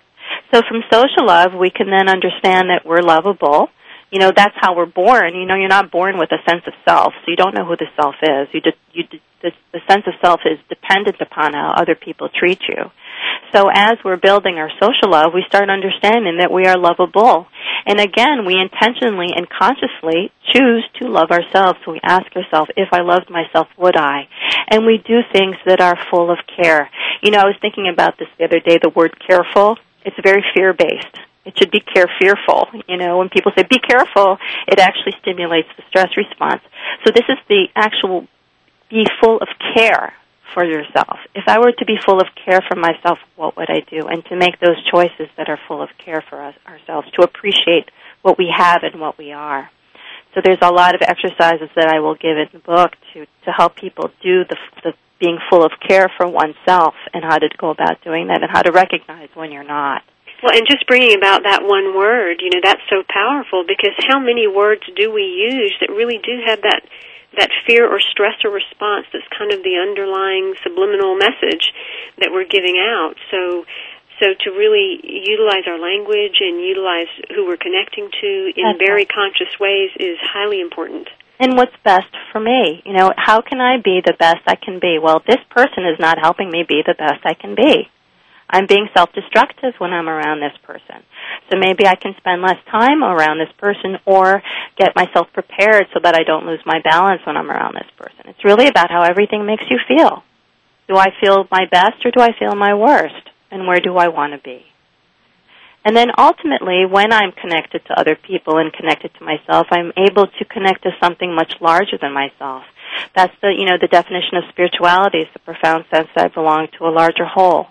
So 0.54 0.62
from 0.68 0.84
social 0.92 1.26
love, 1.26 1.54
we 1.54 1.70
can 1.70 1.90
then 1.90 2.10
understand 2.10 2.70
that 2.70 2.86
we're 2.86 3.02
lovable. 3.02 3.70
You 4.12 4.20
know, 4.20 4.32
that's 4.36 4.56
how 4.62 4.76
we're 4.76 4.86
born. 4.86 5.34
You 5.34 5.46
know, 5.46 5.56
you're 5.56 5.68
not 5.68 5.92
born 5.92 6.20
with 6.20 6.30
a 6.32 6.38
sense 6.48 6.62
of 6.68 6.74
self, 6.88 7.14
so 7.26 7.32
you 7.32 7.36
don't 7.36 7.56
know 7.56 7.66
who 7.66 7.76
the 7.76 7.90
self 8.00 8.16
is. 8.22 8.48
You 8.54 8.62
just, 8.62 8.78
you, 8.94 9.04
the, 9.42 9.52
the 9.72 9.80
sense 9.90 10.04
of 10.06 10.14
self 10.22 10.42
is 10.46 10.60
dependent 10.70 11.18
upon 11.20 11.54
how 11.54 11.74
other 11.76 11.96
people 11.96 12.30
treat 12.30 12.62
you. 12.68 12.92
So 13.54 13.70
as 13.74 13.98
we're 14.04 14.18
building 14.18 14.56
our 14.56 14.70
social 14.82 15.12
love, 15.12 15.32
we 15.34 15.44
start 15.48 15.70
understanding 15.70 16.38
that 16.40 16.52
we 16.52 16.66
are 16.66 16.78
lovable. 16.78 17.48
And 17.86 18.00
again, 18.00 18.46
we 18.46 18.56
intentionally 18.56 19.30
and 19.36 19.48
consciously 19.50 20.32
choose 20.52 20.86
to 21.02 21.08
love 21.08 21.30
ourselves. 21.30 21.78
So 21.86 21.92
we 21.92 22.00
ask 22.02 22.26
ourselves, 22.36 22.72
if 22.76 22.90
I 22.92 23.02
loved 23.02 23.30
myself, 23.30 23.68
would 23.78 23.96
I? 23.96 24.28
And 24.70 24.86
we 24.86 24.98
do 25.06 25.22
things 25.32 25.56
that 25.66 25.82
are 25.82 25.98
full 26.10 26.32
of 26.32 26.40
care. 26.56 26.90
You 27.22 27.32
know, 27.32 27.40
I 27.40 27.46
was 27.46 27.56
thinking 27.62 27.90
about 27.92 28.18
this 28.18 28.28
the 28.40 28.46
other 28.46 28.60
day, 28.60 28.80
the 28.82 28.90
word 28.90 29.14
careful. 29.28 29.78
It's 30.06 30.18
very 30.24 30.44
fear 30.56 30.74
based. 30.74 31.18
It 31.46 31.58
should 31.58 31.72
be 31.72 31.82
care 31.82 32.10
fearful. 32.20 32.68
You 32.88 32.98
know, 32.98 33.18
when 33.18 33.30
people 33.30 33.52
say 33.56 33.64
be 33.64 33.80
careful, 33.80 34.38
it 34.68 34.80
actually 34.80 35.14
stimulates 35.22 35.68
the 35.76 35.84
stress 35.90 36.16
response. 36.16 36.62
So 37.06 37.12
this 37.14 37.26
is 37.28 37.38
the 37.50 37.68
actual 37.76 38.28
be 38.90 39.06
full 39.22 39.38
of 39.38 39.48
care 39.76 40.14
for 40.54 40.64
yourself. 40.64 41.18
If 41.34 41.46
I 41.48 41.58
were 41.60 41.72
to 41.72 41.86
be 41.86 41.98
full 42.06 42.22
of 42.22 42.28
care 42.46 42.62
for 42.62 42.76
myself, 42.76 43.18
what 43.36 43.58
would 43.58 43.70
I 43.70 43.82
do? 43.90 44.08
And 44.08 44.24
to 44.26 44.36
make 44.36 44.60
those 44.60 44.78
choices 44.90 45.28
that 45.36 45.50
are 45.50 45.60
full 45.68 45.82
of 45.82 45.90
care 45.98 46.24
for 46.30 46.42
us 46.42 46.56
ourselves, 46.68 47.10
to 47.20 47.24
appreciate 47.24 47.90
what 48.22 48.38
we 48.38 48.54
have 48.56 48.84
and 48.84 49.02
what 49.02 49.18
we 49.18 49.32
are. 49.32 49.70
So 50.34 50.42
there's 50.44 50.60
a 50.62 50.72
lot 50.72 50.96
of 50.96 51.02
exercises 51.02 51.70
that 51.76 51.88
I 51.88 52.00
will 52.00 52.16
give 52.16 52.38
in 52.38 52.48
the 52.52 52.60
book 52.60 52.94
to 53.14 53.26
to 53.46 53.52
help 53.52 53.76
people 53.76 54.10
do 54.22 54.44
the 54.46 54.58
the 54.84 54.94
being 55.24 55.40
full 55.50 55.64
of 55.64 55.72
care 55.80 56.12
for 56.20 56.28
oneself 56.28 56.96
and 57.16 57.24
how 57.24 57.40
to 57.40 57.48
go 57.56 57.72
about 57.72 58.04
doing 58.04 58.28
that 58.28 58.44
and 58.44 58.52
how 58.52 58.62
to 58.62 58.76
recognize 58.76 59.30
when 59.34 59.56
you're 59.56 59.64
not. 59.64 60.04
Well, 60.44 60.52
and 60.52 60.68
just 60.68 60.84
bringing 60.92 61.16
about 61.16 61.48
that 61.48 61.64
one 61.64 61.96
word, 61.96 62.44
you 62.44 62.52
know, 62.52 62.60
that's 62.60 62.84
so 62.92 63.08
powerful 63.08 63.64
because 63.64 63.96
how 64.12 64.20
many 64.20 64.44
words 64.52 64.84
do 65.00 65.08
we 65.08 65.24
use 65.24 65.72
that 65.80 65.88
really 65.96 66.20
do 66.20 66.44
have 66.46 66.60
that 66.68 66.84
that 67.40 67.50
fear 67.66 67.90
or 67.90 67.98
stressor 67.98 68.54
response 68.54 69.08
that's 69.10 69.26
kind 69.34 69.50
of 69.50 69.64
the 69.64 69.74
underlying 69.82 70.54
subliminal 70.62 71.18
message 71.18 71.74
that 72.20 72.30
we're 72.30 72.46
giving 72.46 72.78
out. 72.78 73.16
So 73.32 73.64
so 74.20 74.36
to 74.44 74.50
really 74.52 75.00
utilize 75.02 75.64
our 75.66 75.80
language 75.80 76.38
and 76.44 76.60
utilize 76.62 77.10
who 77.34 77.48
we're 77.48 77.58
connecting 77.58 78.12
to 78.12 78.32
in 78.54 78.76
That's 78.76 78.84
very 78.84 79.08
right. 79.08 79.16
conscious 79.16 79.58
ways 79.60 79.90
is 79.98 80.20
highly 80.22 80.62
important. 80.62 81.08
And 81.40 81.58
what's 81.58 81.76
best 81.84 82.08
for 82.32 82.40
me? 82.40 82.82
You 82.86 82.94
know, 82.94 83.12
how 83.18 83.42
can 83.42 83.60
I 83.60 83.78
be 83.78 84.02
the 84.06 84.14
best 84.18 84.42
I 84.48 84.56
can 84.56 84.80
be? 84.80 85.00
Well, 85.02 85.22
this 85.28 85.44
person 85.50 85.86
is 85.86 86.00
not 86.00 86.20
helping 86.20 86.52
me 86.52 86.64
be 86.68 86.84
the 86.86 86.94
best 86.94 87.26
I 87.26 87.34
can 87.34 87.56
be. 87.56 87.90
I'm 88.50 88.68
being 88.68 88.88
self-destructive 88.94 89.74
when 89.80 89.94
I'm 89.94 90.08
around 90.08 90.40
this 90.40 90.56
person. 90.62 91.04
So 91.50 91.58
maybe 91.58 91.88
I 91.88 91.96
can 91.96 92.16
spend 92.18 92.42
less 92.42 92.60
time 92.70 93.04
around 93.04 93.40
this 93.40 93.52
person 93.58 93.98
or 94.06 94.44
get 94.78 94.96
myself 94.96 95.28
prepared 95.34 95.88
so 95.94 96.00
that 96.04 96.16
I 96.16 96.24
don't 96.24 96.46
lose 96.46 96.62
my 96.66 96.80
balance 96.84 97.22
when 97.26 97.36
I'm 97.36 97.50
around 97.50 97.74
this 97.74 97.90
person. 97.98 98.30
It's 98.30 98.46
really 98.46 98.68
about 98.68 98.92
how 98.92 99.02
everything 99.02 99.46
makes 99.46 99.66
you 99.70 99.80
feel. 99.88 100.24
Do 100.88 100.98
I 100.98 101.08
feel 101.20 101.48
my 101.50 101.66
best 101.66 102.06
or 102.06 102.12
do 102.12 102.20
I 102.20 102.38
feel 102.38 102.54
my 102.54 102.76
worst? 102.76 103.30
And 103.50 103.66
where 103.68 103.80
do 103.80 103.98
I 103.98 104.10
want 104.10 104.34
to 104.34 104.40
be? 104.40 104.66
And 105.86 105.96
then 105.96 106.12
ultimately, 106.18 106.86
when 106.86 107.12
I'm 107.12 107.34
connected 107.34 107.86
to 107.86 108.00
other 108.00 108.16
people 108.16 108.58
and 108.58 108.72
connected 108.72 109.12
to 109.16 109.24
myself, 109.24 109.68
I'm 109.72 109.92
able 109.98 110.28
to 110.28 110.46
connect 110.46 110.84
to 110.84 110.92
something 111.02 111.36
much 111.36 111.56
larger 111.60 111.98
than 112.02 112.14
myself. 112.14 112.64
That's 113.16 113.34
the, 113.42 113.50
you 113.50 113.66
know, 113.66 113.78
the 113.80 113.88
definition 113.88 114.38
of 114.38 114.44
spirituality 114.50 115.20
is 115.20 115.28
the 115.34 115.40
profound 115.40 115.86
sense 115.94 116.08
that 116.16 116.26
I 116.26 116.28
belong 116.30 116.68
to 116.78 116.86
a 116.86 116.92
larger 116.92 117.26
whole. 117.26 117.68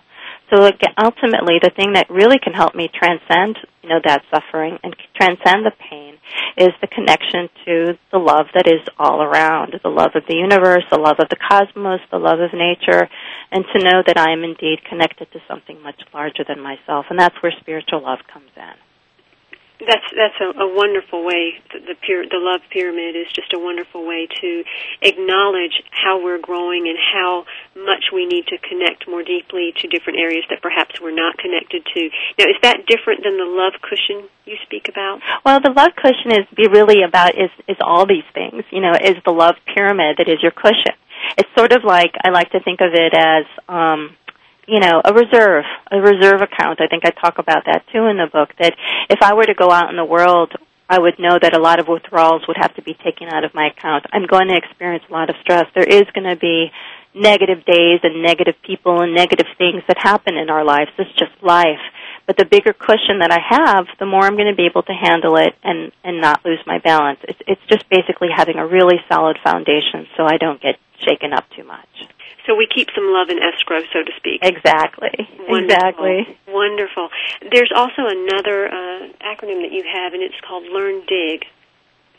So 0.53 0.65
again, 0.65 0.93
ultimately, 1.01 1.57
the 1.61 1.71
thing 1.75 1.93
that 1.93 2.11
really 2.11 2.37
can 2.37 2.53
help 2.53 2.75
me 2.75 2.87
transcend, 2.93 3.57
you 3.81 3.89
know, 3.89 3.99
that 4.05 4.21
suffering 4.29 4.77
and 4.83 4.95
transcend 5.15 5.65
the 5.65 5.73
pain 5.89 6.13
is 6.57 6.69
the 6.79 6.85
connection 6.85 7.49
to 7.65 7.97
the 8.11 8.19
love 8.19 8.45
that 8.53 8.67
is 8.67 8.85
all 8.99 9.23
around, 9.23 9.73
the 9.81 9.89
love 9.89 10.11
of 10.13 10.23
the 10.27 10.35
universe, 10.35 10.83
the 10.91 10.99
love 10.99 11.17
of 11.17 11.29
the 11.29 11.41
cosmos, 11.41 12.01
the 12.11 12.19
love 12.19 12.39
of 12.39 12.53
nature, 12.53 13.09
and 13.51 13.65
to 13.73 13.83
know 13.83 14.03
that 14.05 14.17
I 14.17 14.31
am 14.31 14.43
indeed 14.43 14.85
connected 14.87 15.31
to 15.31 15.39
something 15.47 15.81
much 15.81 16.01
larger 16.13 16.43
than 16.47 16.61
myself. 16.61 17.07
And 17.09 17.17
that's 17.17 17.35
where 17.41 17.53
spiritual 17.59 18.03
love 18.03 18.19
comes 18.31 18.51
in. 18.55 18.92
That's 19.87 20.07
that's 20.15 20.39
a, 20.41 20.63
a 20.63 20.69
wonderful 20.73 21.23
way. 21.23 21.59
The 21.71 21.79
the, 21.79 21.95
pyra- 21.99 22.29
the 22.29 22.39
love 22.39 22.61
pyramid 22.71 23.15
is 23.15 23.27
just 23.33 23.53
a 23.53 23.59
wonderful 23.59 24.05
way 24.05 24.27
to 24.41 24.63
acknowledge 25.01 25.83
how 25.91 26.23
we're 26.23 26.39
growing 26.39 26.87
and 26.87 26.97
how 26.97 27.45
much 27.75 28.11
we 28.13 28.25
need 28.25 28.47
to 28.47 28.57
connect 28.57 29.07
more 29.07 29.23
deeply 29.23 29.73
to 29.81 29.87
different 29.87 30.19
areas 30.19 30.43
that 30.49 30.61
perhaps 30.61 30.99
we're 31.01 31.15
not 31.15 31.37
connected 31.37 31.83
to. 31.93 32.09
Now, 32.39 32.45
is 32.45 32.59
that 32.61 32.85
different 32.87 33.23
than 33.23 33.37
the 33.37 33.47
love 33.47 33.73
cushion 33.81 34.29
you 34.45 34.57
speak 34.63 34.89
about? 34.89 35.21
Well, 35.45 35.59
the 35.59 35.71
love 35.71 35.91
cushion 35.95 36.31
is 36.31 36.45
be 36.55 36.67
really 36.67 37.03
about 37.03 37.35
is 37.35 37.51
is 37.67 37.77
all 37.81 38.05
these 38.05 38.27
things. 38.33 38.63
You 38.71 38.81
know, 38.81 38.93
is 38.93 39.17
the 39.25 39.33
love 39.33 39.55
pyramid 39.73 40.17
that 40.17 40.29
is 40.29 40.41
your 40.41 40.51
cushion. 40.51 40.95
It's 41.37 41.49
sort 41.57 41.71
of 41.71 41.83
like 41.83 42.13
I 42.23 42.29
like 42.29 42.51
to 42.51 42.59
think 42.59 42.81
of 42.81 42.93
it 42.93 43.13
as 43.13 43.45
um 43.67 44.15
you 44.67 44.79
know, 44.79 45.01
a 45.03 45.13
reserve, 45.13 45.65
a 45.91 45.99
reserve 45.99 46.41
account. 46.41 46.81
I 46.81 46.87
think 46.87 47.03
I 47.05 47.09
talk 47.09 47.37
about 47.37 47.65
that 47.65 47.83
too 47.91 48.05
in 48.05 48.17
the 48.17 48.29
book 48.31 48.49
that 48.59 48.73
if 49.09 49.21
I 49.21 49.33
were 49.33 49.45
to 49.45 49.53
go 49.53 49.71
out 49.71 49.89
in 49.89 49.97
the 49.97 50.05
world 50.05 50.53
I 50.89 50.99
would 50.99 51.17
know 51.17 51.39
that 51.41 51.55
a 51.55 51.59
lot 51.59 51.79
of 51.79 51.87
withdrawals 51.87 52.43
would 52.47 52.57
have 52.57 52.75
to 52.75 52.81
be 52.81 52.93
taken 52.93 53.27
out 53.27 53.43
of 53.43 53.55
my 53.55 53.67
account. 53.67 54.05
I'm 54.11 54.27
going 54.27 54.49
to 54.49 54.57
experience 54.57 55.03
a 55.09 55.13
lot 55.13 55.29
of 55.29 55.35
stress. 55.41 55.65
There 55.73 55.87
is 55.87 56.03
going 56.13 56.29
to 56.29 56.35
be 56.35 56.71
negative 57.15 57.65
days 57.65 58.01
and 58.03 58.21
negative 58.21 58.55
people 58.61 59.01
and 59.01 59.13
negative 59.13 59.47
things 59.57 59.83
that 59.87 59.97
happen 59.97 60.35
in 60.35 60.49
our 60.49 60.63
lives. 60.63 60.91
It's 60.97 61.09
just 61.17 61.31
life. 61.41 61.81
But 62.27 62.37
the 62.37 62.45
bigger 62.45 62.73
cushion 62.73 63.19
that 63.19 63.31
I 63.31 63.39
have, 63.41 63.87
the 63.99 64.05
more 64.05 64.23
I'm 64.23 64.35
going 64.35 64.51
to 64.51 64.55
be 64.55 64.65
able 64.65 64.83
to 64.83 64.93
handle 64.93 65.35
it 65.37 65.55
and 65.63 65.91
and 66.03 66.21
not 66.21 66.45
lose 66.45 66.59
my 66.65 66.79
balance. 66.79 67.19
It's 67.23 67.39
it's 67.47 67.65
just 67.67 67.89
basically 67.89 68.29
having 68.33 68.57
a 68.57 68.67
really 68.67 68.97
solid 69.09 69.37
foundation 69.43 70.07
so 70.15 70.25
I 70.25 70.37
don't 70.37 70.61
get 70.61 70.75
shaken 70.99 71.33
up 71.33 71.49
too 71.55 71.63
much. 71.63 71.89
So 72.45 72.55
we 72.55 72.67
keep 72.67 72.89
some 72.93 73.07
love 73.13 73.29
in 73.29 73.39
escrow, 73.39 73.79
so 73.93 74.03
to 74.03 74.11
speak. 74.17 74.41
Exactly. 74.43 75.15
Wonderful. 75.47 75.57
Exactly. 75.63 76.37
Wonderful. 76.47 77.09
There's 77.51 77.71
also 77.75 78.03
another 78.07 78.67
uh, 78.67 79.07
acronym 79.23 79.63
that 79.63 79.71
you 79.71 79.83
have, 79.87 80.13
and 80.13 80.21
it's 80.21 80.39
called 80.45 80.63
Learn 80.71 81.03
Dig. 81.07 81.45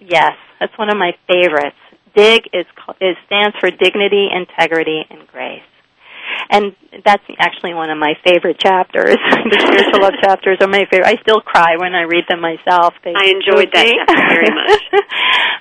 Yes, 0.01 0.33
that's 0.61 0.77
one 0.79 0.91
of 0.91 0.97
my 0.97 1.13
favorites. 1.29 1.77
DIG 2.15 2.49
is 2.53 2.67
is 3.01 3.17
stands 3.27 3.57
for 3.59 3.71
dignity, 3.71 4.29
integrity, 4.33 5.03
and 5.11 5.27
grace. 5.29 5.63
And 6.51 6.77
that's 7.05 7.23
actually 7.39 7.75
one 7.75 7.91
of 7.91 7.99
my 7.99 8.15
favorite 8.25 8.59
chapters. 8.59 9.17
the 9.51 9.59
spiritual 9.59 10.03
love 10.03 10.15
chapters 10.23 10.59
are 10.61 10.69
my 10.69 10.85
favorite. 10.91 11.07
I 11.07 11.17
still 11.23 11.41
cry 11.41 11.77
when 11.79 11.95
I 11.95 12.03
read 12.03 12.25
them 12.29 12.41
myself. 12.41 12.95
They 13.03 13.13
I 13.15 13.33
enjoyed 13.33 13.73
that 13.73 13.87
very 14.29 14.51
much. 14.53 14.85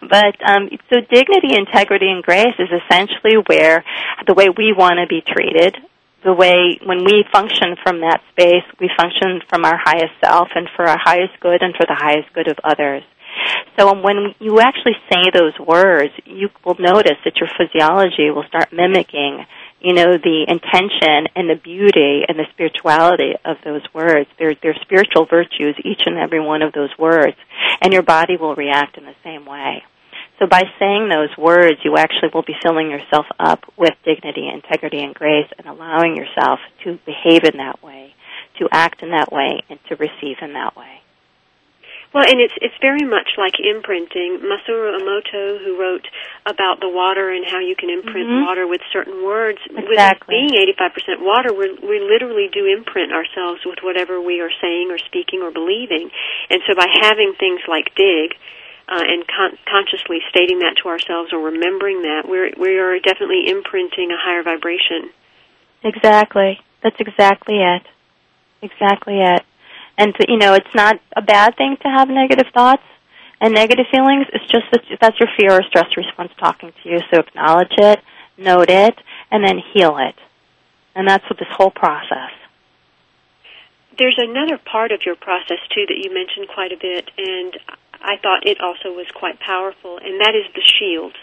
but 0.10 0.36
um, 0.44 0.70
so 0.92 1.02
dignity, 1.02 1.56
integrity, 1.56 2.10
and 2.10 2.24
grace 2.24 2.56
is 2.60 2.70
essentially 2.70 3.42
where 3.48 3.84
the 4.28 4.34
way 4.34 4.50
we 4.50 4.74
want 4.74 5.00
to 5.00 5.08
be 5.08 5.22
treated. 5.22 5.78
The 6.24 6.34
way 6.34 6.80
when 6.86 7.04
we 7.04 7.26
function 7.34 7.76
from 7.84 8.00
that 8.00 8.22
space, 8.32 8.64
we 8.80 8.90
function 8.96 9.42
from 9.50 9.66
our 9.66 9.76
highest 9.76 10.16
self 10.24 10.48
and 10.56 10.70
for 10.76 10.88
our 10.88 10.98
highest 10.98 11.40
good 11.42 11.62
and 11.62 11.76
for 11.76 11.86
the 11.86 11.96
highest 12.00 12.32
good 12.34 12.48
of 12.48 12.58
others. 12.64 13.04
So 13.78 13.92
when 14.00 14.36
you 14.40 14.60
actually 14.60 14.96
say 15.12 15.32
those 15.34 15.58
words, 15.60 16.14
you 16.26 16.50
will 16.64 16.78
notice 16.80 17.18
that 17.26 17.38
your 17.38 17.50
physiology 17.58 18.30
will 18.30 18.46
start 18.48 18.72
mimicking 18.72 19.46
you 19.84 19.94
know, 19.94 20.18
the 20.18 20.46
intention 20.48 21.28
and 21.36 21.50
the 21.50 21.60
beauty 21.62 22.24
and 22.28 22.40
the 22.40 22.46
spirituality 22.54 23.34
of 23.44 23.58
those 23.66 23.82
words. 23.94 24.30
They're, 24.40 24.56
they're 24.64 24.78
spiritual 24.82 25.26
virtues, 25.26 25.76
each 25.84 26.04
and 26.06 26.18
every 26.18 26.40
one 26.40 26.62
of 26.62 26.72
those 26.72 26.92
words. 26.98 27.36
And 27.82 27.92
your 27.92 28.02
body 28.02 28.38
will 28.38 28.56
react 28.56 28.98
in 28.98 29.04
the 29.04 29.16
same 29.24 29.46
way. 29.46 29.84
So 30.40 30.48
by 30.48 30.64
saying 30.80 31.10
those 31.10 31.38
words, 31.38 31.80
you 31.84 31.98
actually 31.98 32.30
will 32.34 32.44
be 32.44 32.56
filling 32.62 32.90
yourself 32.90 33.26
up 33.40 33.66
with 33.78 33.94
dignity, 34.06 34.48
integrity, 34.48 35.04
and 35.04 35.14
grace 35.14 35.50
and 35.58 35.68
allowing 35.68 36.16
yourself 36.16 36.60
to 36.86 36.98
behave 37.06 37.44
in 37.44 37.58
that 37.58 37.84
way, 37.84 38.16
to 38.60 38.70
act 38.72 39.04
in 39.04 39.12
that 39.12 39.32
way, 39.32 39.60
and 39.70 39.80
to 39.90 39.96
receive 39.96 40.38
in 40.42 40.54
that 40.54 40.76
way. 40.78 41.02
Well, 42.14 42.30
and 42.30 42.38
it's 42.38 42.54
it's 42.62 42.78
very 42.80 43.02
much 43.02 43.42
like 43.42 43.58
imprinting. 43.58 44.46
Masaru 44.46 44.94
Emoto, 45.02 45.58
who 45.66 45.82
wrote 45.82 46.06
about 46.46 46.80
the 46.80 46.88
water 46.90 47.34
and 47.34 47.42
how 47.42 47.58
you 47.58 47.76
can 47.76 47.90
imprint 47.90 48.30
mm-hmm. 48.30 48.46
water 48.46 48.68
with 48.70 48.82
certain 48.94 49.26
words, 49.26 49.58
exactly. 49.66 49.90
with 49.90 50.54
being 50.54 50.54
85% 50.78 51.26
water, 51.26 51.50
we 51.58 51.74
we 51.82 51.98
literally 52.06 52.54
do 52.54 52.70
imprint 52.70 53.12
ourselves 53.12 53.66
with 53.66 53.82
whatever 53.82 54.22
we 54.22 54.42
are 54.42 54.54
saying 54.62 54.94
or 54.94 55.02
speaking 55.02 55.42
or 55.42 55.50
believing. 55.50 56.14
And 56.54 56.62
so 56.70 56.78
by 56.78 56.86
having 57.02 57.34
things 57.34 57.66
like 57.66 57.90
dig, 57.98 58.38
uh, 58.88 59.02
and 59.02 59.26
con- 59.26 59.58
consciously 59.66 60.22
stating 60.30 60.60
that 60.60 60.78
to 60.84 60.90
ourselves 60.90 61.34
or 61.34 61.40
remembering 61.40 62.04
that, 62.04 62.30
we're 62.30 62.54
we 62.62 62.78
are 62.78 63.00
definitely 63.00 63.50
imprinting 63.50 64.12
a 64.14 64.20
higher 64.22 64.44
vibration. 64.44 65.10
Exactly. 65.84 66.60
That's 66.84 67.00
exactly 67.00 67.58
it. 67.58 67.84
Exactly 68.62 69.20
it. 69.20 69.42
And 69.98 70.14
to, 70.16 70.26
you 70.28 70.38
know, 70.38 70.54
it's 70.54 70.74
not 70.74 71.00
a 71.16 71.22
bad 71.22 71.56
thing 71.56 71.78
to 71.84 71.88
have 71.88 72.10
negative 72.10 72.48
thoughts 72.54 72.84
and 73.40 73.54
negative 73.54 73.86
feelings. 73.92 74.26
It's 74.34 74.50
just 74.52 74.66
that 74.72 74.82
that's 75.00 75.20
your 75.20 75.30
fear 75.38 75.52
or 75.52 75.64
stress 75.64 75.96
response 75.96 76.32
talking 76.40 76.74
to 76.84 76.90
you. 76.90 77.00
So 77.14 77.20
acknowledge 77.20 77.74
it, 77.78 78.00
note 78.38 78.70
it, 78.70 78.96
and 79.30 79.44
then 79.46 79.60
heal 79.74 79.98
it. 79.98 80.16
And 80.96 81.08
that's 81.08 81.24
what 81.30 81.38
this 81.38 81.48
whole 81.52 81.72
process. 81.72 82.32
There's 83.98 84.18
another 84.18 84.58
part 84.58 84.92
of 84.92 85.02
your 85.06 85.16
process 85.16 85.60
too 85.74 85.86
that 85.88 85.98
you 86.02 86.12
mentioned 86.14 86.48
quite 86.48 86.72
a 86.72 86.78
bit, 86.78 87.12
and 87.18 87.58
I 88.02 88.18
thought 88.18 88.48
it 88.48 88.60
also 88.60 88.96
was 88.96 89.06
quite 89.14 89.40
powerful, 89.40 89.98
and 89.98 90.20
that 90.22 90.34
is 90.36 90.52
the 90.56 90.62
shield. 90.80 91.14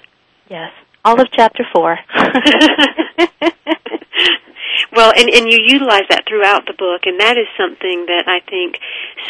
Yes, 0.49 0.71
all 1.05 1.21
of 1.21 1.29
chapter 1.33 1.65
four. 1.75 1.99
Well, 4.93 5.13
and 5.15 5.31
and 5.31 5.47
you 5.47 5.63
utilize 5.63 6.11
that 6.11 6.27
throughout 6.27 6.67
the 6.67 6.75
book, 6.75 7.07
and 7.07 7.21
that 7.21 7.39
is 7.39 7.47
something 7.57 8.07
that 8.11 8.27
I 8.27 8.41
think 8.43 8.79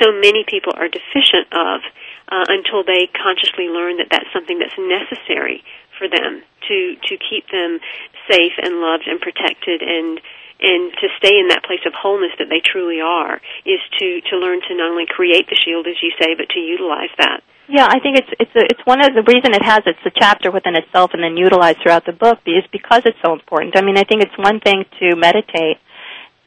so 0.01 0.13
many 0.13 0.45
people 0.49 0.73
are 0.77 0.89
deficient 0.89 1.53
of 1.53 1.85
uh, 2.33 2.47
until 2.49 2.81
they 2.85 3.13
consciously 3.13 3.69
learn 3.69 3.99
that 3.99 4.09
that's 4.11 4.33
something 4.33 4.59
that's 4.59 4.77
necessary 4.79 5.63
for 6.01 6.09
them 6.09 6.41
to 6.69 6.97
to 6.97 7.15
keep 7.21 7.45
them 7.53 7.81
safe 8.25 8.57
and 8.57 8.81
loved 8.81 9.05
and 9.05 9.21
protected 9.21 9.83
and 9.83 10.21
and 10.61 10.93
to 10.97 11.09
stay 11.21 11.37
in 11.37 11.49
that 11.49 11.65
place 11.65 11.85
of 11.85 11.93
wholeness 11.93 12.33
that 12.39 12.49
they 12.49 12.65
truly 12.65 13.01
are 13.01 13.41
is 13.69 13.81
to 13.99 14.21
to 14.33 14.41
learn 14.41 14.61
to 14.65 14.73
not 14.77 14.91
only 14.91 15.05
create 15.05 15.45
the 15.49 15.61
shield 15.61 15.87
as 15.87 16.01
you 16.01 16.13
say 16.17 16.33
but 16.37 16.49
to 16.49 16.61
utilize 16.61 17.13
that 17.19 17.45
yeah, 17.71 17.87
I 17.87 18.01
think 18.01 18.19
it's 18.19 18.29
it's 18.39 18.55
a, 18.57 18.63
it's 18.67 18.85
one 18.85 19.01
of 19.01 19.15
the 19.15 19.23
reason 19.23 19.55
it 19.55 19.63
has 19.63 19.81
it's 19.87 20.03
a 20.05 20.11
chapter 20.11 20.51
within 20.51 20.75
itself 20.75 21.13
and 21.15 21.23
then 21.23 21.37
utilized 21.37 21.79
throughout 21.83 22.05
the 22.05 22.13
book 22.13 22.39
is 22.47 22.65
because 22.73 23.03
it's 23.07 23.19
so 23.25 23.33
important. 23.33 23.77
I 23.77 23.83
mean, 23.83 23.97
I 23.97 24.03
think 24.03 24.23
it's 24.23 24.37
one 24.37 24.61
thing 24.61 24.85
to 24.99 25.15
meditate 25.15 25.79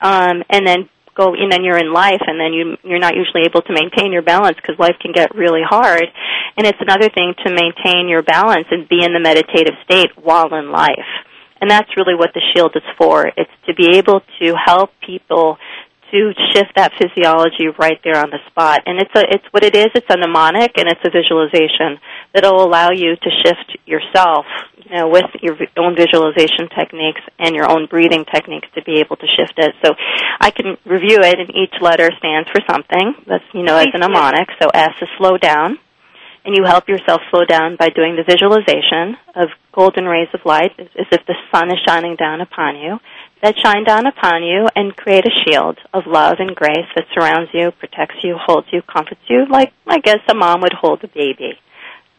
um, 0.01 0.43
and 0.49 0.67
then 0.67 0.89
go 1.15 1.33
and 1.33 1.51
then 1.51 1.63
you're 1.63 1.77
in 1.77 1.93
life 1.93 2.21
and 2.27 2.39
then 2.39 2.53
you 2.53 2.75
you're 2.83 2.99
not 2.99 3.15
usually 3.15 3.43
able 3.47 3.61
to 3.61 3.73
maintain 3.73 4.11
your 4.11 4.21
balance 4.21 4.57
because 4.57 4.77
life 4.77 4.95
can 4.99 5.11
get 5.11 5.33
really 5.33 5.63
hard. 5.63 6.05
And 6.57 6.67
it's 6.67 6.81
another 6.81 7.09
thing 7.09 7.33
to 7.45 7.49
maintain 7.49 8.09
your 8.09 8.21
balance 8.21 8.67
and 8.69 8.87
be 8.87 9.03
in 9.03 9.13
the 9.13 9.19
meditative 9.19 9.75
state 9.85 10.11
while 10.17 10.53
in 10.53 10.71
life. 10.71 11.11
And 11.61 11.71
that's 11.71 11.89
really 11.95 12.15
what 12.15 12.31
the 12.33 12.41
shield 12.53 12.75
is 12.75 12.83
for. 12.97 13.31
It's 13.37 13.51
to 13.67 13.73
be 13.73 13.95
able 13.97 14.21
to 14.39 14.53
help 14.53 14.91
people 14.99 15.57
to 16.13 16.31
shift 16.53 16.77
that 16.77 16.93
physiology 17.01 17.73
right 17.79 17.97
there 18.05 18.21
on 18.21 18.29
the 18.29 18.37
spot. 18.45 18.85
And 18.85 19.01
it's 19.01 19.09
a, 19.17 19.25
it's 19.33 19.45
what 19.49 19.65
it 19.65 19.75
is. 19.75 19.89
It's 19.95 20.05
a 20.09 20.17
mnemonic 20.17 20.77
and 20.77 20.85
it's 20.85 21.01
a 21.01 21.09
visualization 21.09 21.97
that'll 22.33 22.61
allow 22.61 22.91
you 22.93 23.17
to 23.17 23.29
shift 23.41 23.81
yourself, 23.89 24.45
you 24.77 24.93
know, 24.93 25.09
with 25.09 25.25
your 25.41 25.57
own 25.81 25.97
visualization 25.97 26.69
techniques 26.69 27.21
and 27.39 27.55
your 27.55 27.65
own 27.65 27.87
breathing 27.89 28.25
techniques 28.29 28.67
to 28.75 28.83
be 28.83 29.01
able 29.01 29.17
to 29.17 29.25
shift 29.25 29.57
it. 29.57 29.73
So 29.83 29.97
I 30.39 30.51
can 30.51 30.77
review 30.85 31.17
it 31.25 31.41
and 31.41 31.49
each 31.49 31.73
letter 31.81 32.09
stands 32.21 32.47
for 32.53 32.61
something. 32.69 33.17
That's, 33.25 33.45
you 33.53 33.63
know, 33.63 33.77
as 33.77 33.89
a 33.93 33.97
mnemonic. 33.97 34.53
So 34.61 34.69
S 34.69 34.93
is 35.01 35.09
slow 35.17 35.37
down. 35.37 35.81
And 36.45 36.53
you 36.57 36.65
help 36.67 36.89
yourself 36.89 37.21
slow 37.31 37.45
down 37.45 37.77
by 37.79 37.87
doing 37.87 38.17
the 38.17 38.27
visualization 38.27 39.15
of 39.33 39.47
golden 39.71 40.03
rays 40.03 40.27
of 40.33 40.41
light 40.43 40.75
as 40.77 41.07
if 41.09 41.25
the 41.25 41.35
sun 41.55 41.71
is 41.71 41.79
shining 41.87 42.17
down 42.17 42.41
upon 42.41 42.75
you 42.75 42.99
that 43.43 43.59
shine 43.59 43.83
down 43.83 44.07
upon 44.07 44.41
you 44.41 44.67
and 44.73 44.95
create 44.95 45.25
a 45.25 45.43
shield 45.43 45.77
of 45.93 46.03
love 46.07 46.37
and 46.39 46.55
grace 46.55 46.87
that 46.95 47.05
surrounds 47.13 47.51
you, 47.53 47.71
protects 47.71 48.15
you, 48.23 48.37
holds 48.39 48.67
you, 48.71 48.81
comforts 48.81 49.21
you, 49.27 49.45
like 49.49 49.73
I 49.85 49.99
guess 49.99 50.19
a 50.29 50.33
mom 50.33 50.61
would 50.61 50.73
hold 50.73 51.03
a 51.03 51.09
baby. 51.09 51.59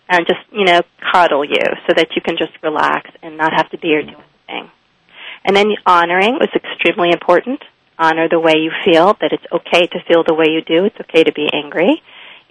And 0.07 0.27
just, 0.27 0.41
you 0.53 0.67
know, 0.67 0.83
coddle 1.01 1.47
you 1.47 1.65
so 1.89 1.95
that 1.97 2.09
you 2.15 2.21
can 2.21 2.37
just 2.37 2.53
relax 2.63 3.11
and 3.23 3.39
not 3.39 3.55
have 3.57 3.71
to 3.71 3.79
be 3.79 3.95
or 3.95 4.03
do 4.03 4.13
anything. 4.49 4.71
And 5.47 5.57
then 5.57 5.69
honoring 5.87 6.35
was 6.35 6.51
extremely 6.55 7.11
important. 7.11 7.61
Honor 7.99 8.29
the 8.29 8.39
way 8.39 8.55
you 8.59 8.71
feel, 8.85 9.17
that 9.23 9.33
it's 9.33 9.47
okay 9.51 9.87
to 9.87 9.99
feel 10.07 10.23
the 10.27 10.35
way 10.35 10.47
you 10.51 10.61
do. 10.61 10.85
It's 10.85 11.01
okay 11.09 11.25
to 11.25 11.33
be 11.33 11.49
angry. 11.55 12.03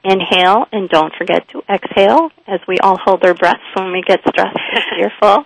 Inhale 0.04 0.66
and 0.72 0.90
don't 0.90 1.14
forget 1.16 1.48
to 1.50 1.64
exhale 1.70 2.30
as 2.46 2.60
we 2.68 2.78
all 2.80 2.98
hold 2.98 3.24
our 3.24 3.34
breaths 3.34 3.64
when 3.74 3.92
we 3.92 4.02
get 4.06 4.20
stressed 4.28 4.58
or 4.58 4.82
fearful. 4.98 5.46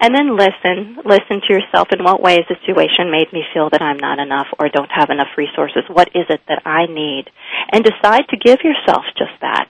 And 0.00 0.14
then 0.14 0.36
listen. 0.36 0.96
Listen 1.04 1.40
to 1.46 1.52
yourself. 1.52 1.88
In 1.92 2.02
what 2.02 2.22
ways 2.22 2.44
the 2.48 2.56
situation 2.64 3.10
made 3.10 3.32
me 3.32 3.44
feel 3.52 3.68
that 3.70 3.82
I'm 3.82 3.98
not 3.98 4.18
enough 4.18 4.46
or 4.58 4.68
don't 4.68 4.90
have 4.90 5.10
enough 5.10 5.36
resources? 5.36 5.82
What 5.88 6.08
is 6.14 6.24
it 6.30 6.40
that 6.48 6.62
I 6.64 6.86
need? 6.86 7.30
And 7.72 7.84
decide 7.84 8.28
to 8.30 8.36
give 8.36 8.60
yourself 8.64 9.04
just 9.16 9.36
that. 9.42 9.68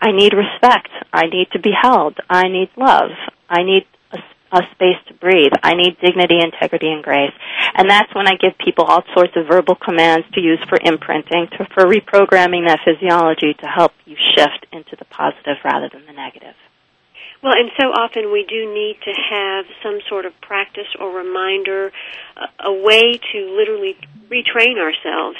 I 0.00 0.12
need 0.12 0.32
respect. 0.34 0.90
I 1.12 1.26
need 1.26 1.48
to 1.52 1.58
be 1.58 1.72
held. 1.74 2.18
I 2.28 2.44
need 2.48 2.70
love. 2.76 3.10
I 3.48 3.62
need 3.64 3.86
a 4.52 4.62
space 4.72 4.98
to 5.08 5.14
breathe. 5.14 5.52
I 5.62 5.74
need 5.74 5.98
dignity, 6.00 6.40
integrity, 6.42 6.90
and 6.90 7.02
grace. 7.02 7.32
And 7.74 7.88
that's 7.88 8.14
when 8.14 8.26
I 8.26 8.34
give 8.34 8.58
people 8.58 8.84
all 8.84 9.04
sorts 9.14 9.32
of 9.36 9.46
verbal 9.46 9.76
commands 9.76 10.26
to 10.34 10.40
use 10.40 10.58
for 10.68 10.78
imprinting, 10.82 11.48
to, 11.58 11.66
for 11.74 11.84
reprogramming 11.84 12.66
that 12.66 12.80
physiology 12.84 13.54
to 13.54 13.66
help 13.66 13.92
you 14.04 14.16
shift 14.36 14.66
into 14.72 14.96
the 14.96 15.04
positive 15.06 15.56
rather 15.64 15.88
than 15.92 16.06
the 16.06 16.12
negative. 16.12 16.54
Well, 17.42 17.54
and 17.56 17.70
so 17.80 17.88
often 17.88 18.32
we 18.32 18.44
do 18.44 18.72
need 18.72 18.98
to 19.04 19.12
have 19.12 19.64
some 19.82 20.00
sort 20.08 20.26
of 20.26 20.38
practice 20.42 20.88
or 20.98 21.10
reminder, 21.10 21.90
a, 22.36 22.68
a 22.68 22.72
way 22.72 23.16
to 23.16 23.38
literally 23.56 23.96
retrain 24.28 24.78
ourselves. 24.78 25.38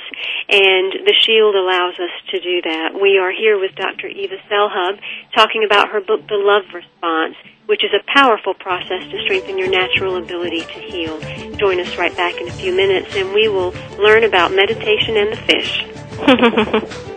And 0.49 0.93
the 1.05 1.15
Shield 1.21 1.55
allows 1.55 1.95
us 2.01 2.11
to 2.31 2.41
do 2.41 2.63
that. 2.63 2.99
We 3.01 3.19
are 3.19 3.31
here 3.31 3.59
with 3.59 3.75
Dr. 3.77 4.09
Eva 4.09 4.37
Selhub 4.51 4.99
talking 5.35 5.63
about 5.65 5.91
her 5.91 6.01
book, 6.01 6.27
The 6.27 6.41
Love 6.41 6.65
Response, 6.73 7.37
which 7.67 7.85
is 7.85 7.91
a 7.93 8.03
powerful 8.13 8.55
process 8.55 9.05
to 9.11 9.23
strengthen 9.25 9.59
your 9.59 9.69
natural 9.69 10.17
ability 10.17 10.61
to 10.61 10.81
heal. 10.81 11.21
Join 11.57 11.81
us 11.81 11.97
right 11.99 12.17
back 12.17 12.41
in 12.41 12.49
a 12.49 12.53
few 12.53 12.75
minutes 12.75 13.15
and 13.15 13.33
we 13.35 13.49
will 13.49 13.73
learn 13.99 14.25
about 14.25 14.53
meditation 14.53 15.17
and 15.19 15.33
the 15.33 15.37
fish. 15.37 17.07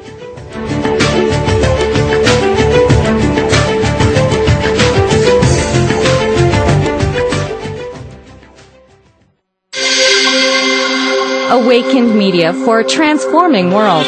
Awakened 11.74 12.15
Media 12.15 12.53
for 12.53 12.82
a 12.82 12.84
transforming 12.86 13.71
world. 13.71 14.05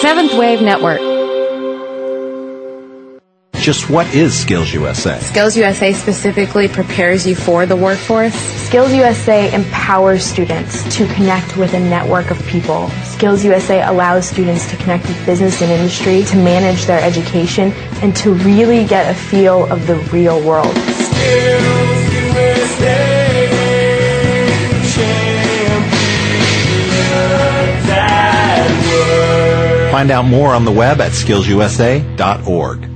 Seventh 0.00 0.34
Wave 0.34 0.60
Network. 0.60 0.98
Just 3.54 3.88
what 3.88 4.12
is 4.12 4.36
Skills 4.36 4.74
USA? 4.74 5.20
Skills 5.20 5.56
USA 5.56 5.92
specifically 5.92 6.66
prepares 6.66 7.24
you 7.24 7.36
for 7.36 7.64
the 7.64 7.76
workforce. 7.76 8.34
Skills 8.34 8.92
USA 8.92 9.54
empowers 9.54 10.24
students 10.24 10.82
to 10.96 11.06
connect 11.14 11.56
with 11.56 11.74
a 11.74 11.80
network 11.80 12.32
of 12.32 12.44
people. 12.48 12.88
Skills 13.04 13.44
USA 13.44 13.86
allows 13.86 14.28
students 14.28 14.68
to 14.72 14.76
connect 14.76 15.06
with 15.06 15.24
business 15.24 15.62
and 15.62 15.70
industry, 15.70 16.24
to 16.24 16.36
manage 16.36 16.86
their 16.86 17.00
education, 17.00 17.70
and 18.02 18.16
to 18.16 18.34
really 18.34 18.84
get 18.84 19.08
a 19.08 19.14
feel 19.16 19.70
of 19.70 19.86
the 19.86 19.94
real 20.10 20.44
world. 20.44 20.74
Find 29.96 30.10
out 30.10 30.26
more 30.26 30.54
on 30.54 30.66
the 30.66 30.70
web 30.70 31.00
at 31.00 31.12
skillsusa.org. 31.12 32.95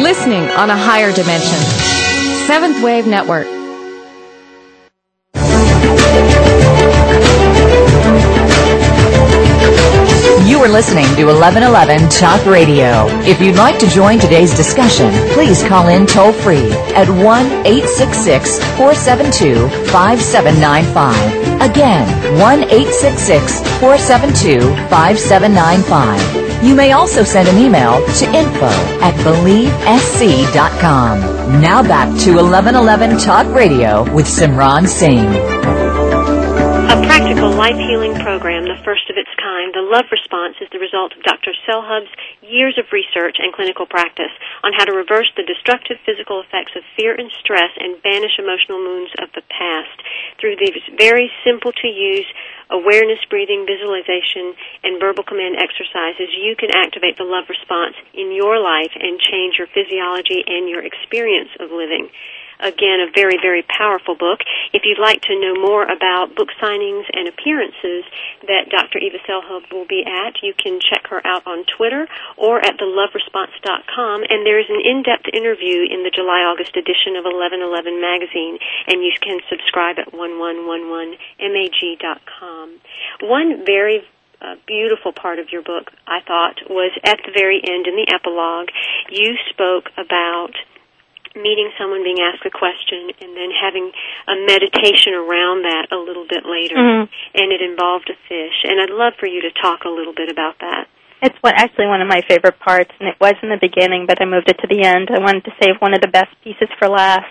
Listening 0.00 0.44
on 0.44 0.70
a 0.70 0.76
higher 0.76 1.12
dimension. 1.12 1.58
Seventh 2.46 2.82
Wave 2.82 3.06
Network. 3.06 3.46
You 10.48 10.58
are 10.60 10.68
listening 10.68 11.04
to 11.16 11.26
1111 11.26 12.08
Talk 12.08 12.46
Radio. 12.46 13.06
If 13.28 13.42
you'd 13.42 13.56
like 13.56 13.78
to 13.80 13.86
join 13.86 14.18
today's 14.18 14.56
discussion, 14.56 15.10
please 15.34 15.62
call 15.62 15.88
in 15.88 16.06
toll 16.06 16.32
free 16.32 16.72
at 16.96 17.08
1 17.10 17.46
866 17.66 18.58
472 18.78 19.68
5795. 19.90 21.70
Again, 21.70 22.40
1 22.40 22.62
866 22.64 23.60
472 23.78 24.60
5795. 24.88 26.41
You 26.62 26.76
may 26.76 26.92
also 26.92 27.24
send 27.24 27.48
an 27.48 27.58
email 27.58 27.98
to 28.22 28.24
info 28.30 28.70
at 29.02 29.18
believesc.com. 29.26 31.18
Now 31.60 31.82
back 31.82 32.06
to 32.22 32.38
1111 32.38 33.18
Talk 33.18 33.50
Radio 33.50 34.06
with 34.14 34.30
Simran 34.30 34.86
Singh 34.86 35.26
A 36.86 36.96
practical 37.02 37.50
life 37.50 37.74
healing 37.74 38.14
program, 38.22 38.62
the 38.70 38.78
first 38.86 39.10
of 39.10 39.18
its 39.18 39.34
kind, 39.42 39.74
the 39.74 39.82
Love 39.82 40.06
Response, 40.14 40.54
is 40.62 40.70
the 40.70 40.78
result 40.78 41.10
of 41.18 41.26
Dr. 41.26 41.50
Selhub's 41.66 42.14
years 42.46 42.78
of 42.78 42.86
research 42.94 43.42
and 43.42 43.50
clinical 43.50 43.90
practice 43.90 44.30
on 44.62 44.70
how 44.78 44.86
to 44.86 44.94
reverse 44.94 45.34
the 45.34 45.42
destructive 45.42 45.98
physical 46.06 46.38
effects 46.46 46.78
of 46.78 46.86
fear 46.94 47.18
and 47.18 47.26
stress 47.42 47.74
and 47.74 47.98
banish 48.06 48.38
emotional 48.38 48.78
wounds 48.78 49.10
of 49.18 49.34
the 49.34 49.42
past. 49.50 49.98
Through 50.38 50.62
these 50.62 50.78
very 50.94 51.26
simple 51.42 51.74
to 51.74 51.88
use 51.90 52.28
awareness 52.72 53.20
breathing, 53.28 53.68
visualization, 53.68 54.56
and 54.82 54.98
verbal 54.98 55.22
command 55.22 55.60
exercises, 55.60 56.32
you 56.32 56.56
can 56.56 56.72
activate 56.72 57.20
the 57.20 57.28
love 57.28 57.46
response 57.52 57.94
in 58.16 58.32
your 58.32 58.58
life 58.58 58.92
and 58.96 59.20
change 59.20 59.60
your 59.60 59.68
physiology 59.70 60.42
and 60.46 60.68
your 60.68 60.80
experience 60.80 61.52
of 61.60 61.70
living 61.70 62.08
again, 62.62 63.02
a 63.02 63.10
very, 63.10 63.36
very 63.42 63.66
powerful 63.66 64.14
book. 64.14 64.40
If 64.72 64.82
you'd 64.84 65.02
like 65.02 65.22
to 65.22 65.34
know 65.38 65.54
more 65.60 65.82
about 65.82 66.34
book 66.34 66.48
signings 66.62 67.04
and 67.12 67.28
appearances 67.28 68.04
that 68.46 68.70
Dr. 68.70 68.98
Eva 68.98 69.18
Selhub 69.28 69.70
will 69.72 69.86
be 69.86 70.04
at, 70.06 70.42
you 70.42 70.54
can 70.54 70.80
check 70.80 71.08
her 71.10 71.20
out 71.26 71.46
on 71.46 71.64
Twitter 71.76 72.08
or 72.36 72.60
at 72.60 72.78
theloveresponse.com. 72.78 74.22
And 74.30 74.46
there 74.46 74.58
is 74.58 74.70
an 74.70 74.80
in-depth 74.80 75.28
interview 75.32 75.82
in 75.90 76.04
the 76.06 76.10
July-August 76.14 76.76
edition 76.76 77.16
of 77.18 77.24
1111 77.26 78.00
magazine, 78.00 78.58
and 78.86 79.02
you 79.02 79.12
can 79.20 79.40
subscribe 79.50 79.98
at 79.98 80.12
1111mag.com. 80.14 82.78
One 83.22 83.64
very 83.66 84.04
uh, 84.42 84.56
beautiful 84.66 85.12
part 85.12 85.38
of 85.38 85.52
your 85.52 85.62
book, 85.62 85.92
I 86.06 86.20
thought, 86.26 86.58
was 86.68 86.90
at 87.04 87.18
the 87.24 87.32
very 87.32 87.60
end 87.62 87.86
in 87.86 87.94
the 87.94 88.10
epilogue. 88.12 88.68
You 89.10 89.36
spoke 89.50 89.90
about 89.96 90.54
meeting 91.34 91.70
someone, 91.78 92.04
being 92.04 92.20
asked 92.20 92.44
a 92.44 92.52
question, 92.52 93.12
and 93.20 93.32
then 93.36 93.50
having 93.52 93.92
a 94.28 94.36
meditation 94.46 95.14
around 95.16 95.64
that 95.64 95.88
a 95.90 95.98
little 95.98 96.26
bit 96.28 96.44
later. 96.44 96.76
Mm-hmm. 96.76 97.04
And 97.36 97.46
it 97.52 97.60
involved 97.60 98.10
a 98.10 98.16
fish. 98.28 98.58
And 98.64 98.80
I'd 98.80 98.92
love 98.92 99.14
for 99.18 99.26
you 99.26 99.40
to 99.42 99.52
talk 99.60 99.84
a 99.84 99.92
little 99.92 100.14
bit 100.14 100.28
about 100.28 100.60
that. 100.60 100.88
It's 101.22 101.38
what 101.40 101.54
actually 101.54 101.86
one 101.86 102.02
of 102.02 102.08
my 102.08 102.20
favorite 102.26 102.58
parts, 102.58 102.90
and 102.98 103.08
it 103.08 103.14
was 103.20 103.34
in 103.42 103.48
the 103.48 103.60
beginning, 103.62 104.06
but 104.10 104.20
I 104.20 104.26
moved 104.26 104.50
it 104.50 104.58
to 104.58 104.66
the 104.66 104.82
end. 104.82 105.06
I 105.06 105.22
wanted 105.22 105.44
to 105.46 105.54
save 105.62 105.78
one 105.78 105.94
of 105.94 106.02
the 106.02 106.10
best 106.10 106.34
pieces 106.42 106.68
for 106.78 106.88
last. 106.88 107.30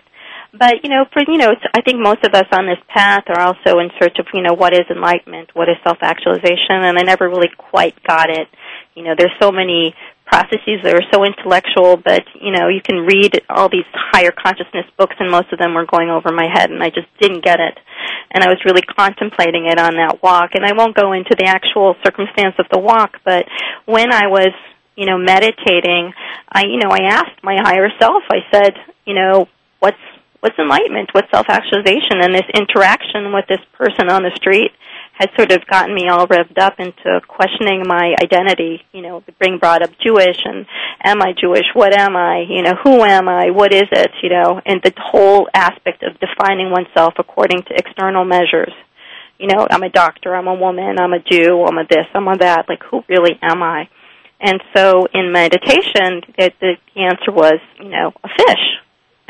But 0.53 0.83
you 0.83 0.89
know, 0.89 1.05
for 1.11 1.23
you 1.27 1.37
know, 1.37 1.51
I 1.73 1.81
think 1.81 1.99
most 1.99 2.23
of 2.23 2.33
us 2.33 2.47
on 2.51 2.67
this 2.67 2.79
path 2.87 3.23
are 3.27 3.39
also 3.39 3.79
in 3.79 3.89
search 4.01 4.19
of 4.19 4.27
you 4.33 4.41
know 4.41 4.53
what 4.53 4.73
is 4.73 4.87
enlightenment, 4.89 5.51
what 5.53 5.69
is 5.69 5.75
self-actualization, 5.83 6.83
and 6.83 6.99
I 6.99 7.03
never 7.03 7.27
really 7.27 7.51
quite 7.57 7.95
got 8.03 8.29
it. 8.29 8.47
You 8.95 9.03
know, 9.03 9.15
there's 9.17 9.35
so 9.41 9.51
many 9.51 9.95
processes 10.31 10.79
that 10.83 10.95
are 10.95 11.03
so 11.11 11.25
intellectual, 11.27 11.97
but 11.97 12.23
you 12.39 12.55
know, 12.55 12.69
you 12.69 12.79
can 12.79 13.03
read 13.03 13.43
all 13.49 13.67
these 13.67 13.85
higher 13.91 14.31
consciousness 14.31 14.87
books, 14.97 15.15
and 15.19 15.29
most 15.29 15.51
of 15.51 15.59
them 15.59 15.75
were 15.75 15.85
going 15.85 16.09
over 16.09 16.31
my 16.31 16.47
head, 16.47 16.71
and 16.71 16.81
I 16.81 16.89
just 16.89 17.11
didn't 17.19 17.43
get 17.43 17.59
it. 17.59 17.77
And 18.31 18.41
I 18.41 18.47
was 18.47 18.63
really 18.63 18.81
contemplating 18.81 19.67
it 19.67 19.77
on 19.77 19.99
that 19.99 20.23
walk. 20.23 20.51
And 20.55 20.63
I 20.63 20.71
won't 20.71 20.95
go 20.95 21.11
into 21.11 21.35
the 21.37 21.45
actual 21.45 21.95
circumstance 22.01 22.55
of 22.59 22.65
the 22.71 22.79
walk, 22.79 23.19
but 23.25 23.45
when 23.85 24.13
I 24.13 24.27
was, 24.27 24.55
you 24.95 25.05
know, 25.05 25.17
meditating, 25.17 26.13
I, 26.47 26.63
you 26.63 26.79
know, 26.79 26.89
I 26.89 27.11
asked 27.11 27.43
my 27.43 27.57
higher 27.59 27.89
self. 27.99 28.23
I 28.31 28.39
said, 28.51 28.73
you 29.05 29.13
know, 29.13 29.47
what's 29.79 29.99
what's 30.39 30.57
enlightenment? 30.57 31.09
What's 31.11 31.29
self-actualization? 31.29 32.23
And 32.23 32.33
this 32.33 32.47
interaction 32.55 33.33
with 33.33 33.45
this 33.47 33.61
person 33.77 34.09
on 34.09 34.23
the 34.23 34.31
street 34.35 34.71
had 35.21 35.29
sort 35.37 35.51
of 35.51 35.65
gotten 35.67 35.93
me 35.93 36.09
all 36.09 36.27
revved 36.27 36.57
up 36.57 36.79
into 36.79 37.21
questioning 37.27 37.83
my 37.85 38.15
identity. 38.21 38.81
You 38.91 39.03
know, 39.03 39.23
being 39.39 39.59
brought 39.59 39.83
up 39.83 39.91
Jewish 40.03 40.41
and 40.43 40.65
am 41.03 41.21
I 41.21 41.33
Jewish? 41.39 41.65
What 41.73 41.97
am 41.97 42.15
I? 42.15 42.43
You 42.49 42.63
know, 42.63 42.73
who 42.83 43.03
am 43.03 43.29
I? 43.29 43.51
What 43.51 43.71
is 43.71 43.87
it? 43.91 44.11
You 44.23 44.29
know, 44.29 44.59
and 44.65 44.81
the 44.83 44.93
whole 44.97 45.47
aspect 45.53 46.03
of 46.03 46.19
defining 46.19 46.71
oneself 46.71 47.13
according 47.19 47.61
to 47.63 47.75
external 47.75 48.25
measures. 48.25 48.73
You 49.37 49.47
know, 49.47 49.67
I'm 49.69 49.83
a 49.83 49.89
doctor, 49.89 50.35
I'm 50.35 50.47
a 50.47 50.53
woman, 50.53 50.99
I'm 50.99 51.13
a 51.13 51.19
Jew, 51.19 51.65
I'm 51.65 51.77
a 51.77 51.85
this, 51.89 52.05
I'm 52.13 52.27
a 52.27 52.37
that. 52.37 52.65
Like, 52.67 52.83
who 52.89 53.03
really 53.07 53.39
am 53.41 53.63
I? 53.63 53.89
And 54.39 54.61
so 54.75 55.07
in 55.13 55.31
meditation, 55.31 56.21
it, 56.37 56.53
the 56.59 56.73
answer 56.95 57.31
was, 57.31 57.59
you 57.79 57.89
know, 57.89 58.13
a 58.23 58.27
fish 58.27 58.81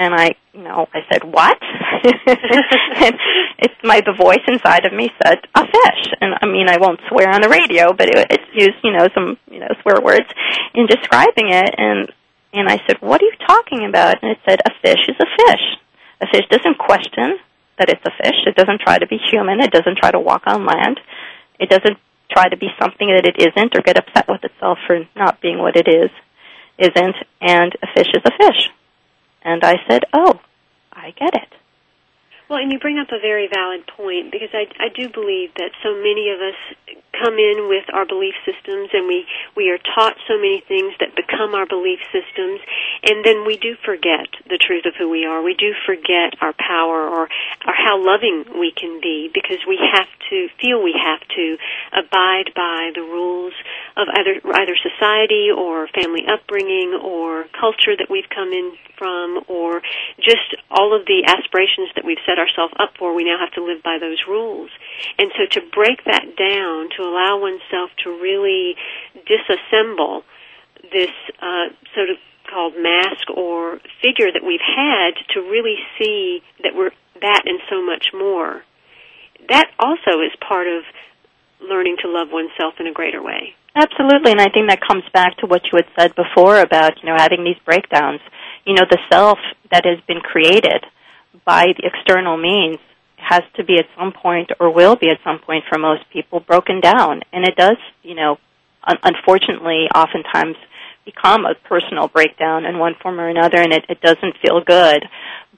And 0.02 0.16
I, 0.18 0.34
you 0.52 0.64
know, 0.64 0.90
I 0.96 1.06
said, 1.14 1.24
"What?" 1.24 1.62
and 2.02 3.16
it's 3.62 3.78
my 3.84 4.02
the 4.02 4.18
voice 4.18 4.42
inside 4.48 4.88
of 4.88 4.94
me 4.94 5.12
said, 5.22 5.46
"A 5.54 5.62
fish." 5.62 6.04
And 6.20 6.34
I 6.42 6.48
mean, 6.48 6.66
I 6.68 6.82
won't 6.82 7.00
swear 7.08 7.30
on 7.30 7.42
the 7.42 7.50
radio, 7.50 7.94
but 7.94 8.10
it, 8.10 8.18
it 8.34 8.42
used, 8.52 8.82
you 8.84 8.98
know, 8.98 9.06
some, 9.14 9.38
you 9.46 9.60
know, 9.60 9.70
swear 9.84 10.02
words 10.02 10.26
in 10.74 10.88
describing 10.88 11.54
it. 11.54 11.76
And 11.78 12.10
and 12.52 12.68
I 12.68 12.82
said, 12.88 12.98
"What 13.00 13.22
are 13.22 13.30
you 13.30 13.38
talking 13.46 13.86
about?" 13.86 14.18
And 14.24 14.32
it 14.32 14.40
said, 14.42 14.58
"A 14.66 14.74
fish 14.82 15.06
is 15.08 15.22
a 15.22 15.30
fish. 15.38 15.66
A 16.20 16.26
fish 16.34 16.50
doesn't 16.50 16.80
question 16.80 17.38
that 17.78 17.94
it's 17.94 18.02
a 18.02 18.24
fish. 18.26 18.42
It 18.48 18.56
doesn't 18.56 18.82
try 18.82 18.98
to 18.98 19.06
be 19.06 19.22
human. 19.30 19.62
It 19.62 19.70
doesn't 19.70 20.00
try 20.02 20.10
to 20.10 20.20
walk 20.20 20.48
on 20.48 20.66
land. 20.66 21.00
It 21.60 21.70
doesn't 21.70 22.02
try 22.32 22.50
to 22.50 22.58
be 22.58 22.74
something 22.82 23.06
that 23.06 23.30
it 23.30 23.38
isn't 23.38 23.78
or 23.78 23.86
get 23.86 24.02
upset 24.02 24.26
with 24.28 24.44
itself 24.44 24.80
for 24.88 25.06
not 25.16 25.42
being 25.42 25.60
what 25.60 25.78
it 25.78 25.88
is, 25.88 26.10
isn't. 26.80 27.18
And 27.40 27.78
a 27.86 27.88
fish 27.94 28.10
is 28.18 28.26
a 28.26 28.34
fish." 28.34 28.72
And 29.44 29.64
I 29.64 29.76
said, 29.88 30.06
"Oh, 30.14 30.40
I 30.94 31.12
get 31.12 31.34
it." 31.34 31.54
Well, 32.52 32.60
and 32.60 32.70
you 32.70 32.80
bring 32.80 33.00
up 33.00 33.08
a 33.16 33.20
very 33.24 33.48
valid 33.48 33.88
point 33.88 34.30
because 34.30 34.52
I, 34.52 34.68
I 34.76 34.90
do 34.92 35.08
believe 35.08 35.56
that 35.56 35.72
so 35.82 35.96
many 35.96 36.36
of 36.36 36.44
us 36.44 36.60
come 37.16 37.40
in 37.40 37.72
with 37.72 37.88
our 37.94 38.04
belief 38.04 38.34
systems 38.44 38.90
and 38.92 39.08
we, 39.08 39.24
we 39.56 39.72
are 39.72 39.80
taught 39.80 40.20
so 40.28 40.36
many 40.36 40.60
things 40.68 40.92
that 41.00 41.16
become 41.16 41.56
our 41.56 41.64
belief 41.64 42.04
systems 42.12 42.60
and 43.08 43.24
then 43.24 43.48
we 43.48 43.56
do 43.56 43.80
forget 43.86 44.28
the 44.52 44.60
truth 44.60 44.84
of 44.84 45.00
who 45.00 45.08
we 45.08 45.24
are. 45.24 45.40
We 45.40 45.56
do 45.56 45.72
forget 45.86 46.36
our 46.42 46.52
power 46.52 47.08
or, 47.08 47.32
or 47.64 47.74
how 47.76 48.04
loving 48.04 48.44
we 48.60 48.76
can 48.76 49.00
be 49.00 49.32
because 49.32 49.64
we 49.64 49.80
have 49.80 50.12
to 50.36 50.52
feel 50.60 50.84
we 50.84 50.98
have 51.00 51.24
to 51.24 51.56
abide 51.96 52.52
by 52.52 52.92
the 52.92 53.08
rules 53.08 53.54
of 53.96 54.12
either, 54.12 54.44
either 54.60 54.76
society 54.76 55.48
or 55.56 55.88
family 55.96 56.28
upbringing 56.28 57.00
or 57.00 57.48
culture 57.56 57.96
that 57.96 58.12
we've 58.12 58.28
come 58.28 58.52
in 58.52 58.76
from 58.98 59.42
or 59.48 59.82
just 60.22 60.56
all 60.70 60.94
of 60.94 61.06
the 61.06 61.26
aspirations 61.26 61.90
that 61.96 62.06
we've 62.06 62.22
set 62.26 62.38
ourselves 62.42 62.74
up 62.80 62.98
for, 62.98 63.14
we 63.14 63.24
now 63.24 63.38
have 63.40 63.54
to 63.54 63.64
live 63.64 63.84
by 63.84 63.98
those 64.02 64.20
rules. 64.28 64.70
And 65.18 65.32
so 65.38 65.46
to 65.60 65.62
break 65.72 66.04
that 66.06 66.36
down, 66.36 66.90
to 66.98 67.04
allow 67.06 67.40
oneself 67.40 67.92
to 68.04 68.10
really 68.10 68.76
disassemble 69.30 70.24
this 70.92 71.14
uh, 71.40 71.70
sort 71.96 72.10
of 72.10 72.18
called 72.50 72.74
mask 72.76 73.30
or 73.32 73.80
figure 74.02 74.28
that 74.34 74.44
we've 74.44 74.66
had 74.66 75.16
to 75.34 75.40
really 75.40 75.78
see 75.98 76.42
that 76.64 76.76
we're 76.76 76.92
that 77.22 77.44
and 77.46 77.60
so 77.70 77.82
much 77.86 78.08
more. 78.14 78.64
That 79.48 79.70
also 79.80 80.22
is 80.26 80.34
part 80.42 80.68
of 80.68 80.84
learning 81.62 81.98
to 82.02 82.10
love 82.10 82.30
oneself 82.32 82.76
in 82.80 82.88
a 82.88 82.92
greater 82.92 83.22
way. 83.22 83.54
Absolutely, 83.76 84.32
and 84.32 84.42
I 84.42 84.50
think 84.50 84.68
that 84.70 84.82
comes 84.82 85.04
back 85.14 85.38
to 85.38 85.46
what 85.46 85.62
you 85.72 85.78
had 85.78 85.88
said 85.98 86.16
before 86.16 86.60
about, 86.60 87.02
you 87.02 87.08
know, 87.10 87.16
having 87.18 87.44
these 87.44 87.60
breakdowns. 87.64 88.20
You 88.66 88.74
know, 88.74 88.84
the 88.90 89.00
self 89.10 89.40
that 89.72 89.86
has 89.86 90.00
been 90.08 90.20
created 90.20 90.84
by 91.46 91.74
the 91.78 91.86
external 91.86 92.38
means 92.38 92.80
has 93.18 93.44
to 93.56 93.64
be 93.64 93.78
at 93.78 93.86
some 93.98 94.12
point 94.12 94.52
or 94.60 94.70
will 94.72 94.96
be 94.96 95.10
at 95.10 95.20
some 95.24 95.40
point 95.40 95.64
for 95.70 95.78
most 95.78 96.04
people 96.12 96.40
broken 96.40 96.82
down. 96.82 97.22
And 97.32 97.46
it 97.46 97.56
does 97.56 97.78
you 98.04 98.16
know 98.16 98.38
un- 98.84 99.00
unfortunately 99.04 99.88
oftentimes 99.94 100.58
become 101.06 101.46
a 101.46 101.56
personal 101.56 102.08
breakdown 102.08 102.66
in 102.66 102.78
one 102.78 102.96
form 103.02 103.20
or 103.20 103.28
another 103.28 103.58
and 103.58 103.74
it, 103.74 103.86
it 103.90 104.02
doesn't 104.02 104.38
feel 104.42 104.62
good. 104.62 105.06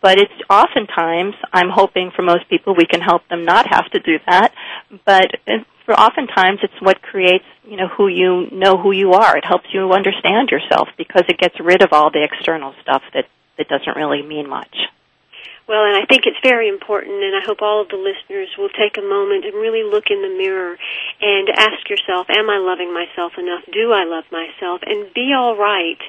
But 0.01 0.19
it's 0.19 0.33
oftentimes 0.49 1.35
i'm 1.53 1.69
hoping 1.69 2.11
for 2.11 2.21
most 2.21 2.49
people 2.49 2.75
we 2.75 2.85
can 2.85 3.01
help 3.01 3.27
them 3.29 3.45
not 3.45 3.65
have 3.67 3.89
to 3.91 3.99
do 3.99 4.19
that. 4.27 4.53
But 5.05 5.31
for 5.85 5.93
oftentimes 5.99 6.59
it's 6.63 6.81
what 6.81 7.01
creates 7.01 7.45
you 7.63 7.77
know 7.77 7.87
who 7.87 8.07
you 8.07 8.49
know 8.51 8.77
who 8.77 8.91
you 8.91 9.13
are. 9.13 9.37
It 9.37 9.45
helps 9.45 9.67
you 9.73 9.93
understand 9.93 10.49
yourself 10.49 10.89
because 10.97 11.23
it 11.29 11.37
gets 11.37 11.59
rid 11.59 11.81
of 11.81 11.93
all 11.93 12.11
the 12.11 12.23
external 12.23 12.73
stuff 12.81 13.03
that 13.13 13.25
that 13.57 13.69
doesn't 13.69 13.95
really 13.95 14.21
mean 14.21 14.49
much 14.49 14.75
well, 15.67 15.85
and 15.85 15.95
I 15.95 16.05
think 16.05 16.23
it's 16.25 16.39
very 16.43 16.67
important, 16.67 17.23
and 17.23 17.35
I 17.35 17.41
hope 17.45 17.61
all 17.61 17.81
of 17.81 17.89
the 17.89 17.95
listeners 17.95 18.49
will 18.57 18.69
take 18.69 18.97
a 18.97 19.01
moment 19.01 19.45
and 19.45 19.55
really 19.55 19.83
look 19.83 20.11
in 20.11 20.21
the 20.21 20.29
mirror 20.29 20.77
and 21.21 21.47
ask 21.55 21.89
yourself, 21.89 22.27
am 22.29 22.49
I 22.49 22.57
loving 22.57 22.93
myself 22.93 23.33
enough? 23.37 23.63
Do 23.71 23.93
I 23.93 24.03
love 24.03 24.25
myself? 24.31 24.81
And 24.85 25.13
be 25.13 25.31
all 25.31 25.55
right 25.55 25.99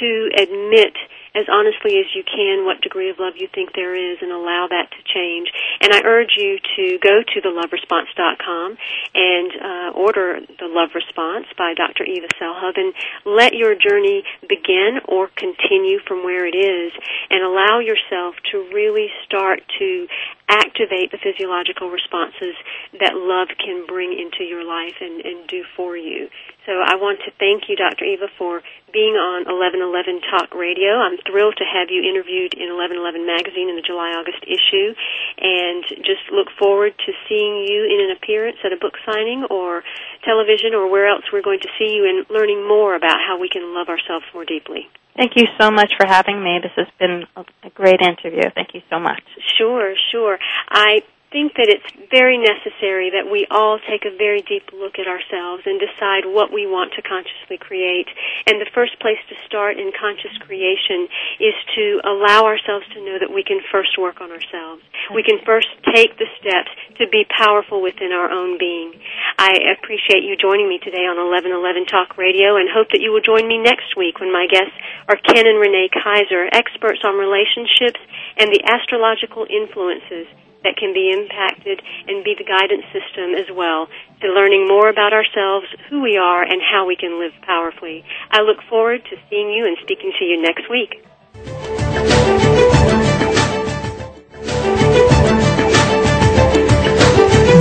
to 0.00 0.30
admit 0.36 0.94
as 1.34 1.46
honestly 1.50 1.98
as 1.98 2.06
you 2.14 2.22
can 2.24 2.64
what 2.64 2.80
degree 2.80 3.10
of 3.10 3.18
love 3.18 3.34
you 3.36 3.48
think 3.52 3.70
there 3.74 3.94
is 3.94 4.18
and 4.20 4.32
allow 4.32 4.66
that 4.68 4.90
to 4.90 5.00
change. 5.06 5.48
And 5.80 5.92
I 5.92 6.02
urge 6.04 6.34
you 6.36 6.58
to 6.76 6.98
go 6.98 7.22
to 7.22 7.36
theloveresponse.com 7.40 8.76
and 9.14 9.50
uh, 9.52 9.90
order 9.94 10.40
The 10.58 10.66
Love 10.66 10.90
Response 10.94 11.46
by 11.56 11.74
Dr. 11.74 12.04
Eva 12.04 12.28
Selhub 12.40 12.74
and 12.76 12.94
let 13.24 13.54
your 13.54 13.74
journey 13.74 14.24
begin 14.48 14.98
or 15.06 15.28
continue 15.36 16.00
from 16.06 16.24
where 16.24 16.46
it 16.46 16.56
is 16.56 16.92
and 17.30 17.44
allow 17.44 17.78
yourself 17.78 18.34
to 18.52 18.66
really 18.72 19.08
start 19.24 19.62
to 19.78 20.06
activate 20.48 21.12
the 21.12 21.20
physiological 21.20 21.92
responses 21.92 22.56
that 22.98 23.12
love 23.14 23.48
can 23.60 23.84
bring 23.86 24.16
into 24.16 24.44
your 24.44 24.64
life 24.64 24.96
and, 25.00 25.20
and 25.20 25.46
do 25.46 25.62
for 25.76 25.96
you. 25.96 26.28
So 26.64 26.84
I 26.84 27.00
want 27.00 27.20
to 27.24 27.32
thank 27.40 27.68
you, 27.68 27.76
Dr. 27.76 28.04
Eva, 28.04 28.28
for 28.36 28.60
being 28.92 29.16
on 29.16 29.48
1111 29.48 30.20
Talk 30.28 30.52
Radio. 30.52 31.00
I'm 31.00 31.16
thrilled 31.24 31.56
to 31.60 31.64
have 31.64 31.88
you 31.88 32.04
interviewed 32.04 32.52
in 32.52 32.72
1111 32.76 33.24
Magazine 33.24 33.72
in 33.72 33.76
the 33.76 33.84
July-August 33.84 34.44
issue, 34.44 34.92
and 35.40 35.84
just 36.04 36.28
look 36.28 36.52
forward 36.60 36.92
to 36.92 37.10
seeing 37.28 37.64
you 37.64 37.88
in 37.88 38.08
an 38.08 38.16
appearance 38.16 38.60
at 38.64 38.72
a 38.72 38.80
book 38.80 39.00
signing 39.04 39.48
or 39.48 39.84
television 40.24 40.76
or 40.76 40.88
where 40.92 41.08
else 41.08 41.24
we're 41.32 41.44
going 41.44 41.60
to 41.64 41.72
see 41.80 41.88
you 41.92 42.04
and 42.04 42.28
learning 42.28 42.60
more 42.68 42.96
about 42.96 43.16
how 43.16 43.40
we 43.40 43.48
can 43.48 43.72
love 43.72 43.88
ourselves 43.88 44.24
more 44.32 44.44
deeply. 44.44 44.88
Thank 45.18 45.32
you 45.34 45.46
so 45.60 45.72
much 45.72 45.90
for 45.98 46.06
having 46.06 46.44
me. 46.44 46.60
This 46.62 46.70
has 46.76 46.86
been 47.00 47.24
a 47.36 47.70
great 47.70 48.00
interview. 48.00 48.48
Thank 48.54 48.72
you 48.72 48.82
so 48.88 49.00
much. 49.00 49.20
Sure, 49.58 49.92
sure. 50.12 50.38
I 50.70 51.00
think 51.30 51.52
that 51.60 51.68
it's 51.68 51.84
very 52.08 52.40
necessary 52.40 53.12
that 53.12 53.28
we 53.28 53.44
all 53.52 53.76
take 53.84 54.08
a 54.08 54.16
very 54.16 54.40
deep 54.40 54.72
look 54.72 54.96
at 54.96 55.04
ourselves 55.04 55.68
and 55.68 55.76
decide 55.76 56.24
what 56.24 56.48
we 56.48 56.64
want 56.64 56.96
to 56.96 57.04
consciously 57.04 57.60
create. 57.60 58.08
And 58.48 58.56
the 58.56 58.70
first 58.72 58.96
place 58.96 59.20
to 59.28 59.36
start 59.44 59.76
in 59.76 59.92
conscious 59.92 60.32
creation 60.40 61.04
is 61.36 61.56
to 61.76 62.00
allow 62.04 62.48
ourselves 62.48 62.88
to 62.96 63.04
know 63.04 63.20
that 63.20 63.28
we 63.28 63.44
can 63.44 63.60
first 63.68 64.00
work 64.00 64.24
on 64.24 64.32
ourselves. 64.32 64.80
We 65.12 65.20
can 65.20 65.36
first 65.44 65.68
take 65.92 66.16
the 66.16 66.28
steps 66.40 66.72
to 66.96 67.04
be 67.12 67.28
powerful 67.28 67.84
within 67.84 68.12
our 68.12 68.32
own 68.32 68.56
being. 68.56 68.96
I 69.36 69.76
appreciate 69.76 70.24
you 70.24 70.32
joining 70.40 70.68
me 70.68 70.80
today 70.80 71.04
on 71.04 71.20
1111 71.20 71.92
Talk 71.92 72.16
Radio 72.16 72.56
and 72.56 72.72
hope 72.72 72.88
that 72.96 73.04
you 73.04 73.12
will 73.12 73.24
join 73.24 73.44
me 73.44 73.60
next 73.60 74.00
week 74.00 74.16
when 74.16 74.32
my 74.32 74.48
guests 74.48 74.74
are 75.12 75.20
Ken 75.28 75.44
and 75.44 75.60
Renee 75.60 75.92
Kaiser, 75.92 76.48
experts 76.56 77.04
on 77.04 77.20
relationships 77.20 78.00
and 78.40 78.48
the 78.48 78.64
astrological 78.64 79.44
influences 79.44 80.24
that 80.64 80.76
can 80.76 80.92
be 80.92 81.10
impacted 81.12 81.80
and 82.06 82.24
be 82.24 82.34
the 82.36 82.44
guidance 82.44 82.84
system 82.90 83.34
as 83.34 83.46
well 83.54 83.88
to 84.20 84.28
learning 84.28 84.66
more 84.66 84.88
about 84.88 85.12
ourselves, 85.12 85.66
who 85.88 86.00
we 86.00 86.16
are, 86.16 86.42
and 86.42 86.60
how 86.62 86.86
we 86.86 86.96
can 86.96 87.18
live 87.18 87.32
powerfully. 87.42 88.04
I 88.30 88.42
look 88.42 88.58
forward 88.68 89.04
to 89.10 89.16
seeing 89.30 89.50
you 89.50 89.66
and 89.66 89.76
speaking 89.82 90.12
to 90.18 90.24
you 90.24 90.42
next 90.42 90.68
week. 90.70 92.47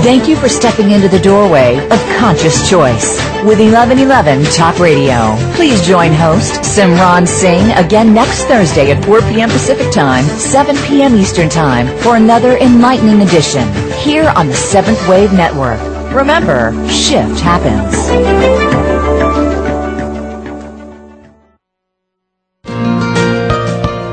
Thank 0.07 0.29
you 0.29 0.37
for 0.37 0.47
stepping 0.47 0.91
into 0.91 1.09
the 1.09 1.19
doorway 1.19 1.75
of 1.83 1.99
conscious 2.17 2.69
choice 2.69 3.17
with 3.43 3.59
1111 3.59 4.45
Talk 4.53 4.79
Radio. 4.79 5.35
Please 5.55 5.85
join 5.85 6.13
host 6.13 6.61
Simran 6.61 7.27
Singh 7.27 7.71
again 7.71 8.13
next 8.13 8.45
Thursday 8.45 8.91
at 8.91 9.03
4 9.03 9.19
p.m. 9.23 9.49
Pacific 9.49 9.91
Time, 9.91 10.23
7 10.23 10.77
p.m. 10.87 11.13
Eastern 11.13 11.49
Time 11.49 11.87
for 11.97 12.15
another 12.15 12.55
enlightening 12.59 13.21
edition 13.21 13.67
here 13.97 14.29
on 14.29 14.47
the 14.47 14.53
Seventh 14.53 15.05
Wave 15.09 15.33
Network. 15.33 15.81
Remember, 16.13 16.71
shift 16.87 17.41
happens. 17.41 17.93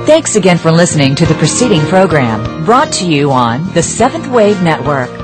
Thanks 0.08 0.34
again 0.34 0.58
for 0.58 0.72
listening 0.72 1.14
to 1.14 1.24
the 1.24 1.34
preceding 1.34 1.82
program 1.82 2.64
brought 2.64 2.90
to 2.94 3.08
you 3.08 3.30
on 3.30 3.72
the 3.74 3.82
Seventh 3.84 4.26
Wave 4.26 4.60
Network. 4.60 5.23